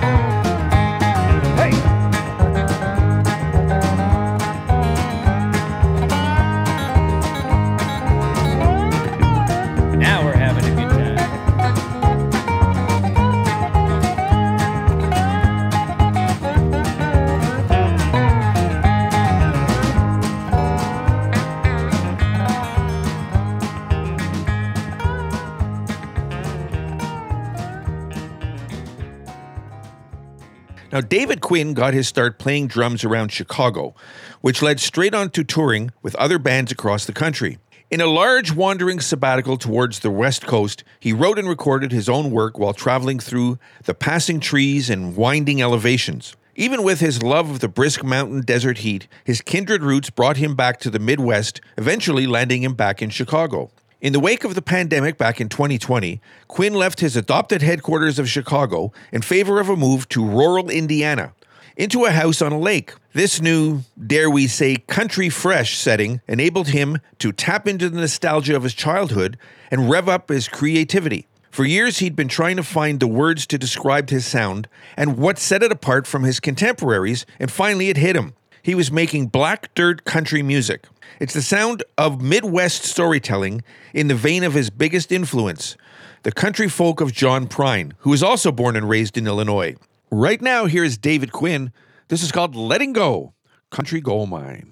Now, 30.93 31.01
David 31.01 31.41
Quinn 31.41 31.73
got 31.73 31.95
his 31.95 32.07
start 32.07 32.37
playing 32.37 32.67
drums 32.67 33.03
around 33.03 33.31
Chicago, 33.31 33.95
which 34.41 34.61
led 34.61 34.79
straight 34.79 35.15
on 35.15 35.31
to 35.31 35.43
touring 35.43 35.89
with 36.03 36.13
other 36.17 36.37
bands 36.37 36.71
across 36.71 37.05
the 37.05 37.13
country. 37.13 37.57
In 37.89 37.99
a 37.99 38.05
large 38.05 38.51
wandering 38.51 38.99
sabbatical 38.99 39.57
towards 39.57 40.01
the 40.01 40.11
West 40.11 40.45
Coast, 40.45 40.83
he 40.99 41.11
wrote 41.11 41.39
and 41.39 41.49
recorded 41.49 41.91
his 41.91 42.07
own 42.07 42.29
work 42.29 42.59
while 42.59 42.73
traveling 42.73 43.17
through 43.17 43.57
the 43.85 43.95
passing 43.95 44.39
trees 44.39 44.87
and 44.87 45.15
winding 45.15 45.63
elevations. 45.63 46.35
Even 46.55 46.83
with 46.83 46.99
his 46.99 47.23
love 47.23 47.49
of 47.49 47.59
the 47.59 47.67
brisk 47.67 48.03
mountain 48.03 48.41
desert 48.41 48.77
heat, 48.79 49.07
his 49.23 49.41
kindred 49.41 49.81
roots 49.81 50.11
brought 50.11 50.37
him 50.37 50.53
back 50.53 50.79
to 50.81 50.91
the 50.91 50.99
Midwest, 50.99 51.59
eventually 51.75 52.27
landing 52.27 52.61
him 52.61 52.75
back 52.75 53.01
in 53.01 53.09
Chicago. 53.09 53.71
In 54.03 54.11
the 54.11 54.19
wake 54.19 54.43
of 54.43 54.53
the 54.53 54.61
pandemic 54.61 55.17
back 55.17 55.39
in 55.39 55.47
2020, 55.47 56.19
Quinn 56.49 56.73
left 56.73 56.99
his 56.99 57.15
adopted 57.15 57.61
headquarters 57.61 58.19
of 58.19 58.27
Chicago 58.27 58.91
in 59.13 59.21
favor 59.21 59.61
of 59.61 59.69
a 59.69 59.77
move 59.77 60.09
to 60.09 60.27
rural 60.27 60.69
Indiana, 60.69 61.31
into 61.77 62.03
a 62.03 62.11
house 62.11 62.41
on 62.41 62.51
a 62.51 62.59
lake. 62.59 62.95
This 63.13 63.39
new, 63.39 63.83
dare 64.05 64.29
we 64.29 64.47
say, 64.47 64.75
country 64.87 65.29
fresh 65.29 65.77
setting 65.77 66.19
enabled 66.27 66.67
him 66.67 66.97
to 67.19 67.31
tap 67.31 67.65
into 67.65 67.89
the 67.89 68.01
nostalgia 68.01 68.57
of 68.57 68.63
his 68.63 68.73
childhood 68.73 69.37
and 69.71 69.89
rev 69.89 70.09
up 70.09 70.27
his 70.27 70.49
creativity. 70.49 71.25
For 71.49 71.63
years, 71.63 71.99
he'd 71.99 72.17
been 72.17 72.27
trying 72.27 72.57
to 72.57 72.63
find 72.63 72.99
the 72.99 73.07
words 73.07 73.47
to 73.47 73.57
describe 73.57 74.09
his 74.09 74.25
sound 74.25 74.67
and 74.97 75.17
what 75.17 75.39
set 75.39 75.63
it 75.63 75.71
apart 75.71 76.07
from 76.07 76.23
his 76.23 76.41
contemporaries, 76.41 77.25
and 77.39 77.49
finally 77.49 77.87
it 77.87 77.95
hit 77.95 78.17
him. 78.17 78.33
He 78.63 78.75
was 78.75 78.89
making 78.89 79.27
black 79.27 79.75
dirt 79.75 80.05
country 80.05 80.41
music. 80.41 80.87
It's 81.19 81.33
the 81.33 81.41
sound 81.41 81.83
of 81.97 82.21
Midwest 82.21 82.83
storytelling 82.83 83.61
in 83.93 84.07
the 84.07 84.15
vein 84.15 84.41
of 84.45 84.53
his 84.53 84.69
biggest 84.69 85.11
influence, 85.11 85.75
the 86.23 86.31
country 86.31 86.69
folk 86.69 87.01
of 87.01 87.11
John 87.11 87.47
Prine, 87.47 87.91
who 87.99 88.11
was 88.11 88.23
also 88.23 88.53
born 88.53 88.77
and 88.77 88.87
raised 88.87 89.17
in 89.17 89.27
Illinois. 89.27 89.75
Right 90.09 90.41
now, 90.41 90.65
here 90.65 90.85
is 90.85 90.97
David 90.97 91.33
Quinn. 91.33 91.73
This 92.07 92.23
is 92.23 92.31
called 92.31 92.55
Letting 92.55 92.93
Go 92.93 93.33
Country 93.69 93.99
Gold 93.99 94.29
Mine. 94.29 94.69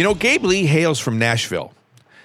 You 0.00 0.04
know, 0.04 0.14
Gabe 0.14 0.44
Lee 0.44 0.64
hails 0.64 0.98
from 0.98 1.18
Nashville. 1.18 1.74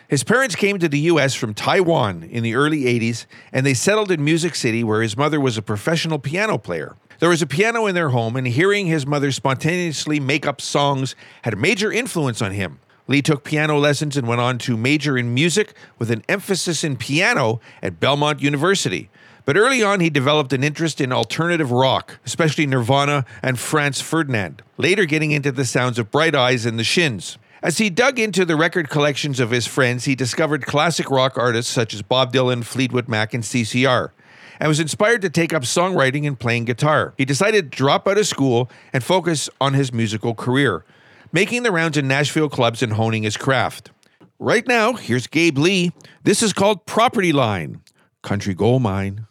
His 0.08 0.24
parents 0.24 0.56
came 0.56 0.80
to 0.80 0.88
the 0.88 1.00
U.S. 1.12 1.34
from 1.34 1.54
Taiwan 1.54 2.24
in 2.24 2.42
the 2.42 2.56
early 2.56 2.84
80s, 2.84 3.26
and 3.52 3.66
they 3.66 3.74
settled 3.74 4.12
in 4.12 4.24
Music 4.24 4.56
City, 4.56 4.82
where 4.82 5.02
his 5.02 5.18
mother 5.18 5.42
was 5.42 5.58
a 5.58 5.62
professional 5.62 6.18
piano 6.18 6.58
player. 6.58 6.96
There 7.20 7.28
was 7.28 7.42
a 7.42 7.46
piano 7.46 7.86
in 7.86 7.94
their 7.94 8.12
home, 8.12 8.38
and 8.38 8.48
hearing 8.48 8.88
his 8.88 9.06
mother 9.06 9.30
spontaneously 9.30 10.22
make 10.22 10.48
up 10.48 10.62
songs 10.62 11.18
had 11.42 11.52
a 11.52 11.58
major 11.58 11.92
influence 11.92 12.42
on 12.42 12.54
him. 12.54 12.80
Lee 13.10 13.22
took 13.22 13.44
piano 13.44 13.78
lessons 13.78 14.16
and 14.16 14.26
went 14.26 14.40
on 14.40 14.58
to 14.60 14.78
major 14.78 15.18
in 15.18 15.34
music 15.34 15.74
with 16.00 16.10
an 16.12 16.24
emphasis 16.30 16.82
in 16.82 16.96
piano 16.96 17.60
at 17.82 18.00
Belmont 18.00 18.42
University. 18.42 19.10
But 19.44 19.58
early 19.58 19.84
on, 19.84 20.00
he 20.00 20.10
developed 20.10 20.54
an 20.54 20.64
interest 20.64 21.02
in 21.02 21.12
alternative 21.12 21.74
rock, 21.74 22.20
especially 22.26 22.68
Nirvana 22.68 23.26
and 23.44 23.60
Franz 23.60 24.00
Ferdinand, 24.00 24.62
later 24.78 25.04
getting 25.04 25.32
into 25.32 25.52
the 25.52 25.66
sounds 25.66 26.00
of 26.00 26.10
Bright 26.10 26.36
Eyes 26.36 26.66
and 26.66 26.80
the 26.80 26.86
Shins. 26.86 27.38
As 27.64 27.78
he 27.78 27.90
dug 27.90 28.20
into 28.20 28.46
the 28.46 28.56
record 28.56 28.90
collections 28.90 29.40
of 29.40 29.52
his 29.52 29.66
friends, 29.66 30.06
he 30.06 30.16
discovered 30.16 30.66
classic 30.66 31.10
rock 31.10 31.38
artists 31.38 31.72
such 31.72 31.94
as 31.94 32.02
Bob 32.02 32.34
Dylan, 32.34 32.64
Fleetwood 32.64 33.08
Mac, 33.08 33.34
and 33.34 33.44
CCR, 33.44 34.12
and 34.60 34.68
was 34.68 34.80
inspired 34.80 35.22
to 35.22 35.30
take 35.30 35.54
up 35.54 35.64
songwriting 35.64 36.28
and 36.28 36.40
playing 36.40 36.66
guitar. 36.66 37.14
He 37.18 37.26
decided 37.26 37.72
to 37.72 37.78
drop 37.78 38.08
out 38.08 38.18
of 38.18 38.28
school 38.28 38.70
and 38.94 39.04
focus 39.04 39.50
on 39.62 39.74
his 39.74 39.94
musical 39.94 40.36
career, 40.36 40.86
making 41.32 41.64
the 41.64 41.72
rounds 41.72 41.98
in 41.98 42.08
Nashville 42.08 42.50
clubs 42.50 42.84
and 42.84 42.94
honing 42.94 43.24
his 43.24 43.38
craft. 43.38 43.92
Right 44.38 44.68
now, 44.68 44.94
here's 44.94 45.28
Gabe 45.28 45.58
Lee. 45.58 45.94
This 46.24 46.44
is 46.44 46.52
called 46.52 46.86
Property 46.86 47.32
Line, 47.32 47.82
Country 48.22 48.54
Gold 48.54 48.82
Mine. 48.82 49.26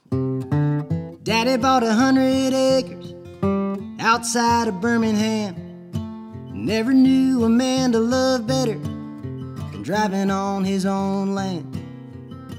Daddy 1.22 1.56
bought 1.56 1.82
a 1.82 1.92
hundred 1.92 2.54
acres 2.54 3.14
outside 4.00 4.68
of 4.68 4.80
Birmingham. 4.80 5.73
Never 6.64 6.94
knew 6.94 7.44
a 7.44 7.48
man 7.50 7.92
to 7.92 7.98
love 7.98 8.46
better 8.46 8.78
than 8.78 9.82
driving 9.82 10.30
on 10.30 10.64
his 10.64 10.86
own 10.86 11.34
land. 11.34 11.76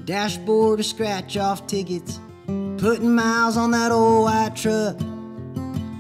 Dashboard 0.06 0.78
to 0.78 0.84
scratch 0.84 1.38
off 1.38 1.66
tickets, 1.66 2.20
putting 2.78 3.16
miles 3.16 3.58
on 3.58 3.72
that 3.72 3.92
old 3.92 4.26
white 4.26 4.56
truck, 4.56 5.02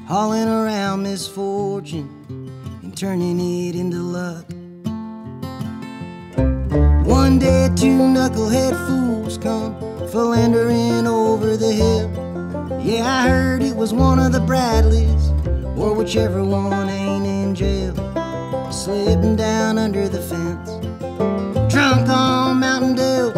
hauling 0.07 0.48
around 0.48 1.02
misfortune 1.02 2.07
and 2.84 2.95
turning 2.95 3.40
it 3.40 3.76
into 3.76 3.98
luck. 3.98 4.45
One 7.07 7.40
day, 7.40 7.72
two 7.76 7.98
knucklehead 7.98 8.77
fools 8.86 9.40
come 9.40 9.80
philandering 10.10 11.07
over 11.07 11.57
the 11.57 11.72
hill. 11.72 12.11
Yeah, 12.80 13.03
I 13.03 13.27
heard 13.30 13.64
it 13.64 13.76
was 13.76 13.95
one 13.95 14.19
of 14.19 14.32
the 14.32 14.41
Bradleys, 14.41 15.30
or 15.76 15.95
whichever 15.95 16.44
one 16.44 16.88
ain't 16.88 17.26
in 17.26 17.34
jail. 17.56 17.94
Slipping 18.72 19.36
down 19.38 19.77
under 19.77 20.10
the 20.10 20.22
fence, 20.22 20.72
drunk 21.73 22.10
on 22.10 22.60
Mountain 22.60 22.95
Dew, 22.95 23.32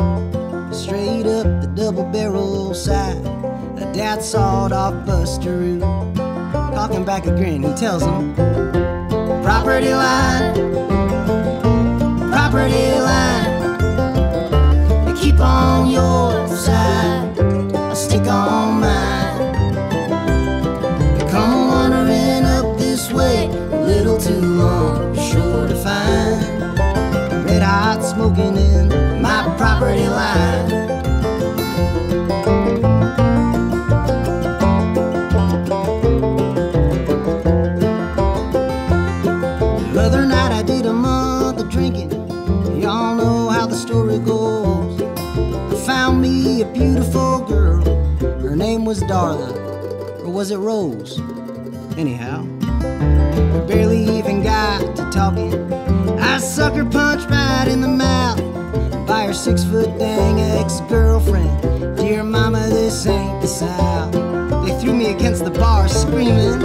straight 0.74 1.28
up 1.28 1.46
the 1.62 1.72
double 1.76 2.06
barrel 2.06 2.74
side. 2.74 3.24
A 3.78 3.92
dad 3.94 4.24
sawed 4.24 4.72
off 4.72 4.94
Busteroo, 5.06 5.80
talking 6.74 7.06
back 7.06 7.28
a 7.28 7.32
grin. 7.36 7.62
He 7.62 7.74
tells 7.76 8.04
him, 8.04 8.34
Property 9.44 9.94
line, 9.94 10.54
property 12.32 13.00
line. 13.00 13.56
Keep 15.16 15.40
on 15.40 15.92
your 15.92 16.48
side, 16.48 17.17
was 48.88 49.04
Darla, 49.04 49.54
or 50.24 50.30
was 50.30 50.50
it 50.50 50.56
Rose? 50.56 51.20
Anyhow, 51.98 52.44
we 52.44 53.68
barely 53.68 54.18
even 54.18 54.42
got 54.42 54.80
to 54.96 55.10
talking. 55.12 55.74
I 56.18 56.38
sucker 56.38 56.86
punched 56.86 57.30
right 57.30 57.68
in 57.68 57.82
the 57.82 57.90
mouth 57.90 58.38
by 59.06 59.26
her 59.26 59.34
six 59.34 59.66
foot 59.66 60.00
dang 60.00 60.40
ex 60.40 60.80
girlfriend. 60.88 61.98
Dear 61.98 62.24
mama, 62.24 62.66
this 62.70 63.06
ain't 63.08 63.42
the 63.42 63.48
South. 63.48 64.14
They 64.66 64.80
threw 64.80 64.94
me 64.94 65.08
against 65.08 65.44
the 65.44 65.52
bar 65.52 65.90
screaming, 65.90 66.58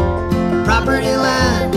Property 0.64 1.16
line, 1.16 1.72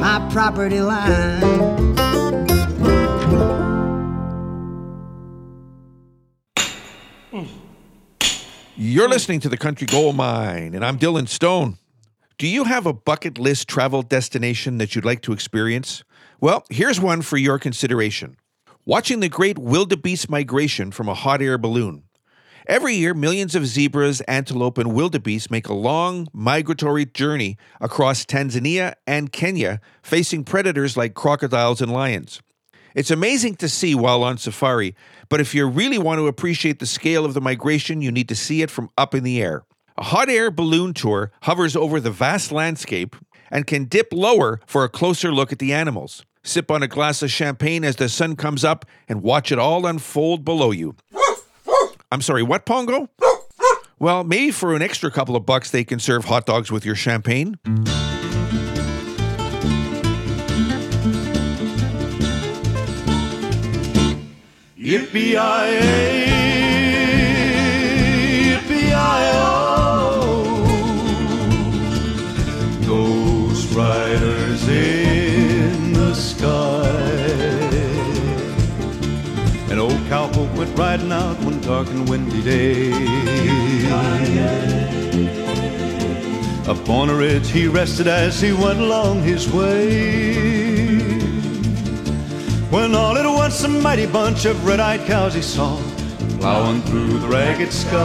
my 0.00 0.28
property 0.32 0.80
line. 0.80 1.68
You're 8.80 9.08
listening 9.08 9.40
to 9.40 9.48
the 9.48 9.56
Country 9.56 9.86
Gold 9.86 10.16
Mine, 10.16 10.74
and 10.74 10.84
I'm 10.84 10.98
Dylan 10.98 11.28
Stone. 11.28 11.78
Do 12.38 12.46
you 12.46 12.64
have 12.64 12.86
a 12.86 12.92
bucket 12.92 13.38
list 13.38 13.68
travel 13.68 14.02
destination 14.02 14.78
that 14.78 14.94
you'd 14.94 15.04
like 15.04 15.22
to 15.22 15.32
experience? 15.32 16.04
Well, 16.40 16.64
here's 16.70 17.00
one 17.00 17.22
for 17.22 17.36
your 17.36 17.58
consideration. 17.58 18.36
Watching 18.84 19.20
the 19.20 19.28
great 19.28 19.58
wildebeest 19.58 20.30
migration 20.30 20.92
from 20.92 21.08
a 21.08 21.14
hot 21.14 21.42
air 21.42 21.58
balloon. 21.58 22.04
Every 22.68 22.96
year, 22.96 23.14
millions 23.14 23.54
of 23.54 23.66
zebras, 23.66 24.20
antelope, 24.28 24.76
and 24.76 24.92
wildebeest 24.92 25.50
make 25.50 25.68
a 25.68 25.72
long 25.72 26.28
migratory 26.34 27.06
journey 27.06 27.56
across 27.80 28.26
Tanzania 28.26 28.92
and 29.06 29.32
Kenya, 29.32 29.80
facing 30.02 30.44
predators 30.44 30.94
like 30.94 31.14
crocodiles 31.14 31.80
and 31.80 31.90
lions. 31.90 32.42
It's 32.94 33.10
amazing 33.10 33.56
to 33.56 33.70
see 33.70 33.94
while 33.94 34.22
on 34.22 34.36
safari, 34.36 34.94
but 35.30 35.40
if 35.40 35.54
you 35.54 35.66
really 35.66 35.96
want 35.96 36.18
to 36.18 36.26
appreciate 36.26 36.78
the 36.78 36.84
scale 36.84 37.24
of 37.24 37.32
the 37.32 37.40
migration, 37.40 38.02
you 38.02 38.12
need 38.12 38.28
to 38.28 38.36
see 38.36 38.60
it 38.60 38.70
from 38.70 38.90
up 38.98 39.14
in 39.14 39.24
the 39.24 39.40
air. 39.40 39.64
A 39.96 40.04
hot 40.04 40.28
air 40.28 40.50
balloon 40.50 40.92
tour 40.92 41.32
hovers 41.44 41.74
over 41.74 42.00
the 42.00 42.10
vast 42.10 42.52
landscape 42.52 43.16
and 43.50 43.66
can 43.66 43.86
dip 43.86 44.12
lower 44.12 44.60
for 44.66 44.84
a 44.84 44.90
closer 44.90 45.32
look 45.32 45.52
at 45.52 45.58
the 45.58 45.72
animals. 45.72 46.22
Sip 46.44 46.70
on 46.70 46.82
a 46.82 46.88
glass 46.88 47.22
of 47.22 47.30
champagne 47.30 47.82
as 47.82 47.96
the 47.96 48.10
sun 48.10 48.36
comes 48.36 48.62
up 48.62 48.84
and 49.08 49.22
watch 49.22 49.50
it 49.50 49.58
all 49.58 49.86
unfold 49.86 50.44
below 50.44 50.70
you. 50.70 50.96
I'm 52.10 52.22
sorry, 52.22 52.42
what, 52.42 52.64
Pongo? 52.64 53.10
Well, 53.98 54.24
maybe 54.24 54.50
for 54.50 54.74
an 54.74 54.80
extra 54.80 55.10
couple 55.10 55.36
of 55.36 55.44
bucks, 55.44 55.70
they 55.70 55.84
can 55.84 55.98
serve 55.98 56.24
hot 56.24 56.46
dogs 56.46 56.72
with 56.72 56.86
your 56.86 56.94
champagne. 56.94 57.58
Yippee-yi-yay, 64.78 66.24
yippee-yi-oh. 68.54 69.66
Ghost 72.86 73.74
riders 73.74 74.07
riding 80.88 81.12
out 81.12 81.38
one 81.44 81.60
dark 81.60 81.86
and 81.88 82.08
windy 82.08 82.40
day. 82.40 82.90
Upon 86.66 87.10
a 87.10 87.14
ridge 87.14 87.50
he 87.50 87.68
rested 87.68 88.06
as 88.06 88.40
he 88.40 88.52
went 88.54 88.80
along 88.80 89.22
his 89.22 89.52
way. 89.52 90.96
When 92.70 92.94
all 92.94 93.18
at 93.18 93.26
once 93.26 93.62
a 93.64 93.68
mighty 93.68 94.06
bunch 94.06 94.46
of 94.46 94.64
red-eyed 94.64 95.04
cows 95.06 95.34
he 95.34 95.42
saw 95.42 95.76
plowing 96.40 96.80
through 96.88 97.18
the 97.18 97.28
ragged 97.28 97.70
skies 97.70 97.98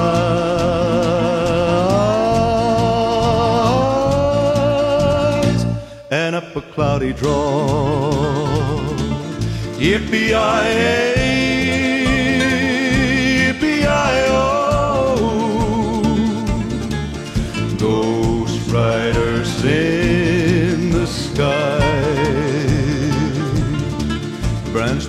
and 6.12 6.36
up 6.36 6.54
a 6.54 6.62
cloudy 6.74 7.14
draw. 7.14 8.12
Yippee-yi-yay, 9.84 11.23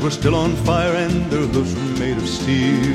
were 0.04 0.10
still 0.10 0.34
on 0.34 0.54
fire 0.66 0.94
and 0.96 1.30
their 1.30 1.46
hooves 1.46 1.74
were 1.74 1.98
made 1.98 2.18
of 2.18 2.28
steel. 2.28 2.94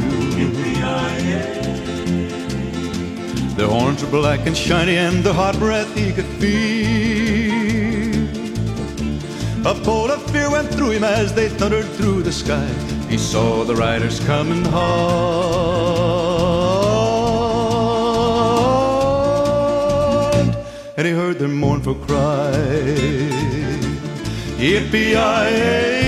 Their 3.57 3.68
horns 3.68 4.03
were 4.03 4.11
black 4.11 4.45
and 4.45 4.56
shiny 4.56 4.95
and 4.95 5.23
the 5.23 5.34
hot 5.34 5.57
breath 5.57 5.91
he 5.98 6.11
could 6.14 6.27
feel. 6.40 8.27
A 9.65 9.73
bolt 9.84 10.11
of 10.11 10.22
fear 10.31 10.52
went 10.52 10.69
through 10.69 10.91
him 10.91 11.03
as 11.03 11.34
they 11.34 11.49
thundered 11.49 11.88
through 11.98 12.22
the 12.22 12.31
sky. 12.31 12.69
He 13.10 13.18
saw 13.18 13.64
the 13.64 13.76
riders 13.76 14.19
coming 14.19 14.64
hard, 14.65 14.86
and 20.95 21.07
he 21.07 21.14
heard 21.14 21.40
their 21.40 21.48
mournful 21.48 21.95
cry. 21.95 22.53
Yippee-yi-yi, 24.60 25.99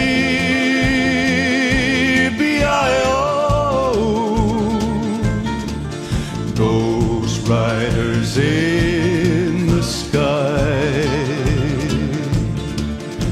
in 8.41 9.67
the 9.67 9.83
sky. 9.83 11.05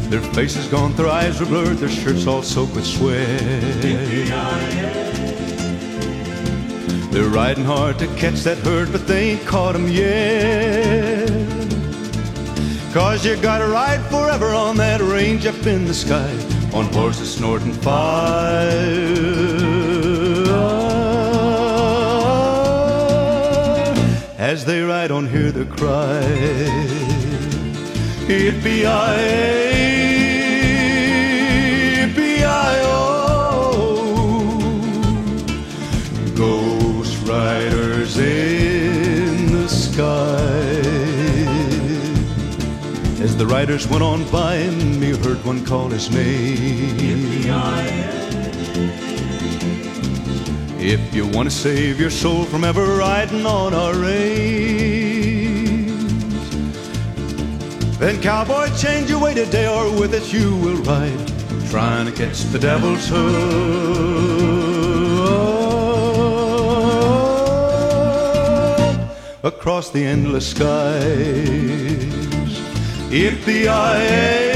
Their 0.10 0.22
faces 0.34 0.68
gone, 0.68 0.96
their 0.96 1.08
eyes 1.08 1.42
are 1.42 1.46
blurred, 1.46 1.78
their 1.78 1.90
shirts 1.90 2.28
all 2.28 2.42
soaked 2.42 2.76
with 2.76 2.86
sweat. 2.86 3.42
They're 7.12 7.30
riding 7.30 7.66
hard 7.66 8.00
to 8.00 8.08
catch 8.16 8.44
that 8.44 8.58
herd, 8.60 8.92
but 8.92 9.08
they 9.08 9.32
ain't 9.32 9.46
caught 9.46 9.76
'em 9.76 9.88
yet. 9.88 11.30
Cause 12.94 13.26
you 13.26 13.36
gotta 13.36 13.68
ride 13.68 14.02
forever 14.10 14.54
on 14.54 14.78
that 14.78 15.02
range 15.02 15.46
up 15.46 15.68
in 15.68 15.86
the 15.86 15.94
sky, 15.94 16.32
on 16.74 16.86
horses 16.94 17.36
snorting 17.36 17.74
fire. 17.74 19.79
As 24.50 24.66
they 24.66 24.82
ride 24.82 25.12
on, 25.12 25.28
hear 25.28 25.52
the 25.52 25.66
cry. 25.66 26.24
Yippee-yi-yi, 28.26 28.80
Ghost 36.36 37.28
riders 37.28 38.18
in 38.18 39.52
the 39.52 39.68
sky. 39.70 40.42
As 43.22 43.38
the 43.38 43.46
riders 43.46 43.88
went 43.88 44.02
on 44.02 44.24
by 44.32 44.58
he 44.58 45.12
heard 45.12 45.46
one 45.46 45.64
call 45.64 45.90
his 45.90 46.10
name. 46.10 47.99
If 50.92 51.14
you 51.14 51.28
want 51.28 51.48
to 51.48 51.56
save 51.56 52.00
your 52.00 52.10
soul 52.10 52.46
from 52.46 52.64
ever 52.64 52.84
riding 52.98 53.46
on 53.46 53.76
our 53.76 53.94
range, 53.94 55.92
then 58.00 58.20
cowboy, 58.24 58.76
change 58.76 59.08
your 59.08 59.22
way 59.22 59.36
today, 59.36 59.68
or 59.68 59.92
with 60.00 60.16
it 60.16 60.34
you 60.34 60.56
will 60.56 60.78
ride, 60.78 61.32
trying 61.70 62.08
to 62.08 62.12
catch 62.12 62.42
the 62.46 62.58
devil's 62.58 63.08
hood 63.08 63.30
across 69.44 69.92
the 69.92 70.04
endless 70.04 70.48
skies. 70.50 71.04
Yippee-yi-yi, 73.12 74.49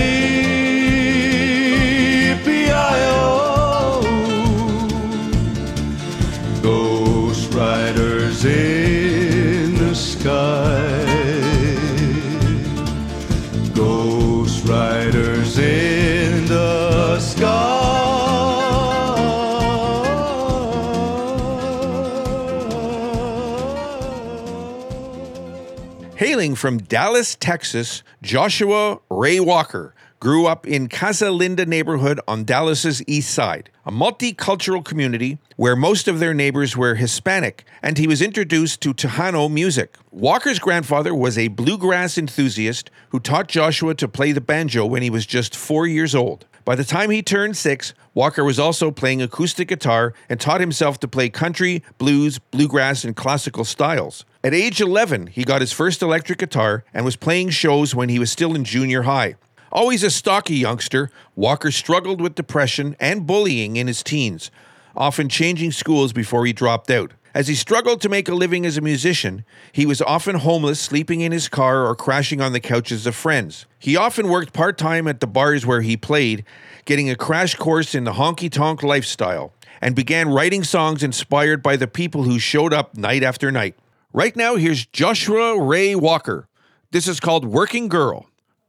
from 26.64 26.78
Dallas, 26.78 27.36
Texas, 27.36 28.04
Joshua 28.22 28.98
Ray 29.10 29.42
Walker 29.42 29.94
grew 30.22 30.46
up 30.46 30.66
in 30.66 30.88
Casa 30.88 31.30
Linda 31.30 31.66
neighborhood 31.66 32.22
on 32.26 32.46
Dallas's 32.46 33.04
east 33.06 33.34
side, 33.34 33.70
a 33.86 33.92
multicultural 33.92 34.82
community 34.82 35.40
where 35.58 35.76
most 35.76 36.08
of 36.08 36.20
their 36.20 36.34
neighbors 36.34 36.78
were 36.78 36.96
Hispanic, 36.96 37.66
and 37.82 37.98
he 37.98 38.08
was 38.08 38.22
introduced 38.22 38.80
to 38.80 38.94
Tejano 38.94 39.52
music. 39.52 39.98
Walker's 40.10 40.58
grandfather 40.58 41.14
was 41.14 41.38
a 41.38 41.50
bluegrass 41.50 42.18
enthusiast 42.18 42.90
who 43.10 43.20
taught 43.20 43.50
Joshua 43.50 43.94
to 43.96 44.08
play 44.08 44.32
the 44.32 44.40
banjo 44.40 44.86
when 44.86 45.02
he 45.02 45.10
was 45.10 45.26
just 45.26 45.58
four 45.58 45.86
years 45.86 46.16
old. 46.16 46.46
By 46.64 46.76
the 46.76 46.86
time 46.86 47.10
he 47.10 47.22
turned 47.22 47.58
six, 47.58 47.94
Walker 48.14 48.46
was 48.46 48.58
also 48.58 48.90
playing 48.90 49.22
acoustic 49.22 49.68
guitar 49.68 50.14
and 50.30 50.40
taught 50.40 50.62
himself 50.62 50.98
to 51.02 51.10
play 51.10 51.28
country, 51.28 51.84
blues, 51.98 52.40
bluegrass, 52.40 53.04
and 53.04 53.18
classical 53.18 53.66
styles. 53.66 54.24
At 54.46 54.54
age 54.54 54.82
11, 54.82 55.28
he 55.28 55.46
got 55.46 55.62
his 55.62 55.72
first 55.72 56.02
electric 56.02 56.40
guitar 56.40 56.84
and 56.94 57.06
was 57.06 57.16
playing 57.16 57.52
shows 57.52 57.96
when 57.96 58.10
he 58.10 58.20
was 58.20 58.30
still 58.30 58.56
in 58.56 58.66
junior 58.66 59.04
high. 59.04 59.36
Always 59.72 60.04
a 60.04 60.12
stocky 60.12 60.56
youngster, 60.56 61.10
Walker 61.34 61.72
struggled 61.72 62.20
with 62.20 62.36
depression 62.36 62.98
and 63.00 63.26
bullying 63.26 63.78
in 63.78 63.88
his 63.88 64.04
teens, 64.04 64.52
often 64.98 65.30
changing 65.30 65.72
schools 65.72 66.12
before 66.12 66.46
he 66.46 66.52
dropped 66.52 66.92
out. 66.92 67.14
As 67.34 67.48
he 67.48 67.56
struggled 67.56 68.02
to 68.02 68.10
make 68.10 68.28
a 68.28 68.36
living 68.36 68.66
as 68.66 68.76
a 68.76 68.82
musician, 68.82 69.46
he 69.72 69.86
was 69.86 70.02
often 70.02 70.36
homeless, 70.36 70.78
sleeping 70.78 71.22
in 71.22 71.32
his 71.32 71.48
car 71.48 71.86
or 71.86 71.96
crashing 71.96 72.42
on 72.42 72.52
the 72.52 72.60
couches 72.60 73.08
of 73.08 73.16
friends. 73.16 73.66
He 73.80 73.96
often 73.96 74.28
worked 74.28 74.52
part 74.52 74.78
time 74.78 75.08
at 75.08 75.22
the 75.22 75.26
bars 75.26 75.66
where 75.66 75.82
he 75.82 75.96
played, 75.96 76.44
getting 76.84 77.10
a 77.10 77.16
crash 77.16 77.56
course 77.56 77.96
in 77.96 78.04
the 78.04 78.14
honky 78.14 78.52
tonk 78.52 78.84
lifestyle, 78.84 79.54
and 79.80 79.96
began 79.96 80.28
writing 80.28 80.66
songs 80.66 81.02
inspired 81.02 81.64
by 81.64 81.78
the 81.78 81.88
people 81.88 82.24
who 82.24 82.40
showed 82.40 82.74
up 82.74 82.98
night 82.98 83.24
after 83.24 83.50
night. 83.50 83.76
Right 84.16 84.36
now, 84.36 84.58
here's 84.58 84.86
Joshua 84.86 85.60
Ray 85.60 85.96
Walker. 85.96 86.48
This 86.92 87.08
is 87.08 87.20
called 87.20 87.46
Working 87.46 87.88
Girl, 87.88 88.28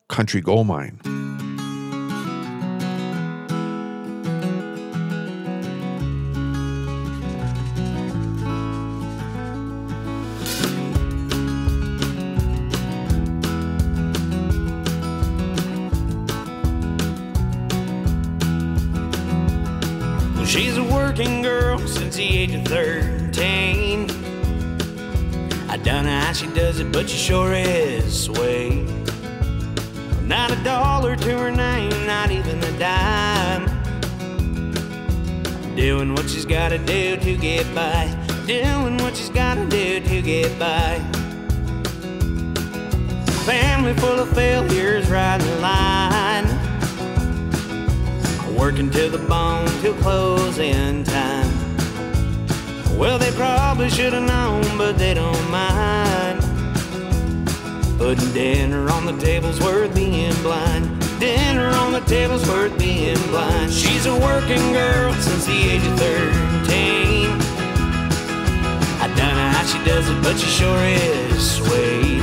Country 0.08 0.40
Gold 0.40 0.66
Mine. 0.66 0.98
She's 20.46 20.78
a 20.78 20.84
working 20.84 21.42
girl 21.42 21.78
since 21.80 22.16
the 22.16 22.24
age 22.24 22.54
of 22.54 22.64
13. 22.64 24.13
I 25.74 25.76
don't 25.78 26.04
know 26.04 26.20
how 26.20 26.32
she 26.32 26.46
does 26.46 26.78
it, 26.78 26.92
but 26.92 27.10
she 27.10 27.16
sure 27.16 27.52
is 27.52 28.26
sway. 28.26 28.86
Not 30.22 30.52
a 30.52 30.56
dollar 30.62 31.16
to 31.16 31.36
her 31.36 31.50
name, 31.50 32.06
not 32.06 32.30
even 32.30 32.62
a 32.62 32.78
dime. 32.78 33.66
Doing 35.74 36.14
what 36.14 36.30
she's 36.30 36.44
gotta 36.44 36.78
do 36.78 37.16
to 37.16 37.36
get 37.36 37.66
by. 37.74 38.06
Doing 38.46 38.98
what 38.98 39.16
she's 39.16 39.30
gotta 39.30 39.66
do 39.66 39.98
to 39.98 40.22
get 40.22 40.56
by. 40.60 41.00
Family 43.44 43.94
full 43.94 44.20
of 44.20 44.32
failures 44.32 45.10
riding 45.10 45.44
the 45.44 45.56
line. 45.56 46.46
Working 48.56 48.90
to 48.90 49.08
the 49.08 49.18
bone 49.26 49.66
till 49.80 49.94
closing 49.94 51.02
time. 51.02 51.63
Well, 52.96 53.18
they 53.18 53.32
probably 53.32 53.90
should 53.90 54.12
have 54.12 54.22
known, 54.22 54.78
but 54.78 54.96
they 54.96 55.14
don't 55.14 55.50
mind. 55.50 56.40
Putting 57.98 58.32
dinner 58.32 58.88
on 58.90 59.04
the 59.06 59.16
table's 59.18 59.60
worth 59.60 59.94
being 59.94 60.34
blind. 60.42 60.88
Dinner 61.18 61.68
on 61.68 61.92
the 61.92 62.00
table's 62.00 62.46
worth 62.48 62.78
being 62.78 63.16
blind. 63.28 63.72
She's 63.72 64.06
a 64.06 64.14
working 64.14 64.72
girl 64.72 65.12
since 65.14 65.46
the 65.46 65.52
age 65.52 65.84
of 65.84 65.98
13. 65.98 67.30
I 69.00 69.08
don't 69.08 69.36
know 69.36 69.50
how 69.56 69.64
she 69.64 69.78
does 69.84 70.08
it, 70.08 70.22
but 70.22 70.38
she 70.38 70.46
sure 70.46 70.82
is 70.84 71.56
swayed. 71.56 72.22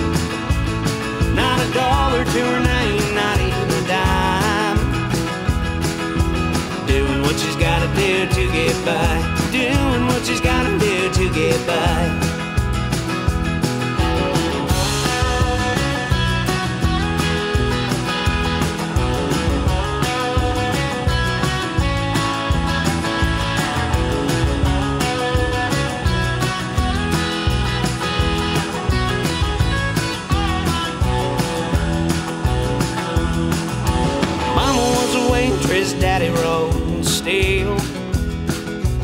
Not 1.35 1.60
a 1.60 1.73
dollar 1.73 2.23
to 2.23 2.41
her 2.52 2.60
name, 2.60 3.15
not 3.15 3.39
even 3.39 3.68
a 3.72 3.88
dime. 3.88 4.80
Doing 6.88 7.22
what 7.22 7.39
she's 7.39 7.56
gotta 7.56 7.88
do 7.95 8.26
to 8.27 8.52
get 8.52 8.76
by. 8.85 9.31
Doing 9.52 10.01
what 10.22 10.27
she's 10.27 10.41
gotta 10.41 10.77
do 10.77 11.11
to 11.14 11.34
get 11.34 11.65
by. 11.65 12.27
daddy 35.99 36.30
rolled 36.30 37.06
steel 37.06 37.77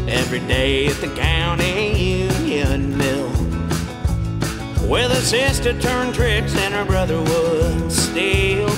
day 0.07 0.87
at 0.87 0.95
the 1.01 1.13
county 1.15 2.19
union 2.21 2.97
mill. 2.97 3.29
With 4.89 5.11
a 5.11 5.21
sister 5.21 5.77
turned 5.79 6.15
tricks 6.15 6.55
and 6.55 6.73
her 6.73 6.85
brother 6.85 7.19
would 7.19 7.91
steal. 7.91 8.69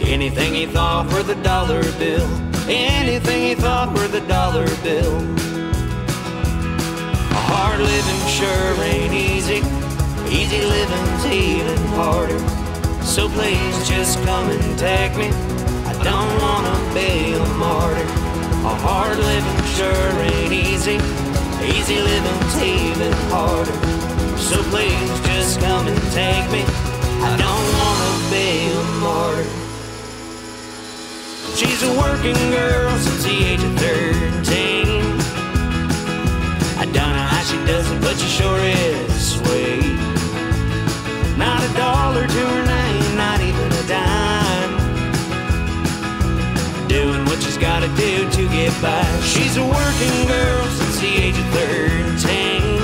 Anything 0.00 0.54
he 0.54 0.66
thought 0.66 1.12
were 1.12 1.24
the 1.24 1.34
dollar 1.42 1.82
bill. 1.98 2.28
Anything 2.68 3.42
he 3.42 3.54
thought 3.54 3.88
were 3.96 4.08
the 4.08 4.20
dollar 4.28 4.66
bill. 4.84 5.16
A 7.30 7.42
hard 7.50 7.80
living 7.80 8.22
sure 8.38 8.84
ain't 8.84 9.12
easy. 9.12 9.60
Easy 10.30 10.64
living's 10.64 11.26
even 11.26 11.78
harder. 11.98 12.38
So 13.02 13.28
please 13.28 13.88
just 13.88 14.22
come 14.24 14.48
and 14.50 14.78
take 14.78 15.16
me. 15.16 15.28
I 15.90 15.94
don't 16.04 16.32
wanna 16.40 16.94
be 16.94 17.34
a 17.34 17.44
martyr. 17.58 18.25
A 18.66 18.74
hard 18.82 19.16
living 19.16 19.64
sure 19.76 20.12
ain't 20.22 20.52
easy. 20.52 20.98
Easy 21.62 22.00
living's 22.00 22.56
even 22.60 23.12
harder. 23.30 23.78
So 24.36 24.60
please 24.74 25.20
just 25.20 25.60
come 25.60 25.86
and 25.86 25.96
take 26.10 26.50
me. 26.50 26.64
I 27.22 27.36
don't 27.44 27.68
wanna 27.78 28.12
be 28.34 28.48
a 28.74 28.82
martyr. 29.04 29.48
She's 31.54 31.80
a 31.84 31.92
working 31.96 32.50
girl 32.50 32.90
since 32.98 33.22
the 33.22 33.36
age 33.52 33.62
of 33.62 33.78
13. 33.78 34.05
By. 48.82 49.02
She's 49.22 49.56
a 49.56 49.62
working 49.62 50.26
girl 50.28 50.66
since 50.66 51.00
the 51.00 51.08
age 51.08 51.38
of 51.38 51.46
13. 51.54 52.76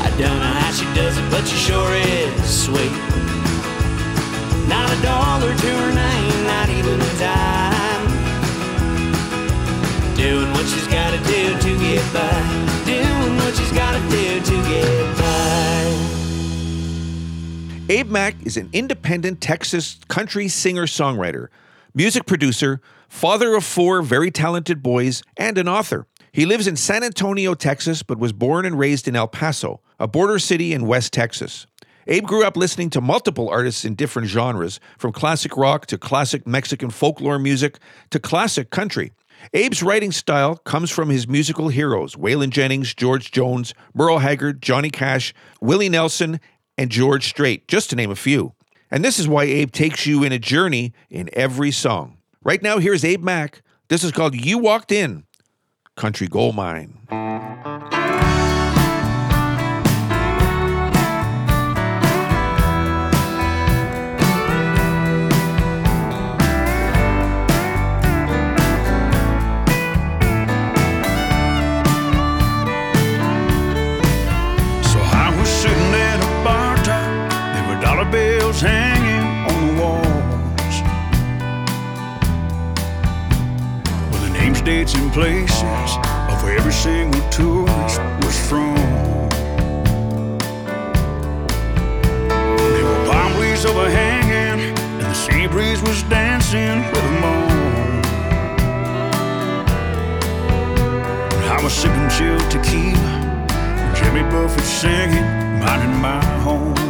I 0.00 0.10
don't 0.16 0.38
know 0.38 0.54
how 0.60 0.70
she 0.70 0.84
does 0.94 1.18
it, 1.18 1.30
but 1.32 1.44
she 1.48 1.56
sure 1.56 1.92
is 1.94 2.64
sweet. 2.64 2.92
Not 4.68 4.88
a 4.88 5.02
dollar 5.02 5.52
to 5.52 5.66
her 5.66 5.92
name, 5.92 6.44
not 6.46 6.68
even 6.68 7.00
a 7.00 7.18
dime. 7.18 8.06
Doing 10.14 10.52
what 10.52 10.66
she's 10.66 10.86
gotta 10.86 11.18
do 11.24 11.58
to 11.58 11.78
get 11.80 12.12
by. 12.12 12.30
Doing 12.86 13.36
what 13.38 13.56
she's 13.56 13.72
gotta 13.72 14.00
do 14.10 14.40
to 14.40 14.62
get 14.68 15.18
by. 15.18 15.50
Abe 17.88 18.10
Mac 18.10 18.36
is 18.46 18.56
an 18.56 18.68
independent 18.72 19.40
Texas 19.40 19.98
country 20.06 20.46
singer 20.46 20.86
songwriter, 20.86 21.48
music 21.94 22.26
producer, 22.26 22.80
father 23.10 23.54
of 23.54 23.64
four 23.64 24.00
very 24.00 24.30
talented 24.30 24.82
boys, 24.82 25.22
and 25.36 25.58
an 25.58 25.68
author. 25.68 26.06
He 26.32 26.46
lives 26.46 26.66
in 26.68 26.76
San 26.76 27.02
Antonio, 27.02 27.54
Texas, 27.54 28.02
but 28.04 28.18
was 28.18 28.32
born 28.32 28.64
and 28.64 28.78
raised 28.78 29.08
in 29.08 29.16
El 29.16 29.26
Paso, 29.28 29.80
a 29.98 30.06
border 30.06 30.38
city 30.38 30.72
in 30.72 30.86
West 30.86 31.12
Texas. 31.12 31.66
Abe 32.06 32.24
grew 32.24 32.44
up 32.44 32.56
listening 32.56 32.88
to 32.90 33.00
multiple 33.00 33.48
artists 33.48 33.84
in 33.84 33.96
different 33.96 34.28
genres, 34.28 34.78
from 34.96 35.12
classic 35.12 35.56
rock 35.56 35.86
to 35.86 35.98
classic 35.98 36.46
Mexican 36.46 36.88
folklore 36.88 37.38
music 37.38 37.78
to 38.10 38.20
classic 38.20 38.70
country. 38.70 39.12
Abe's 39.52 39.82
writing 39.82 40.12
style 40.12 40.56
comes 40.56 40.90
from 40.90 41.08
his 41.08 41.26
musical 41.26 41.68
heroes 41.68 42.14
Waylon 42.14 42.50
Jennings, 42.50 42.94
George 42.94 43.32
Jones, 43.32 43.74
Merle 43.92 44.18
Haggard, 44.18 44.62
Johnny 44.62 44.90
Cash, 44.90 45.34
Willie 45.60 45.88
Nelson, 45.88 46.40
and 46.78 46.90
George 46.90 47.28
Strait, 47.28 47.66
just 47.66 47.90
to 47.90 47.96
name 47.96 48.10
a 48.10 48.16
few. 48.16 48.54
And 48.88 49.04
this 49.04 49.18
is 49.18 49.26
why 49.26 49.44
Abe 49.44 49.72
takes 49.72 50.06
you 50.06 50.22
in 50.22 50.32
a 50.32 50.38
journey 50.38 50.92
in 51.10 51.28
every 51.32 51.72
song. 51.72 52.19
Right 52.42 52.62
now, 52.62 52.78
here's 52.78 53.04
Abe 53.04 53.22
Mac. 53.22 53.60
This 53.88 54.02
is 54.02 54.12
called 54.12 54.34
You 54.34 54.56
Walked 54.56 54.92
In, 54.92 55.24
Country 55.94 56.26
Gold 56.26 56.56
Mine. 56.56 56.96
Names, 84.60 84.92
dates, 84.92 84.94
and 84.94 85.12
places 85.12 85.62
of 86.28 86.42
where 86.42 86.58
every 86.58 86.72
single 86.72 87.20
tourist 87.30 88.00
was 88.22 88.48
from. 88.48 88.74
There 92.28 92.84
were 92.84 93.06
palm 93.10 93.32
trees 93.36 93.64
overhanging, 93.64 94.76
and 94.76 95.00
the 95.00 95.14
sea 95.14 95.46
breeze 95.46 95.80
was 95.82 96.02
dancing 96.04 96.78
with 96.78 96.94
them 96.94 97.24
all. 97.24 97.50
I 101.48 101.60
was 101.62 101.72
sipping 101.72 102.10
chilled 102.10 102.50
tequila. 102.50 103.46
Jimmy 103.94 104.22
Buffett 104.30 104.64
singing, 104.64 105.24
minding 105.60 105.96
my 106.02 106.22
home. 106.42 106.89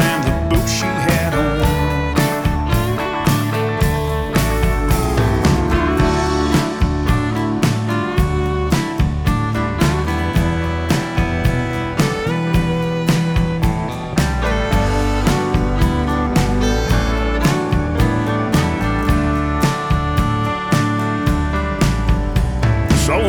And 0.00 0.50
the 0.50 0.66
she 0.68 0.84
had 0.84 1.34
on. 1.34 1.76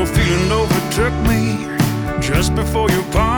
Feeling 0.06 0.52
overtook 0.52 1.14
me 1.28 1.68
just 2.22 2.56
before 2.56 2.90
your 2.90 3.04
party 3.12 3.37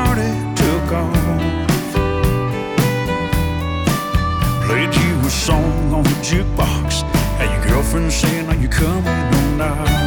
song 5.30 5.94
on 5.94 6.04
the 6.04 6.10
jukebox. 6.22 7.04
Had 7.38 7.54
your 7.56 7.74
girlfriend 7.74 8.12
saying, 8.12 8.50
Are 8.50 8.56
you 8.56 8.68
coming 8.68 9.08
or 9.08 9.58
not? 9.58 9.99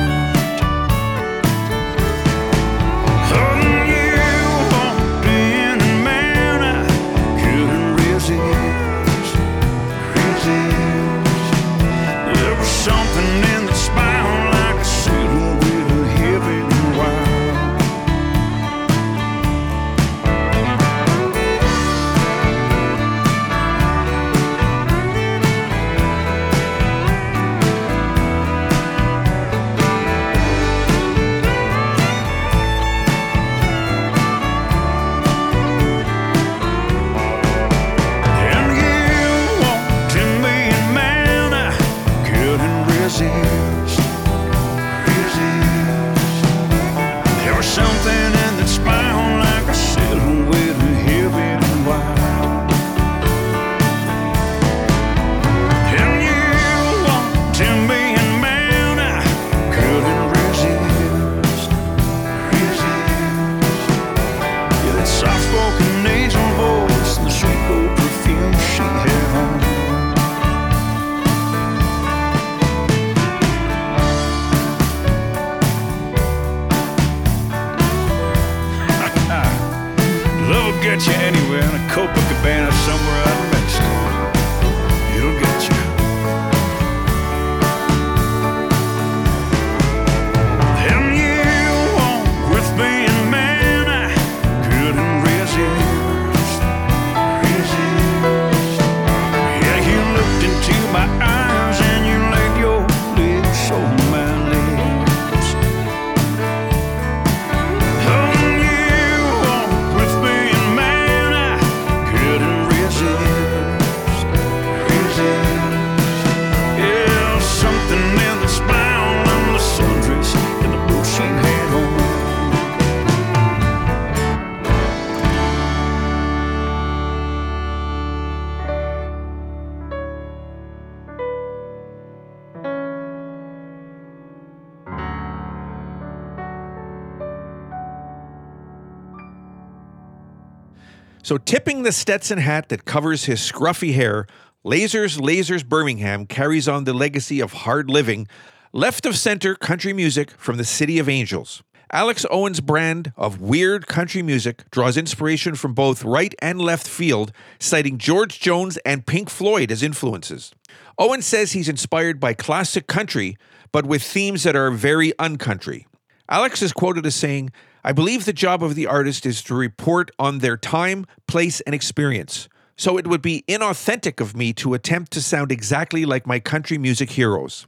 So, 141.32 141.38
tipping 141.38 141.82
the 141.82 141.92
Stetson 141.92 142.36
hat 142.36 142.68
that 142.68 142.84
covers 142.84 143.24
his 143.24 143.40
scruffy 143.40 143.94
hair, 143.94 144.26
Lasers 144.66 145.18
Lasers 145.18 145.66
Birmingham 145.66 146.26
carries 146.26 146.68
on 146.68 146.84
the 146.84 146.92
legacy 146.92 147.40
of 147.40 147.54
hard 147.54 147.88
living, 147.88 148.28
left 148.74 149.06
of 149.06 149.16
center 149.16 149.54
country 149.54 149.94
music 149.94 150.32
from 150.32 150.58
the 150.58 150.64
City 150.64 150.98
of 150.98 151.08
Angels. 151.08 151.62
Alex 151.90 152.26
Owen's 152.30 152.60
brand 152.60 153.14
of 153.16 153.40
weird 153.40 153.86
country 153.86 154.20
music 154.20 154.70
draws 154.70 154.98
inspiration 154.98 155.54
from 155.54 155.72
both 155.72 156.04
right 156.04 156.34
and 156.42 156.60
left 156.60 156.86
field, 156.86 157.32
citing 157.58 157.96
George 157.96 158.38
Jones 158.38 158.76
and 158.84 159.06
Pink 159.06 159.30
Floyd 159.30 159.72
as 159.72 159.82
influences. 159.82 160.52
Owen 160.98 161.22
says 161.22 161.52
he's 161.52 161.66
inspired 161.66 162.20
by 162.20 162.34
classic 162.34 162.86
country, 162.86 163.38
but 163.72 163.86
with 163.86 164.02
themes 164.02 164.42
that 164.42 164.54
are 164.54 164.70
very 164.70 165.14
uncountry. 165.18 165.86
Alex 166.28 166.60
is 166.60 166.74
quoted 166.74 167.06
as 167.06 167.14
saying, 167.14 167.50
I 167.84 167.92
believe 167.92 168.24
the 168.24 168.32
job 168.32 168.62
of 168.62 168.74
the 168.74 168.86
artist 168.86 169.26
is 169.26 169.42
to 169.44 169.54
report 169.54 170.10
on 170.18 170.38
their 170.38 170.56
time, 170.56 171.06
place, 171.26 171.60
and 171.62 171.74
experience. 171.74 172.48
So 172.76 172.96
it 172.96 173.06
would 173.06 173.22
be 173.22 173.44
inauthentic 173.48 174.20
of 174.20 174.36
me 174.36 174.52
to 174.54 174.74
attempt 174.74 175.12
to 175.12 175.22
sound 175.22 175.50
exactly 175.50 176.04
like 176.04 176.26
my 176.26 176.38
country 176.38 176.78
music 176.78 177.10
heroes. 177.10 177.66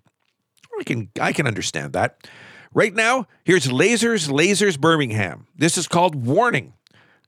I 0.78 0.84
can 0.84 1.10
I 1.20 1.32
can 1.32 1.46
understand 1.46 1.92
that. 1.92 2.26
Right 2.72 2.94
now, 2.94 3.26
here's 3.44 3.66
Lasers 3.66 4.28
Lasers 4.28 4.78
Birmingham. 4.78 5.46
This 5.56 5.78
is 5.78 5.86
called 5.86 6.14
Warning. 6.14 6.74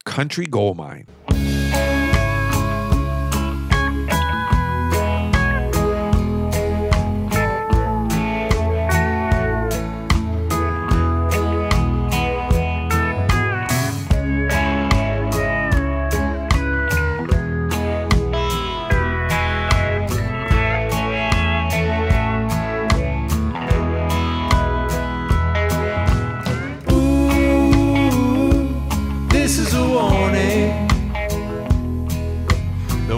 Country 0.04 0.46
Gold 0.46 0.76
Mine. 0.76 1.06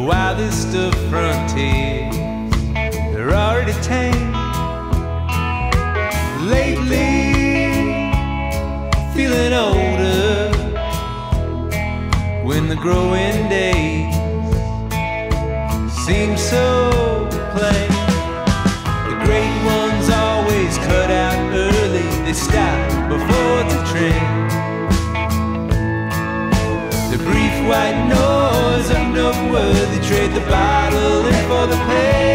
Wildest 0.09 0.74
of 0.74 0.94
frontiers, 1.10 2.16
they're 3.12 3.35
already 3.35 3.74
tame. 3.82 4.32
Lately, 6.48 7.35
feeling 9.14 9.52
older 9.52 10.51
when 12.43 12.68
the 12.68 12.76
growing 12.76 13.51
days 13.51 14.14
seem 16.06 16.39
so 16.39 16.98
noteworthy 29.69 30.01
trade 30.07 30.32
the 30.32 30.40
bottle 30.40 31.27
in 31.27 31.35
for 31.49 31.66
the 31.66 31.77
pen. 31.86 32.28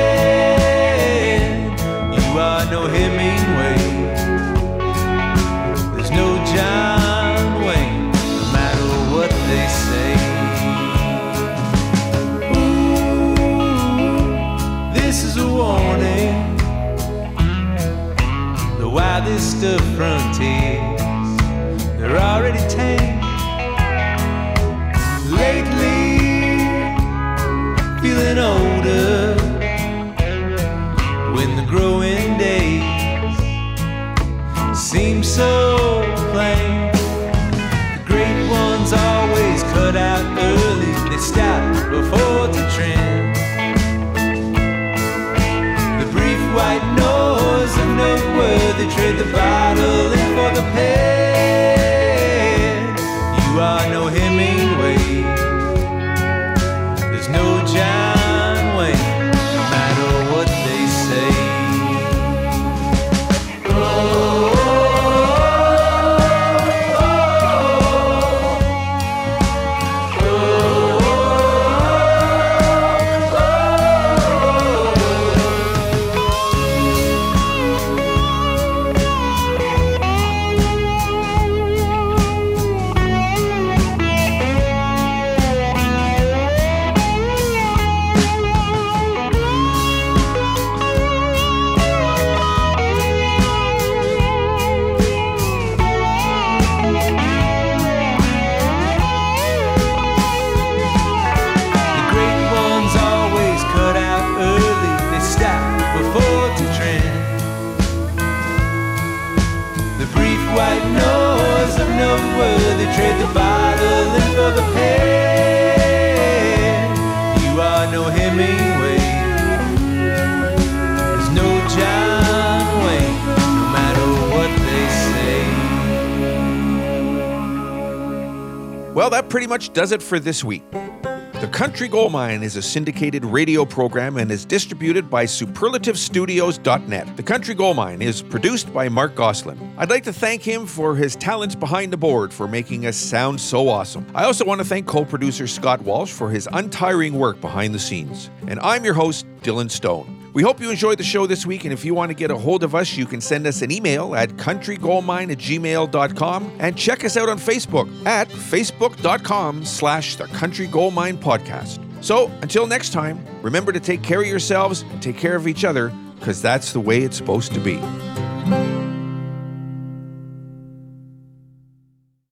That 129.13 129.29
pretty 129.29 129.45
much 129.45 129.73
does 129.73 129.91
it 129.91 130.01
for 130.01 130.19
this 130.19 130.43
week. 130.43 130.63
The 130.71 131.47
Country 131.51 131.87
Gold 131.87 132.11
Mine 132.11 132.41
is 132.41 132.55
a 132.55 132.63
syndicated 132.63 133.23
radio 133.23 133.63
program 133.63 134.17
and 134.17 134.31
is 134.31 134.43
distributed 134.43 135.07
by 135.07 135.25
superlativestudios.net. 135.25 137.15
The 137.15 137.21
Country 137.21 137.53
Gold 137.53 137.77
Mine 137.77 138.01
is 138.01 138.23
produced 138.23 138.73
by 138.73 138.89
Marc 138.89 139.13
Goslin. 139.13 139.75
I'd 139.77 139.91
like 139.91 140.03
to 140.05 140.13
thank 140.13 140.41
him 140.41 140.65
for 140.65 140.95
his 140.95 141.15
talents 141.15 141.53
behind 141.53 141.93
the 141.93 141.97
board 141.97 142.33
for 142.33 142.47
making 142.47 142.87
us 142.87 142.97
sound 142.97 143.39
so 143.39 143.69
awesome. 143.69 144.07
I 144.15 144.23
also 144.23 144.45
want 144.45 144.61
to 144.61 144.65
thank 144.65 144.87
co-producer 144.87 145.45
Scott 145.45 145.83
Walsh 145.83 146.11
for 146.11 146.31
his 146.31 146.49
untiring 146.51 147.13
work 147.13 147.39
behind 147.39 147.75
the 147.75 147.79
scenes. 147.79 148.31
And 148.47 148.59
I'm 148.61 148.83
your 148.83 148.95
host, 148.95 149.27
Dylan 149.41 149.69
Stone. 149.69 150.22
We 150.33 150.41
hope 150.41 150.59
you 150.59 150.71
enjoyed 150.71 150.97
the 150.97 151.03
show 151.03 151.27
this 151.27 151.45
week, 151.45 151.63
and 151.63 151.71
if 151.71 151.85
you 151.85 151.93
want 151.93 152.09
to 152.09 152.15
get 152.15 152.31
a 152.31 152.37
hold 152.37 152.63
of 152.63 152.73
us, 152.73 152.97
you 152.97 153.05
can 153.05 153.21
send 153.21 153.45
us 153.45 153.61
an 153.61 153.71
email 153.71 154.15
at 154.15 154.29
countrygoldmine 154.29 155.31
at 155.31 155.37
gmail.com 155.37 156.55
and 156.57 156.75
check 156.75 157.05
us 157.05 157.17
out 157.17 157.29
on 157.29 157.37
Facebook 157.37 157.87
at 158.07 158.27
facebook.com 158.29 159.63
slash 159.63 160.15
the 160.15 160.25
Country 160.25 160.65
Gold 160.65 160.95
Mine 160.95 161.17
Podcast. 161.17 161.79
So 162.03 162.31
until 162.41 162.65
next 162.65 162.93
time, 162.93 163.23
remember 163.43 163.71
to 163.71 163.79
take 163.79 164.01
care 164.01 164.21
of 164.21 164.27
yourselves 164.27 164.81
and 164.81 165.03
take 165.03 165.17
care 165.17 165.35
of 165.35 165.47
each 165.47 165.63
other, 165.63 165.93
because 166.19 166.41
that's 166.41 166.73
the 166.73 166.79
way 166.79 167.03
it's 167.03 167.15
supposed 167.15 167.53
to 167.53 167.59
be. 167.59 167.79